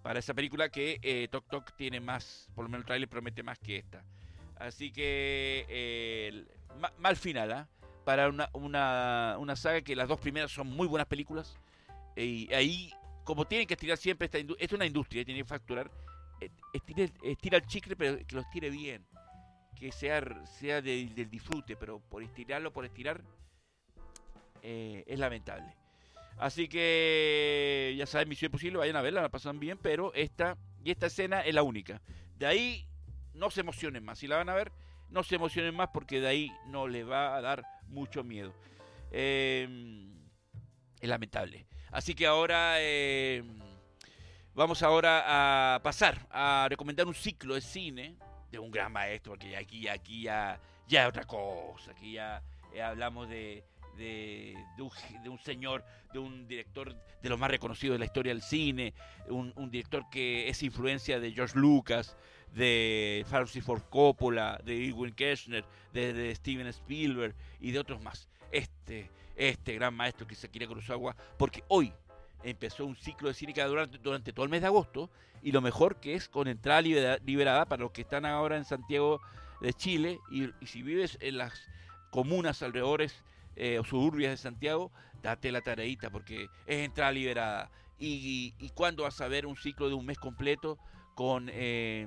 para 0.06 0.20
esa 0.20 0.34
película 0.34 0.68
que 0.68 1.00
eh, 1.02 1.26
Tok 1.32 1.48
Tok 1.48 1.76
tiene 1.76 1.98
más, 1.98 2.48
por 2.54 2.64
lo 2.64 2.68
menos 2.68 2.82
el 2.82 2.86
trailer 2.86 3.08
promete 3.08 3.42
más 3.42 3.58
que 3.58 3.78
esta. 3.78 4.04
Así 4.54 4.92
que 4.92 5.66
eh, 5.68 6.44
mal 6.98 7.16
final, 7.16 7.50
¿eh? 7.50 7.85
Para 8.06 8.28
una, 8.28 8.48
una, 8.52 9.34
una, 9.36 9.56
saga 9.56 9.80
que 9.80 9.96
las 9.96 10.06
dos 10.06 10.20
primeras 10.20 10.52
son 10.52 10.68
muy 10.68 10.86
buenas 10.86 11.08
películas. 11.08 11.58
Y 12.14 12.54
ahí, 12.54 12.92
como 13.24 13.48
tienen 13.48 13.66
que 13.66 13.74
estirar 13.74 13.98
siempre, 13.98 14.26
esta 14.26 14.38
es 14.38 14.72
una 14.72 14.86
industria, 14.86 15.24
tiene 15.24 15.40
que 15.40 15.44
facturar. 15.44 15.90
Estira, 16.72 17.10
estira, 17.24 17.58
el 17.58 17.66
chicle, 17.66 17.96
pero 17.96 18.24
que 18.24 18.36
lo 18.36 18.42
estire 18.42 18.70
bien. 18.70 19.04
Que 19.74 19.90
sea, 19.90 20.22
sea 20.46 20.80
de, 20.80 21.10
del 21.16 21.28
disfrute, 21.28 21.74
pero 21.74 21.98
por 21.98 22.22
estirarlo, 22.22 22.72
por 22.72 22.84
estirar, 22.84 23.24
eh, 24.62 25.02
es 25.04 25.18
lamentable. 25.18 25.74
Así 26.38 26.68
que, 26.68 27.92
ya 27.98 28.06
saben, 28.06 28.28
Misión 28.28 28.50
Imposible, 28.50 28.78
vayan 28.78 28.94
a 28.94 29.02
verla, 29.02 29.20
la 29.20 29.30
pasan 29.30 29.58
bien, 29.58 29.78
pero 29.82 30.14
esta, 30.14 30.56
y 30.84 30.92
esta 30.92 31.06
escena 31.06 31.40
es 31.40 31.56
la 31.56 31.64
única. 31.64 32.00
De 32.38 32.46
ahí, 32.46 32.86
no 33.34 33.50
se 33.50 33.62
emocionen 33.62 34.04
más. 34.04 34.20
Si 34.20 34.28
la 34.28 34.36
van 34.36 34.48
a 34.48 34.54
ver, 34.54 34.70
no 35.10 35.24
se 35.24 35.34
emocionen 35.34 35.74
más 35.74 35.88
porque 35.92 36.20
de 36.20 36.28
ahí 36.28 36.52
no 36.68 36.86
les 36.86 37.04
va 37.04 37.34
a 37.34 37.40
dar 37.40 37.64
mucho 37.88 38.24
miedo. 38.24 38.52
Eh, 39.10 39.68
es 41.00 41.08
lamentable. 41.08 41.66
Así 41.90 42.14
que 42.14 42.26
ahora 42.26 42.76
eh, 42.78 43.42
vamos 44.54 44.82
ahora 44.82 45.74
a 45.76 45.82
pasar 45.82 46.26
a 46.30 46.66
recomendar 46.68 47.06
un 47.06 47.14
ciclo 47.14 47.54
de 47.54 47.60
cine 47.60 48.16
de 48.50 48.58
un 48.58 48.70
gran 48.70 48.92
maestro, 48.92 49.32
porque 49.32 49.56
aquí, 49.56 49.88
aquí 49.88 50.22
ya, 50.22 50.60
ya 50.88 51.02
es 51.02 51.08
otra 51.08 51.24
cosa. 51.24 51.92
Aquí 51.92 52.12
ya 52.12 52.42
hablamos 52.82 53.28
de, 53.28 53.64
de, 53.96 54.56
un, 55.28 55.38
señor, 55.38 55.84
de 56.12 56.18
un 56.18 56.46
director 56.46 56.94
de 57.22 57.28
los 57.28 57.38
más 57.38 57.50
reconocidos 57.50 57.94
de 57.94 57.98
la 57.98 58.04
historia 58.04 58.32
del 58.32 58.42
cine, 58.42 58.94
un, 59.28 59.70
director 59.70 60.08
que 60.10 60.48
es 60.48 60.62
influencia 60.62 61.18
de 61.18 61.32
George 61.32 61.58
Lucas, 61.58 62.16
de 62.54 63.24
Francis 63.28 63.64
Ford 63.64 63.82
Coppola, 63.90 64.60
de 64.64 64.74
Irwin 64.74 65.14
Kirchner, 65.14 65.64
de, 65.92 66.34
Steven 66.34 66.66
Spielberg 66.68 67.34
y 67.60 67.70
de 67.70 67.78
otros 67.78 68.02
más. 68.02 68.28
Este, 68.52 69.10
este 69.34 69.74
gran 69.74 69.94
maestro 69.94 70.26
que 70.26 70.34
se 70.34 70.48
quiere 70.48 70.66
Kurosawa, 70.66 71.16
porque 71.36 71.64
hoy 71.68 71.92
empezó 72.42 72.86
un 72.86 72.96
ciclo 72.96 73.28
de 73.28 73.34
cine 73.34 73.52
que 73.52 73.62
durante, 73.62 73.98
durante 73.98 74.32
todo 74.32 74.44
el 74.44 74.50
mes 74.50 74.60
de 74.60 74.68
agosto 74.68 75.10
y 75.42 75.52
lo 75.52 75.60
mejor 75.60 75.96
que 76.00 76.14
es 76.14 76.28
con 76.28 76.48
entrada 76.48 76.80
liberada, 76.80 77.18
liberada 77.24 77.64
para 77.66 77.82
los 77.82 77.92
que 77.92 78.02
están 78.02 78.24
ahora 78.24 78.56
en 78.56 78.64
Santiago 78.64 79.20
de 79.60 79.72
Chile 79.72 80.20
y, 80.30 80.44
y 80.60 80.66
si 80.66 80.82
vives 80.82 81.18
en 81.20 81.38
las 81.38 81.52
comunas 82.10 82.62
alrededores 82.62 83.24
eh, 83.56 83.78
o 83.78 83.84
suburbias 83.84 84.30
de 84.30 84.36
Santiago, 84.36 84.92
date 85.22 85.50
la 85.50 85.60
tareita 85.60 86.10
porque 86.10 86.48
es 86.66 86.84
entrada 86.84 87.12
liberada 87.12 87.70
y, 87.98 88.54
y 88.58 88.70
cuándo 88.70 89.04
vas 89.04 89.20
a 89.20 89.28
ver 89.28 89.46
un 89.46 89.56
ciclo 89.56 89.88
de 89.88 89.94
un 89.94 90.06
mes 90.06 90.18
completo 90.18 90.78
con, 91.14 91.48
eh, 91.50 92.06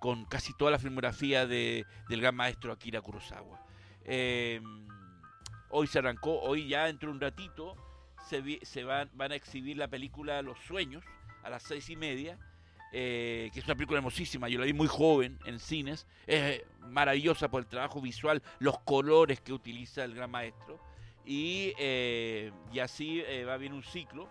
con 0.00 0.24
casi 0.24 0.54
toda 0.54 0.70
la 0.70 0.78
filmografía 0.78 1.46
de, 1.46 1.84
del 2.08 2.20
gran 2.22 2.34
maestro 2.34 2.72
Akira 2.72 3.02
Kurosawa. 3.02 3.62
Eh, 4.04 4.60
hoy 5.68 5.86
se 5.86 5.98
arrancó, 5.98 6.40
hoy 6.40 6.66
ya 6.66 6.86
dentro 6.86 7.10
de 7.10 7.14
un 7.14 7.20
ratito 7.20 7.76
se, 8.26 8.58
se 8.64 8.84
van, 8.84 9.10
van 9.12 9.32
a 9.32 9.34
exhibir 9.34 9.76
la 9.76 9.88
película 9.88 10.40
Los 10.42 10.58
Sueños 10.60 11.04
a 11.42 11.50
las 11.50 11.62
seis 11.62 11.90
y 11.90 11.96
media, 11.96 12.38
eh, 12.92 13.50
que 13.52 13.60
es 13.60 13.64
una 13.66 13.74
película 13.74 13.98
hermosísima, 13.98 14.48
yo 14.48 14.58
la 14.58 14.64
vi 14.66 14.72
muy 14.72 14.86
joven 14.88 15.38
en 15.44 15.58
cines, 15.58 16.06
es 16.26 16.42
eh, 16.60 16.64
maravillosa 16.80 17.48
por 17.50 17.60
el 17.62 17.66
trabajo 17.68 18.00
visual, 18.00 18.42
los 18.58 18.78
colores 18.80 19.40
que 19.40 19.52
utiliza 19.52 20.04
el 20.04 20.14
gran 20.14 20.30
maestro, 20.30 20.80
y, 21.24 21.72
eh, 21.78 22.52
y 22.72 22.78
así 22.78 23.20
eh, 23.26 23.44
va 23.44 23.54
haber 23.54 23.72
un 23.72 23.82
ciclo 23.82 24.30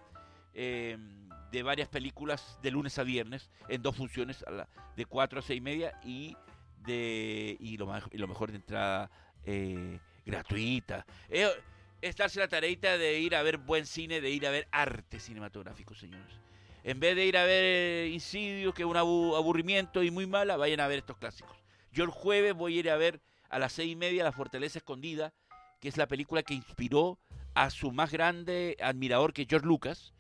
de 0.54 1.64
varias 1.64 1.90
películas 1.90 2.58
de 2.62 2.72
lunes 2.72 2.98
a 2.98 3.04
viernes 3.04 3.50
en 3.68 3.82
dos 3.82 3.96
funciones, 3.98 4.42
a 4.48 4.52
la- 4.52 4.70
de 4.96 5.06
4 5.06 5.40
a 5.40 5.42
6 5.42 5.58
y 5.58 5.62
media, 5.62 6.00
y, 6.04 6.36
de, 6.86 7.58
y, 7.60 7.76
lo, 7.78 7.92
y 8.12 8.18
lo 8.18 8.28
mejor 8.28 8.52
de 8.52 8.58
entrada 8.58 9.12
gratuita. 10.26 11.06
Es 12.02 12.16
darse 12.16 12.40
la 12.40 12.48
tareita 12.48 12.98
de 12.98 13.20
ir 13.20 13.36
a 13.36 13.42
ver 13.44 13.58
buen 13.58 13.86
cine, 13.86 14.22
de 14.22 14.30
ir 14.30 14.46
a 14.46 14.52
ver 14.52 14.68
arte 14.72 15.20
cinematográfico, 15.20 15.94
señores. 15.96 16.40
En 16.88 17.00
vez 17.00 17.16
de 17.16 17.26
ir 17.26 17.36
a 17.36 17.46
ver 17.46 17.64
eh, 17.64 18.10
Insidious, 18.14 18.76
que 18.76 18.84
es 18.84 18.88
un 18.88 18.96
abu- 18.96 19.36
aburrimiento 19.36 20.04
y 20.04 20.12
muy 20.12 20.28
mala, 20.28 20.56
vayan 20.56 20.80
a 20.82 20.88
ver 20.88 21.00
estos 21.00 21.18
clásicos. 21.18 21.58
Yo 21.92 22.04
el 22.04 22.12
jueves 22.12 22.54
voy 22.54 22.78
a 22.78 22.80
ir 22.80 22.90
a 22.92 22.96
ver 22.96 23.22
a 23.50 23.58
las 23.58 23.74
seis 23.74 23.92
y 23.92 23.96
media 23.96 24.24
La 24.24 24.32
Fortaleza 24.32 24.78
Escondida, 24.78 25.34
que 25.82 25.88
es 25.88 25.98
la 25.98 26.06
película 26.06 26.44
que 26.44 26.54
inspiró 26.54 27.18
a 27.56 27.72
su 27.72 27.92
más 27.92 28.12
grande 28.12 28.78
admirador, 28.80 29.34
que 29.34 29.42
es 29.42 29.48
George 29.50 29.66
Lucas, 29.66 30.14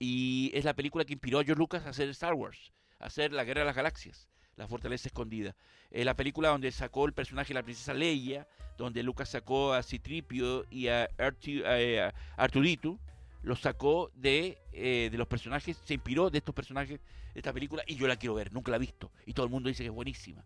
y 0.00 0.50
es 0.52 0.64
la 0.64 0.74
película 0.74 1.04
que 1.04 1.12
inspiró 1.12 1.38
a 1.38 1.44
George 1.44 1.60
Lucas 1.60 1.86
a 1.86 1.90
hacer 1.90 2.08
Star 2.08 2.34
Wars, 2.34 2.72
a 2.98 3.06
hacer 3.06 3.32
La 3.32 3.44
Guerra 3.44 3.60
de 3.60 3.66
las 3.66 3.76
Galaxias, 3.76 4.28
La 4.56 4.66
Fortaleza 4.66 5.06
Escondida. 5.06 5.54
Es 5.92 6.04
la 6.04 6.16
película 6.16 6.48
donde 6.48 6.72
sacó 6.72 7.06
el 7.06 7.12
personaje 7.12 7.48
de 7.48 7.60
la 7.60 7.62
princesa 7.62 7.94
Leia, 7.94 8.48
donde 8.76 9.04
Lucas 9.04 9.28
sacó 9.28 9.74
a 9.74 9.84
Citripio 9.84 10.64
y 10.72 10.88
a, 10.88 11.08
eh, 11.18 12.00
a 12.00 12.12
Arturito, 12.36 12.98
los 13.42 13.60
sacó 13.60 14.10
de, 14.14 14.58
eh, 14.72 15.08
de 15.10 15.18
los 15.18 15.26
personajes, 15.26 15.80
se 15.84 15.94
inspiró 15.94 16.30
de 16.30 16.38
estos 16.38 16.54
personajes 16.54 17.00
de 17.32 17.40
esta 17.40 17.52
película 17.52 17.82
y 17.86 17.96
yo 17.96 18.06
la 18.06 18.16
quiero 18.16 18.34
ver, 18.34 18.52
nunca 18.52 18.70
la 18.70 18.76
he 18.76 18.80
visto. 18.80 19.10
Y 19.26 19.32
todo 19.32 19.46
el 19.46 19.52
mundo 19.52 19.68
dice 19.68 19.82
que 19.82 19.88
es 19.88 19.94
buenísima. 19.94 20.44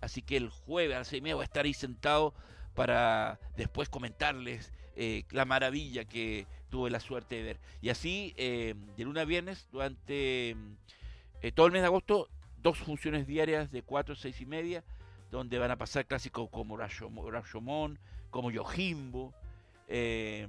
Así 0.00 0.22
que 0.22 0.36
el 0.36 0.50
jueves 0.50 0.94
a 0.96 0.98
las 1.00 1.08
seis 1.08 1.20
y 1.20 1.22
media 1.22 1.36
voy 1.36 1.42
a 1.42 1.46
estar 1.46 1.64
ahí 1.64 1.74
sentado 1.74 2.34
para 2.74 3.38
después 3.56 3.88
comentarles 3.88 4.72
eh, 4.96 5.24
la 5.30 5.44
maravilla 5.44 6.04
que 6.04 6.46
tuve 6.68 6.90
la 6.90 7.00
suerte 7.00 7.36
de 7.36 7.42
ver. 7.42 7.60
Y 7.80 7.88
así, 7.88 8.34
eh, 8.36 8.74
de 8.96 9.04
lunes 9.04 9.22
a 9.22 9.24
viernes, 9.24 9.68
durante 9.70 10.56
eh, 11.40 11.52
todo 11.52 11.66
el 11.66 11.72
mes 11.72 11.82
de 11.82 11.86
agosto, 11.86 12.28
dos 12.62 12.78
funciones 12.78 13.26
diarias 13.26 13.70
de 13.70 13.82
4 13.82 14.14
a 14.14 14.16
6 14.16 14.40
y 14.40 14.46
media, 14.46 14.84
donde 15.30 15.58
van 15.58 15.70
a 15.70 15.76
pasar 15.76 16.06
clásicos 16.06 16.48
como 16.50 16.76
Rashomon, 16.76 17.98
como 18.30 18.50
Yojimbo. 18.50 19.32
eh, 19.88 20.48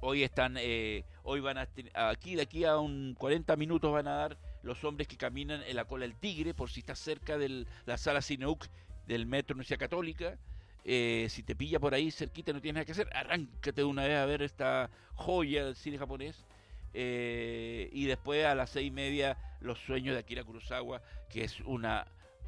hoy 0.00 0.22
están, 0.22 0.56
eh, 0.58 1.04
hoy 1.22 1.40
van 1.40 1.58
a 1.58 1.68
aquí 1.94 2.34
de 2.34 2.42
aquí 2.42 2.64
a 2.64 2.78
un 2.78 3.14
40 3.18 3.56
minutos 3.56 3.92
van 3.92 4.08
a 4.08 4.14
dar 4.14 4.38
los 4.62 4.82
hombres 4.84 5.08
que 5.08 5.16
caminan 5.16 5.62
en 5.62 5.76
la 5.76 5.84
cola 5.84 6.02
del 6.02 6.14
tigre, 6.14 6.54
por 6.54 6.70
si 6.70 6.80
estás 6.80 6.98
cerca 6.98 7.38
de 7.38 7.66
la 7.86 7.96
sala 7.96 8.22
Cineuk 8.22 8.66
del 9.06 9.26
Metro 9.26 9.54
Universidad 9.54 9.78
Católica. 9.78 10.38
Eh, 10.84 11.26
si 11.30 11.42
te 11.42 11.54
pilla 11.54 11.78
por 11.78 11.94
ahí 11.94 12.10
cerquita, 12.10 12.52
no 12.52 12.60
tienes 12.60 12.74
nada 12.74 12.84
que 12.84 12.92
hacer, 12.92 13.08
arráncate 13.14 13.80
de 13.80 13.84
una 13.84 14.04
vez 14.04 14.16
a 14.16 14.26
ver 14.26 14.42
esta 14.42 14.90
joya 15.14 15.64
del 15.64 15.76
cine 15.76 15.98
japonés. 15.98 16.44
Eh, 16.92 17.88
y 17.92 18.06
después 18.06 18.44
a 18.44 18.54
las 18.54 18.70
seis 18.70 18.88
y 18.88 18.90
media, 18.90 19.36
Los 19.60 19.78
sueños 19.78 20.14
de 20.14 20.20
Akira 20.20 20.42
Kurosawa, 20.42 21.02
que 21.28 21.44
es 21.44 21.60
una 21.60 22.06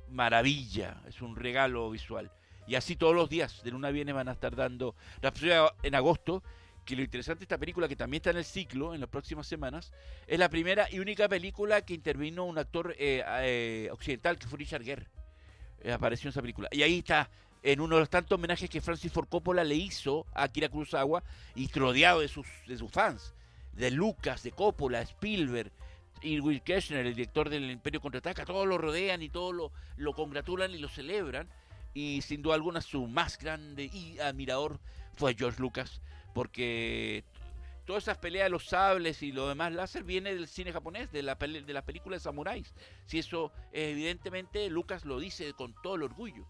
maravilla, 0.08 1.02
es 1.06 1.20
un 1.20 1.36
regalo 1.36 1.90
visual. 1.90 2.30
Y 2.66 2.74
así 2.74 2.96
todos 2.96 3.14
los 3.14 3.28
días, 3.28 3.62
de 3.62 3.70
luna 3.70 3.90
viene, 3.90 4.12
van 4.12 4.28
a 4.28 4.32
estar 4.32 4.56
dando 4.56 4.94
la 5.20 5.32
en 5.82 5.94
agosto. 5.94 6.42
Que 6.84 6.96
lo 6.96 7.02
interesante 7.02 7.40
de 7.40 7.44
esta 7.44 7.58
película, 7.58 7.86
que 7.86 7.96
también 7.96 8.18
está 8.18 8.30
en 8.30 8.38
el 8.38 8.44
ciclo 8.44 8.94
en 8.94 9.00
las 9.00 9.08
próximas 9.08 9.46
semanas, 9.46 9.92
es 10.26 10.38
la 10.38 10.48
primera 10.48 10.88
y 10.90 10.98
única 10.98 11.28
película 11.28 11.82
que 11.82 11.94
intervino 11.94 12.44
un 12.44 12.58
actor 12.58 12.94
eh, 12.98 13.22
eh, 13.26 13.88
occidental, 13.92 14.38
que 14.38 14.48
fue 14.48 14.58
Richard 14.58 14.82
Gere. 14.82 15.06
Eh, 15.82 15.92
apareció 15.92 16.28
en 16.28 16.30
esa 16.30 16.40
película. 16.40 16.68
Y 16.72 16.82
ahí 16.82 16.98
está, 16.98 17.30
en 17.62 17.80
uno 17.80 17.96
de 17.96 18.00
los 18.00 18.10
tantos 18.10 18.36
homenajes 18.36 18.68
que 18.68 18.80
Francis 18.80 19.12
Ford 19.12 19.28
Coppola 19.28 19.62
le 19.62 19.76
hizo 19.76 20.26
a 20.34 20.44
Akira 20.44 20.68
Kurosawa, 20.68 21.22
y 21.54 21.70
rodeado 21.72 22.20
de 22.20 22.28
sus, 22.28 22.46
de 22.66 22.76
sus 22.76 22.90
fans, 22.90 23.34
de 23.72 23.90
Lucas, 23.90 24.42
de 24.42 24.50
Coppola, 24.50 25.02
Spielberg, 25.02 25.70
y 26.22 26.40
Will 26.40 26.62
Kirchner, 26.62 27.06
el 27.06 27.14
director 27.14 27.48
del 27.48 27.70
Imperio 27.70 28.00
Contraataca, 28.00 28.44
todos 28.44 28.66
lo 28.66 28.78
rodean 28.78 29.22
y 29.22 29.28
todos 29.28 29.54
lo, 29.54 29.72
lo 29.96 30.12
congratulan 30.14 30.72
y 30.72 30.78
lo 30.78 30.88
celebran. 30.88 31.48
Y 31.94 32.22
sin 32.22 32.42
duda 32.42 32.54
alguna 32.54 32.80
su 32.80 33.06
más 33.06 33.38
grande 33.38 33.84
y 33.84 34.18
admirador 34.18 34.78
fue 35.14 35.34
George 35.34 35.60
Lucas, 35.60 36.00
porque 36.32 37.24
todas 37.84 38.04
esas 38.04 38.18
peleas 38.18 38.46
de 38.46 38.50
los 38.50 38.66
sables 38.66 39.22
y 39.22 39.32
lo 39.32 39.48
demás 39.48 39.72
láser 39.72 40.04
viene 40.04 40.34
del 40.34 40.48
cine 40.48 40.72
japonés, 40.72 41.10
de 41.12 41.22
la, 41.22 41.34
de 41.34 41.72
las 41.72 41.84
películas 41.84 42.20
de 42.20 42.24
samuráis. 42.24 42.72
Si 43.06 43.18
eso, 43.18 43.52
evidentemente, 43.72 44.70
Lucas 44.70 45.04
lo 45.04 45.18
dice 45.18 45.52
con 45.54 45.74
todo 45.82 45.96
el 45.96 46.02
orgullo. 46.04 46.46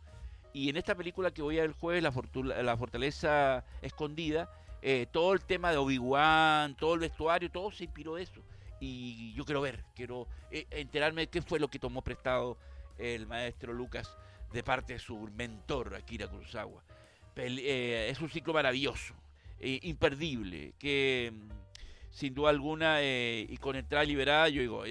Y 0.52 0.68
en 0.68 0.76
esta 0.76 0.94
película 0.94 1.30
que 1.30 1.42
voy 1.42 1.58
a 1.58 1.62
ver 1.62 1.70
el 1.70 1.76
jueves, 1.76 2.02
La, 2.02 2.62
la 2.62 2.76
Fortaleza 2.76 3.64
Escondida, 3.80 4.50
eh, 4.82 5.06
todo 5.10 5.32
el 5.32 5.40
tema 5.40 5.70
de 5.70 5.76
Obi-Wan, 5.76 6.76
todo 6.76 6.94
el 6.94 7.00
vestuario, 7.00 7.50
todo 7.50 7.70
se 7.70 7.84
inspiró 7.84 8.16
de 8.16 8.24
eso. 8.24 8.42
Y 8.80 9.32
yo 9.34 9.44
quiero 9.44 9.60
ver, 9.60 9.84
quiero 9.94 10.26
eh, 10.50 10.66
enterarme 10.70 11.22
de 11.22 11.26
qué 11.28 11.40
fue 11.40 11.60
lo 11.60 11.68
que 11.68 11.78
tomó 11.78 12.02
prestado 12.02 12.58
el 12.98 13.26
maestro 13.28 13.72
Lucas 13.72 14.16
de 14.52 14.62
parte 14.62 14.94
de 14.94 14.98
su 14.98 15.16
mentor, 15.36 15.94
Akira 15.94 16.26
Kurosawa. 16.26 16.82
Eh, 17.36 18.08
es 18.10 18.20
un 18.20 18.28
ciclo 18.28 18.52
maravilloso, 18.52 19.14
eh, 19.62 19.78
imperdible, 19.84 20.74
que 20.78 21.32
mm, 21.32 21.48
sin 22.10 22.34
duda 22.34 22.50
alguna, 22.50 23.00
eh, 23.00 23.46
y 23.48 23.56
con 23.58 23.76
entrada 23.76 24.04
liberada, 24.04 24.48
yo 24.48 24.60
digo, 24.60 24.84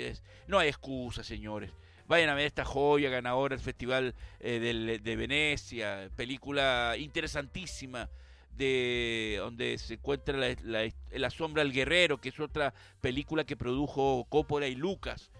no 0.47 0.59
hay 0.59 0.69
excusa, 0.69 1.23
señores. 1.23 1.71
Vayan 2.07 2.29
a 2.29 2.35
ver 2.35 2.45
esta 2.45 2.65
joya 2.65 3.09
ganadora 3.09 3.55
del 3.55 3.63
Festival 3.63 4.15
eh, 4.39 4.99
de 5.03 5.15
Venecia, 5.15 6.09
película 6.15 6.95
interesantísima, 6.97 8.09
de 8.55 9.37
donde 9.39 9.77
se 9.77 9.95
encuentra 9.95 10.37
la 10.37 11.29
sombra 11.29 11.63
del 11.63 11.73
guerrero, 11.73 12.19
que 12.19 12.29
es 12.29 12.39
otra 12.39 12.73
película 13.01 13.43
que 13.43 13.55
produjo 13.57 14.25
Coppola 14.29 14.67
y 14.67 14.75
Lucas. 14.75 15.31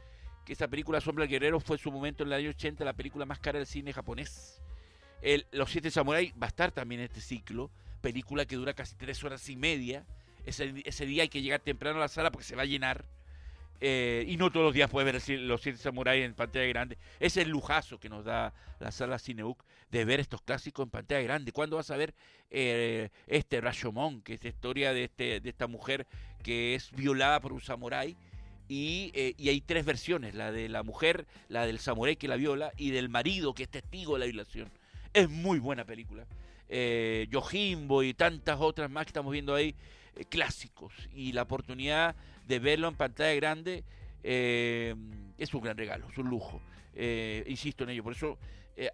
Que 0.46 0.54
esa 0.54 0.68
película 0.68 1.00
Sombra 1.00 1.24
del 1.24 1.32
Guerrero 1.32 1.60
fue 1.60 1.76
en 1.76 1.84
su 1.84 1.92
momento 1.92 2.24
en 2.24 2.30
el 2.30 2.34
año 2.34 2.50
80 2.50 2.84
la 2.84 2.94
película 2.94 3.26
más 3.26 3.40
cara 3.40 3.60
del 3.60 3.68
cine 3.68 3.94
japonés. 3.94 4.60
El, 5.22 5.46
Los 5.52 5.72
Siete 5.72 5.92
Samuráis 5.92 6.34
va 6.34 6.48
a 6.48 6.50
estar 6.50 6.72
también 6.72 7.02
en 7.02 7.06
este 7.06 7.22
ciclo, 7.22 7.70
película 8.02 8.46
que 8.46 8.56
dura 8.56 8.74
casi 8.74 8.96
tres 8.96 9.24
horas 9.24 9.48
y 9.50 9.56
media. 9.56 10.06
Ese, 10.46 10.74
ese 10.86 11.06
día 11.06 11.24
hay 11.24 11.30
que 11.30 11.42
llegar 11.42 11.62
temprano 11.62 11.98
a 11.98 12.02
la 12.02 12.08
sala 12.08 12.32
porque 12.32 12.46
se 12.46 12.56
va 12.56 12.64
a 12.64 12.66
llenar. 12.66 13.06
Eh, 13.84 14.26
y 14.28 14.38
no 14.38 14.52
todos 14.52 14.64
los 14.64 14.76
días 14.76 14.92
puedes 14.92 15.28
ver 15.28 15.40
los 15.40 15.62
Siete 15.62 15.80
Samuráis 15.80 16.24
en 16.24 16.36
pantalla 16.36 16.66
grande. 16.68 16.98
Es 17.20 17.36
el 17.38 17.50
lujazo 17.50 18.00
que 18.00 18.10
nos 18.10 18.24
da 18.24 18.54
la 18.80 18.92
sala 18.92 19.18
Cineuk 19.18 19.64
de 19.90 20.06
ver 20.06 20.20
estos 20.20 20.42
clásicos 20.42 20.86
en 20.86 20.92
pantalla 20.92 21.22
grande. 21.22 21.52
¿Cuándo 21.52 21.78
vas 21.78 21.90
a 21.90 21.98
ver 21.98 22.14
eh, 22.52 23.10
este 23.26 23.60
Rashomon, 23.60 24.22
que 24.22 24.36
es 24.36 24.44
la 24.44 24.50
historia 24.50 24.94
de, 24.94 25.06
este, 25.06 25.40
de 25.40 25.50
esta 25.50 25.66
mujer 25.66 26.06
que 26.44 26.76
es 26.76 26.92
violada 26.92 27.42
por 27.42 27.54
un 27.54 27.62
samurái? 27.62 28.16
Y, 28.70 29.12
eh, 29.16 29.34
y 29.38 29.50
hay 29.50 29.60
tres 29.62 29.84
versiones, 29.84 30.36
la 30.36 30.52
de 30.52 30.70
la 30.70 30.84
mujer, 30.84 31.26
la 31.50 31.66
del 31.66 31.80
samurái 31.80 32.16
que 32.16 32.28
la 32.28 32.38
viola 32.38 32.72
y 32.78 32.92
del 32.92 33.10
marido 33.10 33.54
que 33.54 33.64
es 33.64 33.70
testigo 33.70 34.14
de 34.14 34.20
la 34.20 34.26
violación. 34.26 34.70
Es 35.14 35.28
muy 35.28 35.58
buena 35.60 35.86
película. 35.86 36.26
Eh, 36.74 37.28
Yojimbo 37.30 38.02
y 38.02 38.14
tantas 38.14 38.58
otras 38.62 38.90
más 38.90 39.04
que 39.04 39.10
estamos 39.10 39.34
viendo 39.34 39.54
ahí, 39.54 39.76
eh, 40.16 40.24
clásicos. 40.24 40.94
Y 41.14 41.34
la 41.34 41.42
oportunidad 41.42 42.16
de 42.48 42.60
verlo 42.60 42.88
en 42.88 42.96
pantalla 42.96 43.34
grande 43.36 43.84
eh, 44.24 44.96
es 45.38 45.54
un 45.54 45.62
gran 45.62 45.78
regalo, 45.78 46.08
es 46.10 46.18
un 46.18 46.30
lujo. 46.30 46.62
Eh, 46.94 47.44
insisto 47.48 47.84
en 47.84 47.90
ello, 47.92 48.04
por 48.04 48.14
eso 48.14 48.40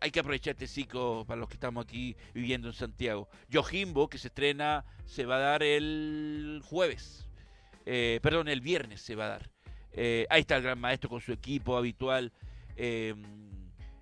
hay 0.01 0.11
que 0.11 0.19
aprovechar 0.19 0.53
este 0.53 0.67
ciclo 0.67 1.23
para 1.25 1.39
los 1.39 1.47
que 1.47 1.53
estamos 1.53 1.85
aquí 1.85 2.15
viviendo 2.33 2.67
en 2.67 2.73
Santiago. 2.73 3.29
Yojimbo, 3.47 4.09
que 4.09 4.17
se 4.17 4.27
estrena, 4.27 4.83
se 5.05 5.25
va 5.25 5.37
a 5.37 5.39
dar 5.39 5.63
el 5.63 6.61
jueves. 6.65 7.29
Perdón, 7.85 8.49
el 8.49 8.59
viernes 8.59 8.99
se 9.01 9.15
va 9.15 9.27
a 9.27 9.29
dar. 9.29 9.49
Ahí 10.29 10.41
está 10.41 10.57
el 10.57 10.63
gran 10.63 10.79
maestro 10.79 11.09
con 11.09 11.21
su 11.21 11.31
equipo 11.31 11.77
habitual. 11.77 12.33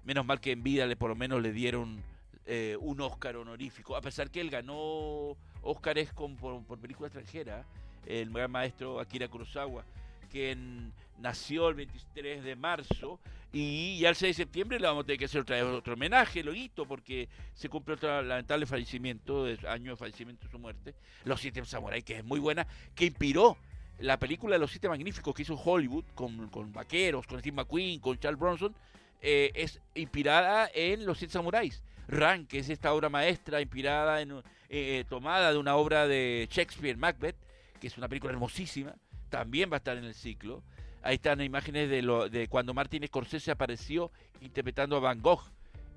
Menos 0.06 0.26
mal 0.26 0.40
que 0.40 0.54
en 0.54 0.64
vida 0.64 0.88
le 0.88 0.96
por 0.96 1.10
lo 1.10 1.16
menos 1.16 1.40
le 1.44 1.52
dieron 1.52 2.02
eh, 2.46 2.78
un 2.80 3.02
Oscar 3.02 3.38
honorífico, 3.38 3.96
a 3.96 4.02
pesar 4.02 4.30
que 4.30 4.42
él 4.42 4.50
ganó 4.50 5.36
Oscars 5.62 6.14
con, 6.14 6.36
por, 6.36 6.64
por 6.64 6.80
película 6.80 7.08
extranjera, 7.08 7.66
el 8.06 8.30
gran 8.30 8.52
maestro 8.52 9.00
Akira 9.00 9.28
Kurosawa, 9.28 9.84
quien 10.30 10.94
nació 11.20 11.70
el 11.70 11.76
23 11.76 12.44
de 12.44 12.56
marzo 12.56 13.20
y 13.52 13.98
ya 14.00 14.10
el 14.10 14.16
6 14.16 14.36
de 14.36 14.44
septiembre 14.44 14.80
le 14.80 14.88
vamos 14.88 15.04
a 15.04 15.06
tener 15.06 15.20
que 15.20 15.26
hacer 15.26 15.42
otra 15.42 15.56
vez 15.56 15.66
otro 15.66 15.94
homenaje, 15.94 16.44
lo 16.44 16.54
hito, 16.54 16.86
porque 16.86 17.30
se 17.54 17.70
cumple 17.70 17.94
otro 17.94 18.22
lamentable 18.22 18.66
fallecimiento, 18.66 19.46
año 19.68 19.92
de 19.92 19.98
fallecimiento 19.98 20.46
de 20.46 20.52
su 20.52 20.60
muerte, 20.60 20.94
Los 21.24 21.40
Siete 21.40 21.64
Samuráis, 21.64 22.04
que 22.04 22.18
es 22.18 22.26
muy 22.26 22.40
buena, 22.40 22.68
que 22.94 23.06
inspiró 23.06 23.58
la 24.00 24.20
película 24.20 24.56
de 24.56 24.60
los 24.60 24.72
siete 24.72 24.90
magníficos 24.90 25.34
que 25.34 25.44
hizo 25.44 25.56
Hollywood 25.56 26.04
con, 26.14 26.50
con 26.50 26.74
vaqueros, 26.74 27.26
con 27.28 27.40
Steve 27.40 27.56
McQueen, 27.56 28.00
con 28.02 28.20
Charles 28.20 28.40
Bronson, 28.40 28.76
eh, 29.22 29.52
es 29.56 29.80
inspirada 29.94 30.70
en 30.74 31.06
Los 31.06 31.20
siete 31.20 31.34
samuráis. 31.34 31.82
Ran, 32.08 32.46
que 32.46 32.60
es 32.60 32.70
esta 32.70 32.94
obra 32.94 33.10
maestra 33.10 33.62
inspirada 33.62 34.22
en 34.22 34.42
eh, 34.70 35.04
tomada 35.10 35.52
de 35.52 35.58
una 35.58 35.76
obra 35.76 36.08
de 36.08 36.48
Shakespeare, 36.52 36.98
Macbeth, 36.98 37.38
que 37.80 37.88
es 37.88 37.98
una 37.98 38.08
película 38.08 38.34
hermosísima, 38.34 38.96
también 39.30 39.70
va 39.72 39.76
a 39.76 39.78
estar 39.78 39.98
en 39.98 40.06
el 40.06 40.14
ciclo. 40.14 40.64
Ahí 41.02 41.16
están 41.16 41.42
imágenes 41.42 41.90
de, 41.90 42.02
lo, 42.02 42.30
de 42.30 42.48
cuando 42.48 42.74
Martin 42.74 43.06
Scorsese 43.06 43.52
apareció 43.52 44.12
interpretando 44.42 44.98
a 44.98 45.00
Van 45.00 45.22
Gogh 45.22 45.44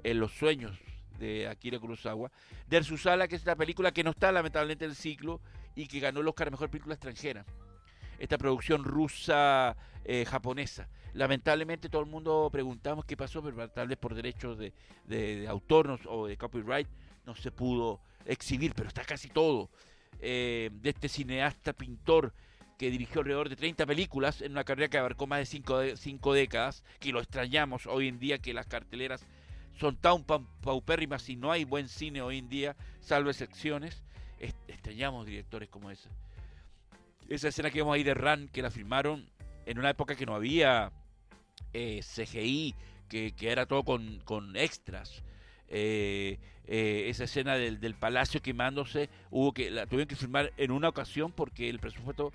en 0.03 0.21
Los 0.21 0.33
sueños 0.33 0.79
de 1.19 1.49
Akira 1.49 1.79
Kurosawa. 1.79 2.31
Der 2.67 2.85
Susala, 2.85 3.29
que 3.29 3.37
es 3.37 3.43
esta 3.43 3.57
película 3.57 3.93
que 3.93 4.05
no 4.05 4.11
está 4.11 4.33
lamentablemente 4.33 4.85
en 4.85 4.91
el 4.91 4.97
ciclo 4.97 5.41
y 5.75 5.87
que 5.87 6.01
ganó 6.01 6.21
el 6.21 6.29
Oscar 6.29 6.49
a 6.49 6.51
Mejor 6.51 6.71
Película 6.71 6.95
Extranjera. 6.95 7.45
Esta 8.19 8.39
producción 8.39 8.85
rusa-japonesa. 8.85 10.83
Eh, 10.83 11.11
lamentablemente 11.15 11.89
todo 11.89 12.03
el 12.03 12.09
mundo 12.09 12.49
preguntamos 12.51 13.05
qué 13.05 13.17
pasó, 13.17 13.43
pero 13.43 13.69
tal 13.71 13.89
vez 13.89 13.99
por 13.99 14.15
derechos 14.15 14.59
de, 14.59 15.47
autor 15.49 15.99
o 16.07 16.27
de 16.27 16.37
copyright 16.37 16.89
no 17.27 17.35
se 17.35 17.51
pudo 17.51 18.01
exhibir, 18.25 18.75
pero 18.75 18.89
está 18.89 19.05
casi 19.05 19.29
todo. 19.29 19.71
Eh, 20.21 20.71
de 20.73 20.91
este 20.91 21.09
cineasta 21.09 21.73
pintor 21.73 22.33
que 22.77 22.91
dirigió 22.91 23.21
alrededor 23.21 23.49
de 23.49 23.57
30 23.57 23.87
películas 23.87 24.41
en 24.41 24.53
una 24.53 24.65
carrera 24.65 24.89
que 24.89 24.99
abarcó 24.99 25.27
más 25.27 25.51
de 25.51 25.97
5 25.97 26.33
décadas, 26.33 26.85
que 27.01 27.13
lo 27.13 27.21
extrañamos 27.21 27.87
hoy 27.87 28.09
en 28.09 28.19
día 28.19 28.39
que 28.39 28.55
las 28.55 28.67
carteleras 28.67 29.27
son 29.79 29.97
tan 29.97 30.25
paupérrimas 30.25 31.29
y 31.29 31.37
no 31.37 31.53
hay 31.53 31.65
buen 31.65 31.89
cine 31.89 32.21
hoy 32.21 32.39
en 32.39 32.49
día, 32.49 32.77
salvo 33.01 33.31
excepciones. 33.31 34.03
Extrañamos 34.69 35.27
directores 35.27 35.69
como 35.69 35.91
ese. 35.91 36.09
Esa 37.29 37.49
escena 37.49 37.71
que 37.71 37.81
vemos 37.81 37.95
ahí 37.95 38.03
de 38.03 38.15
Ran, 38.15 38.49
que 38.49 38.63
la 38.63 38.71
filmaron 38.71 39.29
en 39.67 39.79
una 39.79 39.91
época 39.91 40.17
que 40.17 40.25
no 40.25 40.35
había 40.35 40.91
eh, 41.75 42.01
CGI, 42.01 42.75
que, 43.07 43.33
que, 43.33 43.53
era 43.53 43.67
todo 43.67 43.85
con, 43.85 44.21
con 44.25 44.57
extras. 44.57 45.23
Eh, 45.69 46.39
eh, 46.67 47.05
esa 47.09 47.25
escena 47.25 47.57
del, 47.57 47.81
del, 47.81 47.95
palacio 47.95 48.41
quemándose, 48.41 49.11
hubo 49.31 49.53
que 49.53 49.71
la 49.71 49.85
tuvieron 49.85 50.09
que 50.09 50.17
filmar 50.17 50.53
en 50.57 50.71
una 50.71 50.89
ocasión 50.89 51.33
porque 51.33 51.69
el 51.69 51.79
presupuesto 51.79 52.33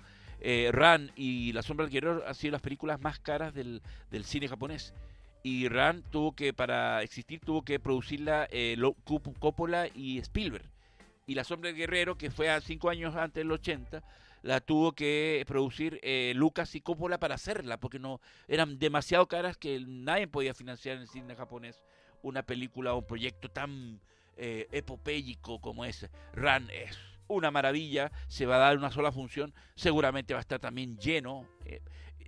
Ran 0.70 1.10
y 1.16 1.52
La 1.52 1.62
Sombra 1.62 1.86
del 1.86 1.92
Guerrero 1.92 2.22
han 2.28 2.34
sido 2.34 2.52
las 2.52 2.60
películas 2.60 3.00
más 3.00 3.18
caras 3.18 3.54
del, 3.54 3.82
del 4.10 4.24
cine 4.24 4.46
japonés. 4.46 4.94
Y 5.42 5.68
Ran 5.68 6.02
tuvo 6.10 6.36
que, 6.36 6.52
para 6.52 7.02
existir, 7.02 7.40
tuvo 7.40 7.62
que 7.62 7.80
producirla 7.80 8.48
Coppola 9.40 9.88
y 9.92 10.18
Spielberg. 10.18 10.64
Y 11.26 11.34
La 11.34 11.44
Sombra 11.44 11.68
del 11.68 11.78
Guerrero, 11.78 12.16
que 12.16 12.30
fue 12.30 12.50
a 12.50 12.60
cinco 12.60 12.90
años 12.90 13.16
antes 13.16 13.42
del 13.42 13.50
80, 13.50 14.02
la 14.44 14.60
tuvo 14.60 14.92
que 14.92 15.42
producir 15.46 15.98
eh, 16.02 16.32
Lucas 16.36 16.74
y 16.74 16.82
Coppola 16.82 17.18
para 17.18 17.34
hacerla, 17.34 17.80
porque 17.80 17.98
no 17.98 18.20
eran 18.46 18.78
demasiado 18.78 19.26
caras 19.26 19.56
que 19.56 19.82
nadie 19.86 20.28
podía 20.28 20.52
financiar 20.52 20.96
en 20.96 21.02
el 21.02 21.08
cine 21.08 21.34
japonés 21.34 21.82
una 22.22 22.42
película 22.42 22.92
o 22.92 22.98
un 22.98 23.06
proyecto 23.06 23.50
tan 23.50 24.00
eh, 24.36 24.68
epopélico 24.70 25.62
como 25.62 25.86
ese. 25.86 26.10
Ran 26.34 26.68
es 26.70 26.98
una 27.26 27.50
maravilla, 27.50 28.12
se 28.28 28.44
va 28.44 28.56
a 28.56 28.58
dar 28.58 28.76
una 28.76 28.90
sola 28.90 29.10
función, 29.10 29.54
seguramente 29.76 30.34
va 30.34 30.40
a 30.40 30.42
estar 30.42 30.60
también 30.60 30.98
lleno. 30.98 31.48
Eh, 31.64 31.80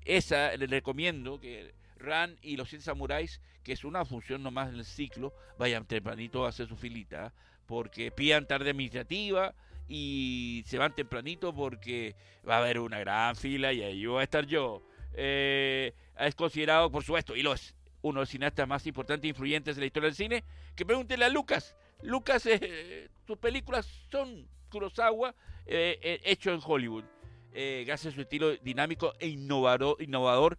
esa 0.07 0.57
le 0.57 0.67
recomiendo 0.69 1.39
que 1.39 1.75
Ran 1.99 2.39
y 2.41 2.57
los 2.57 2.71
100 2.71 2.81
samuráis, 2.81 3.43
que 3.63 3.73
es 3.73 3.85
una 3.85 4.07
función 4.07 4.43
nomás 4.43 4.71
en 4.71 4.77
el 4.77 4.87
ciclo, 4.87 5.35
vayan 5.59 5.85
tempranito 5.85 6.47
a 6.47 6.49
hacer 6.49 6.67
su 6.67 6.77
filita, 6.77 7.35
porque 7.67 8.11
pidan 8.11 8.47
tarde 8.47 8.71
administrativa 8.71 9.55
y 9.89 10.65
se 10.67 10.79
van 10.79 10.95
tempranito 10.95 11.55
porque 11.55 12.17
va 12.49 12.57
a 12.57 12.59
haber 12.59 12.81
una 12.81 12.99
gran 12.99 13.37
fila 13.37 13.73
y 13.73 13.83
ahí 13.83 14.07
voy 14.07 14.21
a 14.21 14.25
estar 14.25 14.47
yo. 14.47 14.83
Eh, 15.15 15.95
es 16.19 16.35
considerado, 16.35 16.91
por 16.91 17.05
supuesto, 17.05 17.37
y 17.37 17.43
lo 17.43 17.55
es, 17.55 17.75
uno 18.03 18.21
de 18.21 18.23
los 18.23 18.29
cineastas 18.31 18.67
más 18.69 18.87
importantes 18.87 19.25
e 19.25 19.29
influyentes 19.29 19.77
de 19.77 19.81
la 19.81 19.87
historia 19.87 20.09
del 20.09 20.17
cine, 20.17 20.45
que 20.75 20.85
pregúntele 20.85 21.25
a 21.25 21.29
Lucas. 21.29 21.77
Lucas, 22.03 22.47
eh, 22.47 23.09
sus 23.27 23.39
películas 23.39 23.87
son 24.11 24.47
Kurosawa 24.69 25.35
eh, 25.67 25.99
eh, 26.01 26.21
hecho 26.25 26.53
en 26.53 26.61
Hollywood, 26.65 27.05
eh, 27.53 27.83
gracias 27.87 28.13
a 28.13 28.15
su 28.15 28.21
estilo 28.21 28.57
dinámico 28.57 29.15
e 29.19 29.27
innovador, 29.27 29.97
innovador 30.01 30.59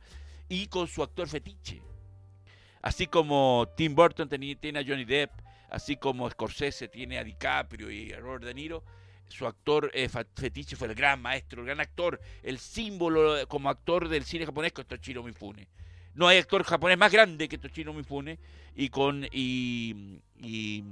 y 0.49 0.67
con 0.67 0.87
su 0.87 1.01
actor 1.01 1.29
fetiche. 1.29 1.81
Así 2.81 3.07
como 3.07 3.67
Tim 3.77 3.95
Burton 3.95 4.27
tiene 4.27 4.79
a 4.79 4.83
Johnny 4.85 5.05
Depp, 5.05 5.31
así 5.69 5.95
como 5.95 6.29
Scorsese 6.29 6.87
tiene 6.89 7.17
a 7.17 7.23
DiCaprio 7.23 7.89
y 7.89 8.11
a 8.11 8.19
Robert 8.19 8.43
De 8.43 8.53
Niro, 8.53 8.83
su 9.29 9.45
actor 9.45 9.91
eh, 9.93 10.09
fetiche 10.09 10.75
fue 10.75 10.87
el 10.87 10.95
gran 10.95 11.21
maestro, 11.21 11.61
el 11.61 11.67
gran 11.67 11.79
actor, 11.79 12.19
el 12.43 12.59
símbolo 12.59 13.47
como 13.47 13.69
actor 13.69 14.09
del 14.09 14.23
cine 14.23 14.45
japonés 14.45 14.73
que 14.73 14.81
es 14.81 14.87
Toshiro 14.87 15.23
Mifune. 15.23 15.67
No 16.15 16.27
hay 16.27 16.39
actor 16.39 16.63
japonés 16.63 16.97
más 16.97 17.11
grande 17.11 17.47
que 17.47 17.57
Toshiro 17.57 17.93
Mifune 17.93 18.39
y 18.75 18.89
con 18.89 19.25
y, 19.31 20.19
y 20.39 20.83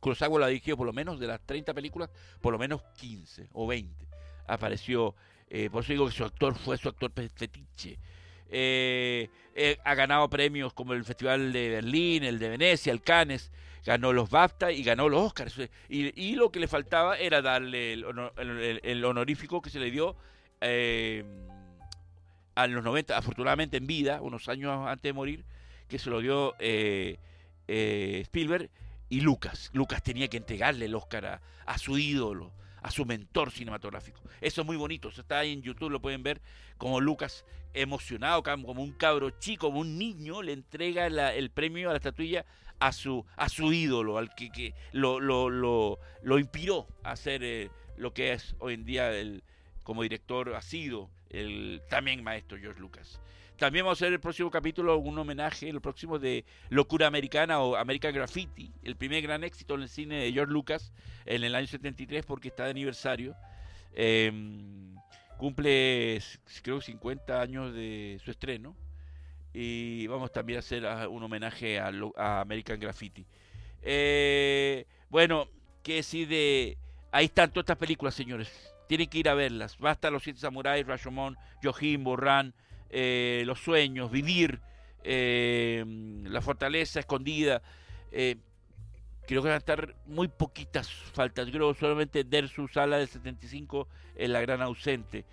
Kurosawa 0.00 0.38
lo 0.38 0.44
ha 0.44 0.48
dirigido 0.48 0.76
por 0.76 0.86
lo 0.86 0.92
menos 0.92 1.18
de 1.18 1.26
las 1.26 1.40
30 1.40 1.72
películas, 1.72 2.10
por 2.40 2.52
lo 2.52 2.58
menos 2.58 2.82
15 2.98 3.48
o 3.52 3.66
20 3.66 4.06
apareció. 4.46 5.14
Eh, 5.48 5.68
por 5.70 5.82
eso 5.82 5.92
digo 5.92 6.06
que 6.06 6.12
su 6.12 6.24
actor 6.24 6.54
fue 6.54 6.76
su 6.78 6.88
actor 6.88 7.12
fetiche. 7.12 7.98
Eh, 8.56 9.30
eh, 9.56 9.78
ha 9.84 9.96
ganado 9.96 10.30
premios 10.30 10.72
como 10.72 10.92
el 10.92 11.04
Festival 11.04 11.52
de 11.52 11.70
Berlín, 11.70 12.22
el 12.22 12.38
de 12.38 12.50
Venecia, 12.50 12.92
el 12.92 13.02
Cannes, 13.02 13.50
ganó 13.84 14.12
los 14.12 14.30
BAFTA 14.30 14.70
y 14.70 14.84
ganó 14.84 15.08
los 15.08 15.22
Oscars. 15.22 15.56
Y, 15.88 16.36
lo 16.36 16.52
que 16.52 16.60
le 16.60 16.68
faltaba 16.68 17.18
era 17.18 17.42
darle 17.42 17.94
el, 17.94 18.04
honor, 18.04 18.32
el, 18.38 18.80
el 18.80 19.04
honorífico 19.04 19.60
que 19.60 19.70
se 19.70 19.80
le 19.80 19.90
dio 19.90 20.14
eh, 20.60 21.24
a 22.54 22.68
los 22.68 22.84
90, 22.84 23.18
afortunadamente 23.18 23.76
en 23.78 23.88
vida, 23.88 24.20
unos 24.22 24.48
años 24.48 24.86
antes 24.86 25.02
de 25.02 25.12
morir, 25.12 25.44
que 25.88 25.98
se 25.98 26.08
lo 26.08 26.20
dio 26.20 26.54
eh, 26.60 27.18
Spielberg 27.66 28.70
y 29.08 29.20
Lucas. 29.20 29.70
Lucas 29.72 30.00
tenía 30.04 30.28
que 30.28 30.36
entregarle 30.36 30.84
el 30.84 30.94
Oscar 30.94 31.40
a, 31.66 31.78
su 31.78 31.98
ídolo, 31.98 32.52
a 32.84 32.90
su 32.90 33.06
mentor 33.06 33.50
cinematográfico. 33.50 34.20
Eso 34.42 34.60
es 34.60 34.66
muy 34.66 34.76
bonito, 34.76 35.08
eso 35.08 35.22
está 35.22 35.38
ahí 35.38 35.54
en 35.54 35.62
YouTube, 35.62 35.90
lo 35.90 36.02
pueden 36.02 36.22
ver 36.22 36.42
como 36.76 37.00
Lucas 37.00 37.46
emocionado, 37.72 38.42
como 38.42 38.82
un 38.82 38.92
cabro 38.92 39.30
chico, 39.30 39.68
como 39.68 39.80
un 39.80 39.96
niño, 39.96 40.42
le 40.42 40.52
entrega 40.52 41.06
el 41.06 41.50
premio 41.50 41.88
a 41.88 41.92
la 41.94 41.96
estatuilla 41.96 42.44
a 42.80 42.92
su, 42.92 43.24
a 43.36 43.48
su 43.48 43.72
ídolo, 43.72 44.18
al 44.18 44.34
que, 44.34 44.50
que 44.52 44.74
lo, 44.92 45.18
lo, 45.18 45.48
lo, 45.48 45.98
lo, 46.22 46.38
inspiró 46.38 46.86
a 47.02 47.12
hacer 47.12 47.42
eh, 47.42 47.70
lo 47.96 48.12
que 48.12 48.34
es 48.34 48.54
hoy 48.58 48.74
en 48.74 48.84
día 48.84 49.10
el, 49.12 49.42
como 49.82 50.02
director 50.02 50.54
ha 50.54 50.60
sido 50.60 51.08
el 51.30 51.80
también 51.88 52.22
maestro 52.22 52.58
George 52.58 52.80
Lucas. 52.80 53.18
También 53.58 53.84
vamos 53.84 54.00
a 54.00 54.04
hacer 54.04 54.12
el 54.12 54.20
próximo 54.20 54.50
capítulo 54.50 54.96
un 54.98 55.16
homenaje, 55.16 55.68
el 55.68 55.80
próximo 55.80 56.18
de 56.18 56.44
Locura 56.70 57.06
Americana 57.06 57.60
o 57.60 57.76
American 57.76 58.12
Graffiti, 58.12 58.72
el 58.82 58.96
primer 58.96 59.22
gran 59.22 59.44
éxito 59.44 59.76
en 59.76 59.82
el 59.82 59.88
cine 59.88 60.16
de 60.16 60.32
George 60.32 60.52
Lucas 60.52 60.92
en 61.24 61.44
el 61.44 61.54
año 61.54 61.66
73 61.66 62.26
porque 62.26 62.48
está 62.48 62.64
de 62.64 62.70
aniversario. 62.70 63.36
Eh, 63.92 64.32
cumple 65.38 66.20
creo 66.62 66.80
50 66.80 67.40
años 67.40 67.72
de 67.72 68.20
su 68.24 68.30
estreno 68.32 68.74
y 69.52 70.08
vamos 70.08 70.32
también 70.32 70.56
a 70.56 70.60
hacer 70.60 70.84
un 71.08 71.22
homenaje 71.22 71.78
a, 71.78 72.40
American 72.40 72.80
Graffiti. 72.80 73.24
Eh, 73.82 74.84
bueno, 75.08 75.48
qué 75.82 75.96
decir 75.96 76.26
de... 76.26 76.76
Ahí 77.12 77.26
están 77.26 77.50
todas 77.50 77.62
estas 77.62 77.76
películas, 77.78 78.14
señores. 78.16 78.50
Tienen 78.88 79.08
que 79.08 79.18
ir 79.18 79.28
a 79.28 79.34
verlas. 79.34 79.78
Basta 79.78 80.10
Los 80.10 80.24
Siete 80.24 80.40
Samuráis, 80.40 80.84
Rashomon, 80.84 81.36
Yojimbo, 81.62 82.16
Ran, 82.16 82.52
eh, 82.96 83.42
Los 83.44 83.58
Sueños, 83.58 84.08
Vivir, 84.08 84.60
eh, 85.02 85.84
La 86.24 86.40
Fortaleza 86.40 87.00
Escondida. 87.00 87.60
Eh, 88.12 88.36
creo 89.26 89.42
que 89.42 89.48
van 89.48 89.56
a 89.56 89.58
estar 89.58 89.96
muy 90.06 90.28
poquitas 90.28 90.88
faltas. 90.88 91.50
Creo 91.50 91.74
solamente 91.74 92.22
Dersu 92.22 92.68
Sala 92.68 92.98
del 92.98 93.08
75 93.08 93.88
es 94.14 94.30
la 94.30 94.40
gran 94.40 94.62
ausente. 94.62 95.24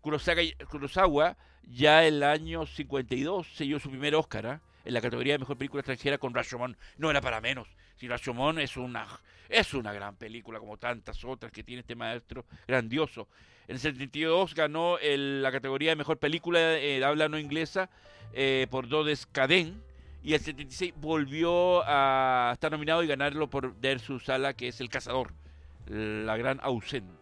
Kurosawa, 0.00 0.42
Kurosawa 0.70 1.36
ya 1.68 2.06
el 2.06 2.22
año 2.22 2.64
52 2.64 3.46
selló 3.54 3.78
su 3.78 3.90
primer 3.90 4.14
Oscar 4.14 4.46
¿eh? 4.46 4.60
en 4.86 4.94
la 4.94 5.02
categoría 5.02 5.34
de 5.34 5.40
mejor 5.40 5.58
película 5.58 5.80
extranjera 5.80 6.16
con 6.16 6.32
Rashomon. 6.32 6.76
No 6.96 7.10
era 7.10 7.20
para 7.20 7.42
menos. 7.42 7.68
Si 7.96 8.08
Rashomon 8.08 8.60
es 8.60 8.78
una, 8.78 9.06
es 9.48 9.74
una 9.74 9.92
gran 9.92 10.16
película 10.16 10.58
como 10.58 10.76
tantas 10.76 11.24
otras 11.24 11.52
que 11.52 11.62
tiene 11.62 11.80
este 11.80 11.94
maestro 11.94 12.44
grandioso. 12.66 13.28
En 13.66 13.76
el 13.76 13.80
72 13.80 14.54
ganó 14.54 14.98
la 15.00 15.50
categoría 15.52 15.90
de 15.90 15.96
mejor 15.96 16.18
película 16.18 16.78
eh, 16.78 16.98
de 16.98 17.04
habla 17.04 17.28
no 17.28 17.38
inglesa 17.38 17.88
eh, 18.32 18.66
por 18.70 18.88
Dodes 18.88 19.26
Caden. 19.26 19.82
Y 20.22 20.32
el 20.32 20.40
76 20.40 20.94
volvió 20.96 21.82
a 21.84 22.52
estar 22.54 22.72
nominado 22.72 23.02
y 23.02 23.06
ganarlo 23.06 23.50
por 23.50 23.76
Der 23.76 24.00
Sala, 24.00 24.54
que 24.54 24.68
es 24.68 24.80
El 24.80 24.88
Cazador, 24.88 25.34
la 25.86 26.36
gran 26.38 26.60
ausente. 26.62 27.12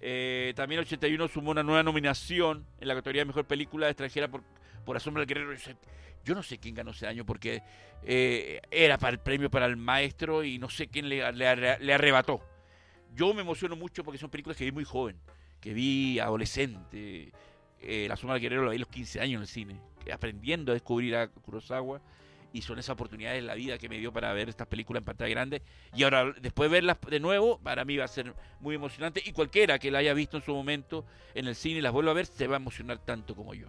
Eh, 0.00 0.52
también 0.54 0.80
el 0.80 0.86
81 0.86 1.26
sumó 1.28 1.50
una 1.50 1.62
nueva 1.62 1.82
nominación 1.82 2.66
en 2.80 2.88
la 2.88 2.94
categoría 2.94 3.22
de 3.22 3.26
mejor 3.26 3.46
película 3.46 3.88
extranjera 3.88 4.28
por, 4.28 4.42
por 4.84 4.96
La 4.96 5.00
Sombra 5.00 5.24
del 5.24 5.28
Guerrero. 5.28 5.56
Yo 6.24 6.34
no 6.34 6.42
sé 6.42 6.58
quién 6.58 6.74
ganó 6.74 6.90
ese 6.90 7.06
año 7.06 7.24
porque 7.24 7.62
eh, 8.02 8.60
era 8.70 8.98
para 8.98 9.12
el 9.12 9.18
premio 9.18 9.50
para 9.50 9.66
el 9.66 9.76
maestro 9.76 10.44
y 10.44 10.58
no 10.58 10.68
sé 10.68 10.88
quién 10.88 11.08
le, 11.08 11.32
le, 11.32 11.94
arrebató. 11.94 12.40
Yo 13.14 13.32
me 13.32 13.40
emociono 13.40 13.76
mucho 13.76 14.04
porque 14.04 14.18
son 14.18 14.30
películas 14.30 14.56
que 14.56 14.64
vi 14.64 14.72
muy 14.72 14.84
joven. 14.84 15.16
que 15.60 15.72
vi 15.72 16.18
adolescente. 16.18 17.32
Eh, 17.80 18.06
la 18.08 18.16
Sombra 18.16 18.34
del 18.34 18.42
Guerrero 18.42 18.64
lo 18.64 18.70
vi 18.70 18.76
a 18.76 18.80
los 18.80 18.88
15 18.88 19.20
años 19.20 19.36
en 19.36 19.42
el 19.42 19.48
cine, 19.48 19.80
aprendiendo 20.12 20.72
a 20.72 20.74
descubrir 20.74 21.16
a 21.16 21.28
Kurosawa. 21.28 22.00
Y 22.50 22.62
son 22.62 22.78
esas 22.78 22.94
oportunidades 22.94 23.40
en 23.40 23.46
la 23.46 23.54
vida 23.54 23.76
que 23.76 23.90
me 23.90 23.98
dio 23.98 24.10
para 24.10 24.32
ver 24.32 24.48
estas 24.48 24.66
películas 24.66 25.02
en 25.02 25.04
pantalla 25.04 25.30
grande. 25.30 25.62
Y 25.94 26.02
ahora, 26.02 26.32
después 26.40 26.70
de 26.70 26.76
verlas 26.76 26.96
de 27.08 27.20
nuevo, 27.20 27.58
para 27.58 27.84
mí 27.84 27.96
va 27.98 28.06
a 28.06 28.08
ser 28.08 28.34
muy 28.60 28.74
emocionante. 28.74 29.22
Y 29.24 29.32
cualquiera 29.32 29.78
que 29.78 29.90
la 29.90 29.98
haya 29.98 30.14
visto 30.14 30.38
en 30.38 30.42
su 30.42 30.54
momento 30.54 31.04
en 31.34 31.46
el 31.46 31.54
cine 31.54 31.78
y 31.78 31.82
las 31.82 31.92
vuelva 31.92 32.12
a 32.12 32.14
ver, 32.14 32.24
se 32.24 32.46
va 32.46 32.56
a 32.56 32.60
emocionar 32.60 32.98
tanto 33.04 33.34
como 33.34 33.52
yo. 33.52 33.68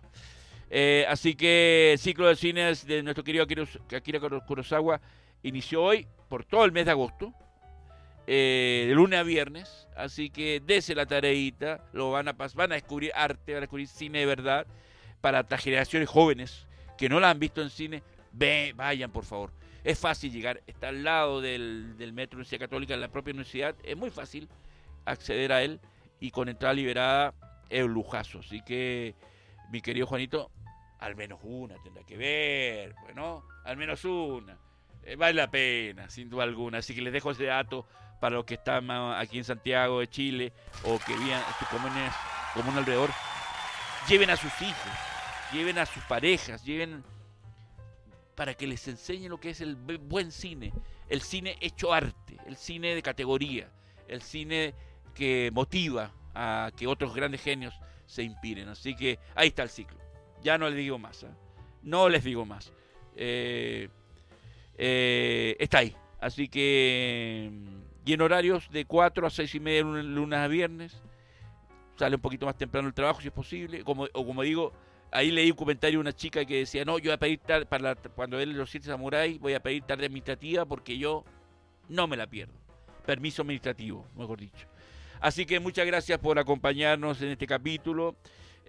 Eh, 0.70 1.06
así 1.08 1.36
que 1.36 1.94
el 1.94 2.00
ciclo 2.00 2.28
de 2.28 2.36
cines 2.36 2.86
de 2.86 3.02
nuestro 3.02 3.24
querido 3.24 3.46
Akira 3.96 4.20
Kurosawa 4.20 5.02
inició 5.42 5.84
hoy 5.84 6.08
por 6.28 6.46
todo 6.46 6.66
el 6.66 6.72
mes 6.72 6.86
de 6.86 6.92
agosto, 6.92 7.34
eh, 8.28 8.86
de 8.88 8.94
lunes 8.94 9.20
a 9.20 9.24
viernes. 9.24 9.88
Así 9.96 10.30
que 10.30 10.62
dese 10.64 10.94
la 10.94 11.06
tareita, 11.06 11.84
lo 11.94 12.12
van 12.12 12.28
a, 12.28 12.34
van 12.34 12.72
a 12.72 12.76
descubrir 12.76 13.12
arte, 13.16 13.54
van 13.54 13.60
a 13.60 13.62
descubrir 13.62 13.88
cine 13.88 14.20
de 14.20 14.26
verdad 14.26 14.68
para 15.22 15.46
las 15.50 15.64
generaciones 15.64 16.08
jóvenes 16.08 16.68
que 16.98 17.10
no 17.10 17.20
la 17.20 17.32
han 17.32 17.40
visto 17.40 17.62
en 17.62 17.70
cine. 17.70 18.04
Ve, 18.32 18.74
vayan, 18.76 19.12
por 19.12 19.26
favor. 19.26 19.52
Es 19.84 19.98
fácil 19.98 20.32
llegar, 20.32 20.62
está 20.68 20.90
al 20.90 21.04
lado 21.04 21.42
del, 21.42 21.98
del 21.98 22.14
Metro 22.14 22.38
Universidad 22.38 22.60
Católica, 22.60 22.94
en 22.94 23.02
la 23.02 23.08
propia 23.08 23.32
universidad. 23.32 23.76
Es 23.84 23.98
muy 23.98 24.12
fácil 24.12 24.48
acceder 25.06 25.52
a 25.52 25.64
él 25.64 25.80
y 26.20 26.32
con 26.32 26.50
entrada 26.50 26.74
liberada 26.74 27.34
es 27.70 27.84
un 27.84 27.94
lujazo. 27.94 28.40
Así 28.40 28.62
que, 28.62 29.16
mi 29.72 29.82
querido 29.82 30.06
Juanito, 30.06 30.52
al 31.00 31.16
menos 31.16 31.40
una 31.44 31.76
tendrá 31.82 32.04
que 32.04 32.18
ver, 32.18 32.96
bueno, 33.02 33.46
al 33.64 33.78
menos 33.78 34.04
una. 34.06 34.58
Eh, 35.04 35.16
vale 35.16 35.34
la 35.34 35.50
pena, 35.50 36.10
sin 36.10 36.30
duda 36.30 36.44
alguna. 36.44 36.80
Así 36.80 36.94
que 36.94 37.02
les 37.02 37.14
dejo 37.14 37.32
ese 37.32 37.46
dato 37.46 37.86
para 38.20 38.36
los 38.36 38.46
que 38.46 38.56
están 38.56 38.90
aquí 38.92 39.38
en 39.38 39.44
Santiago 39.44 40.02
de 40.02 40.08
Chile 40.08 40.54
o 40.84 41.00
que 41.00 41.16
vivan 41.16 41.42
como 42.54 42.70
un 42.72 42.78
alrededor. 42.78 43.10
Lleven 44.08 44.30
a 44.30 44.36
sus 44.36 44.52
hijos, 44.62 44.92
lleven 45.54 45.78
a 45.78 45.86
sus 45.86 46.04
parejas, 46.04 46.64
lleven 46.64 47.04
para 48.36 48.54
que 48.54 48.68
les 48.68 48.88
enseñen 48.88 49.30
lo 49.30 49.40
que 49.40 49.50
es 49.52 49.62
el 49.62 49.76
buen 49.76 50.32
cine, 50.32 50.74
el 51.10 51.22
cine 51.22 51.58
hecho 51.62 51.94
arte, 51.94 52.38
el 52.46 52.56
cine 52.56 52.96
de 52.96 53.02
categoría, 53.02 53.70
el 54.08 54.22
cine 54.22 54.74
que 55.14 55.52
motiva 55.54 56.14
a 56.34 56.72
que 56.76 56.88
otros 56.88 57.14
grandes 57.14 57.42
genios 57.42 57.74
se 58.06 58.24
inspiren. 58.24 58.70
Así 58.70 58.96
que 58.96 59.20
ahí 59.36 59.50
está 59.50 59.64
el 59.64 59.70
ciclo. 59.70 59.99
Ya 60.44 60.58
no 60.58 60.70
les 60.70 60.78
digo 60.78 60.98
más. 60.98 61.24
¿eh? 61.24 61.28
No 61.84 62.10
les 62.10 62.24
digo 62.24 62.46
más. 62.46 62.72
Eh, 63.16 63.90
eh, 64.78 65.56
está 65.60 65.80
ahí. 65.80 65.96
Así 66.20 66.48
que. 66.48 67.52
Y 68.06 68.14
en 68.14 68.22
horarios 68.22 68.70
de 68.72 68.86
4 68.86 69.28
a 69.28 69.30
6 69.30 69.56
y 69.56 69.60
media, 69.60 69.84
lunes 69.84 70.40
a 70.40 70.48
viernes. 70.48 71.02
Sale 71.98 72.16
un 72.16 72.22
poquito 72.22 72.46
más 72.46 72.58
temprano 72.58 72.88
el 72.88 72.94
trabajo 72.94 73.22
si 73.22 73.28
es 73.28 73.34
posible. 73.34 73.84
Como, 73.84 74.08
o 74.14 74.26
como 74.26 74.42
digo, 74.42 74.74
ahí 75.12 75.32
leí 75.32 75.52
un 75.52 75.58
comentario 75.58 76.00
de 76.00 76.02
una 76.02 76.14
chica 76.14 76.46
que 76.46 76.60
decía: 76.60 76.86
No, 76.86 76.98
yo 76.98 77.10
voy 77.10 77.14
a 77.14 77.18
pedir 77.18 77.40
tarde, 77.40 77.66
para 77.66 77.96
cuando 77.96 78.38
ver 78.38 78.48
los 78.48 78.70
siete 78.70 78.88
samuráis, 78.88 79.40
voy 79.40 79.54
a 79.54 79.60
pedir 79.60 79.84
tarde 79.84 80.06
administrativa 80.06 80.66
porque 80.66 80.98
yo 80.98 81.24
no 81.90 82.08
me 82.08 82.18
la 82.18 82.28
pierdo. 82.28 82.54
Permiso 83.06 83.42
administrativo, 83.42 84.08
mejor 84.16 84.40
dicho. 84.40 84.68
Así 85.20 85.46
que 85.46 85.60
muchas 85.60 85.86
gracias 85.86 86.18
por 86.20 86.40
acompañarnos 86.40 87.22
en 87.22 87.30
este 87.30 87.46
capítulo. 87.46 88.16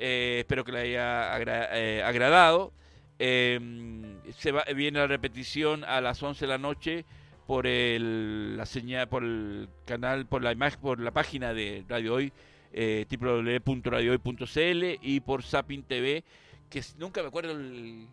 Eh, 0.02 0.38
espero 0.40 0.64
que 0.64 0.72
le 0.72 0.80
haya 0.80 1.38
eh, 1.74 2.02
agradado. 2.02 2.72
Em, 3.18 4.16
se 4.38 4.50
va, 4.50 4.64
viene 4.74 4.98
la 4.98 5.06
repetición 5.06 5.84
a 5.84 6.00
las 6.00 6.22
11 6.22 6.46
de 6.46 6.48
la 6.48 6.56
noche 6.56 7.04
por 7.46 7.66
el, 7.66 8.56
la 8.56 8.64
señal, 8.64 9.10
por 9.10 9.22
el 9.22 9.68
canal, 9.84 10.24
por 10.24 10.42
la 10.42 10.52
imagen, 10.52 10.80
por 10.80 11.00
la 11.00 11.10
página 11.10 11.52
de 11.52 11.84
Radio 11.86 12.14
Hoy, 12.14 12.32
eh, 12.72 13.04
www.radiohoy.cl 13.10 14.98
y 15.02 15.20
por 15.20 15.42
Sapin 15.42 15.82
TV, 15.82 16.24
que 16.70 16.82
nunca 16.96 17.20
me 17.20 17.28
acuerdo 17.28 17.52
el... 17.52 18.06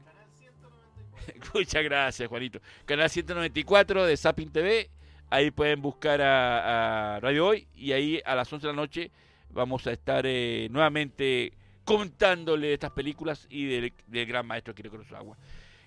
Muchas 1.54 1.84
gracias, 1.86 2.28
Juanito. 2.28 2.60
Canal 2.84 3.10
194 3.10 4.06
de 4.06 4.18
Sapin 4.18 4.52
TV. 4.52 4.90
Ahí 5.30 5.52
pueden 5.52 5.82
buscar 5.82 6.22
a, 6.22 7.20
Radio 7.22 7.48
Hoy 7.48 7.66
y 7.76 7.94
ahí 7.94 8.22
a 8.26 8.36
las 8.36 8.52
11 8.52 8.68
de 8.68 8.74
la 8.74 8.82
noche 8.82 9.12
vamos 9.52 9.88
a 9.88 9.94
estar 9.94 10.26
eh, 10.26 10.68
nuevamente 10.70 11.54
contándole 11.88 12.74
estas 12.74 12.92
películas 12.92 13.48
y 13.50 13.66
del, 13.66 13.94
gran 14.26 14.46
maestro 14.46 14.76
Kiro 14.76 14.92
Kurosawa. 14.92 15.38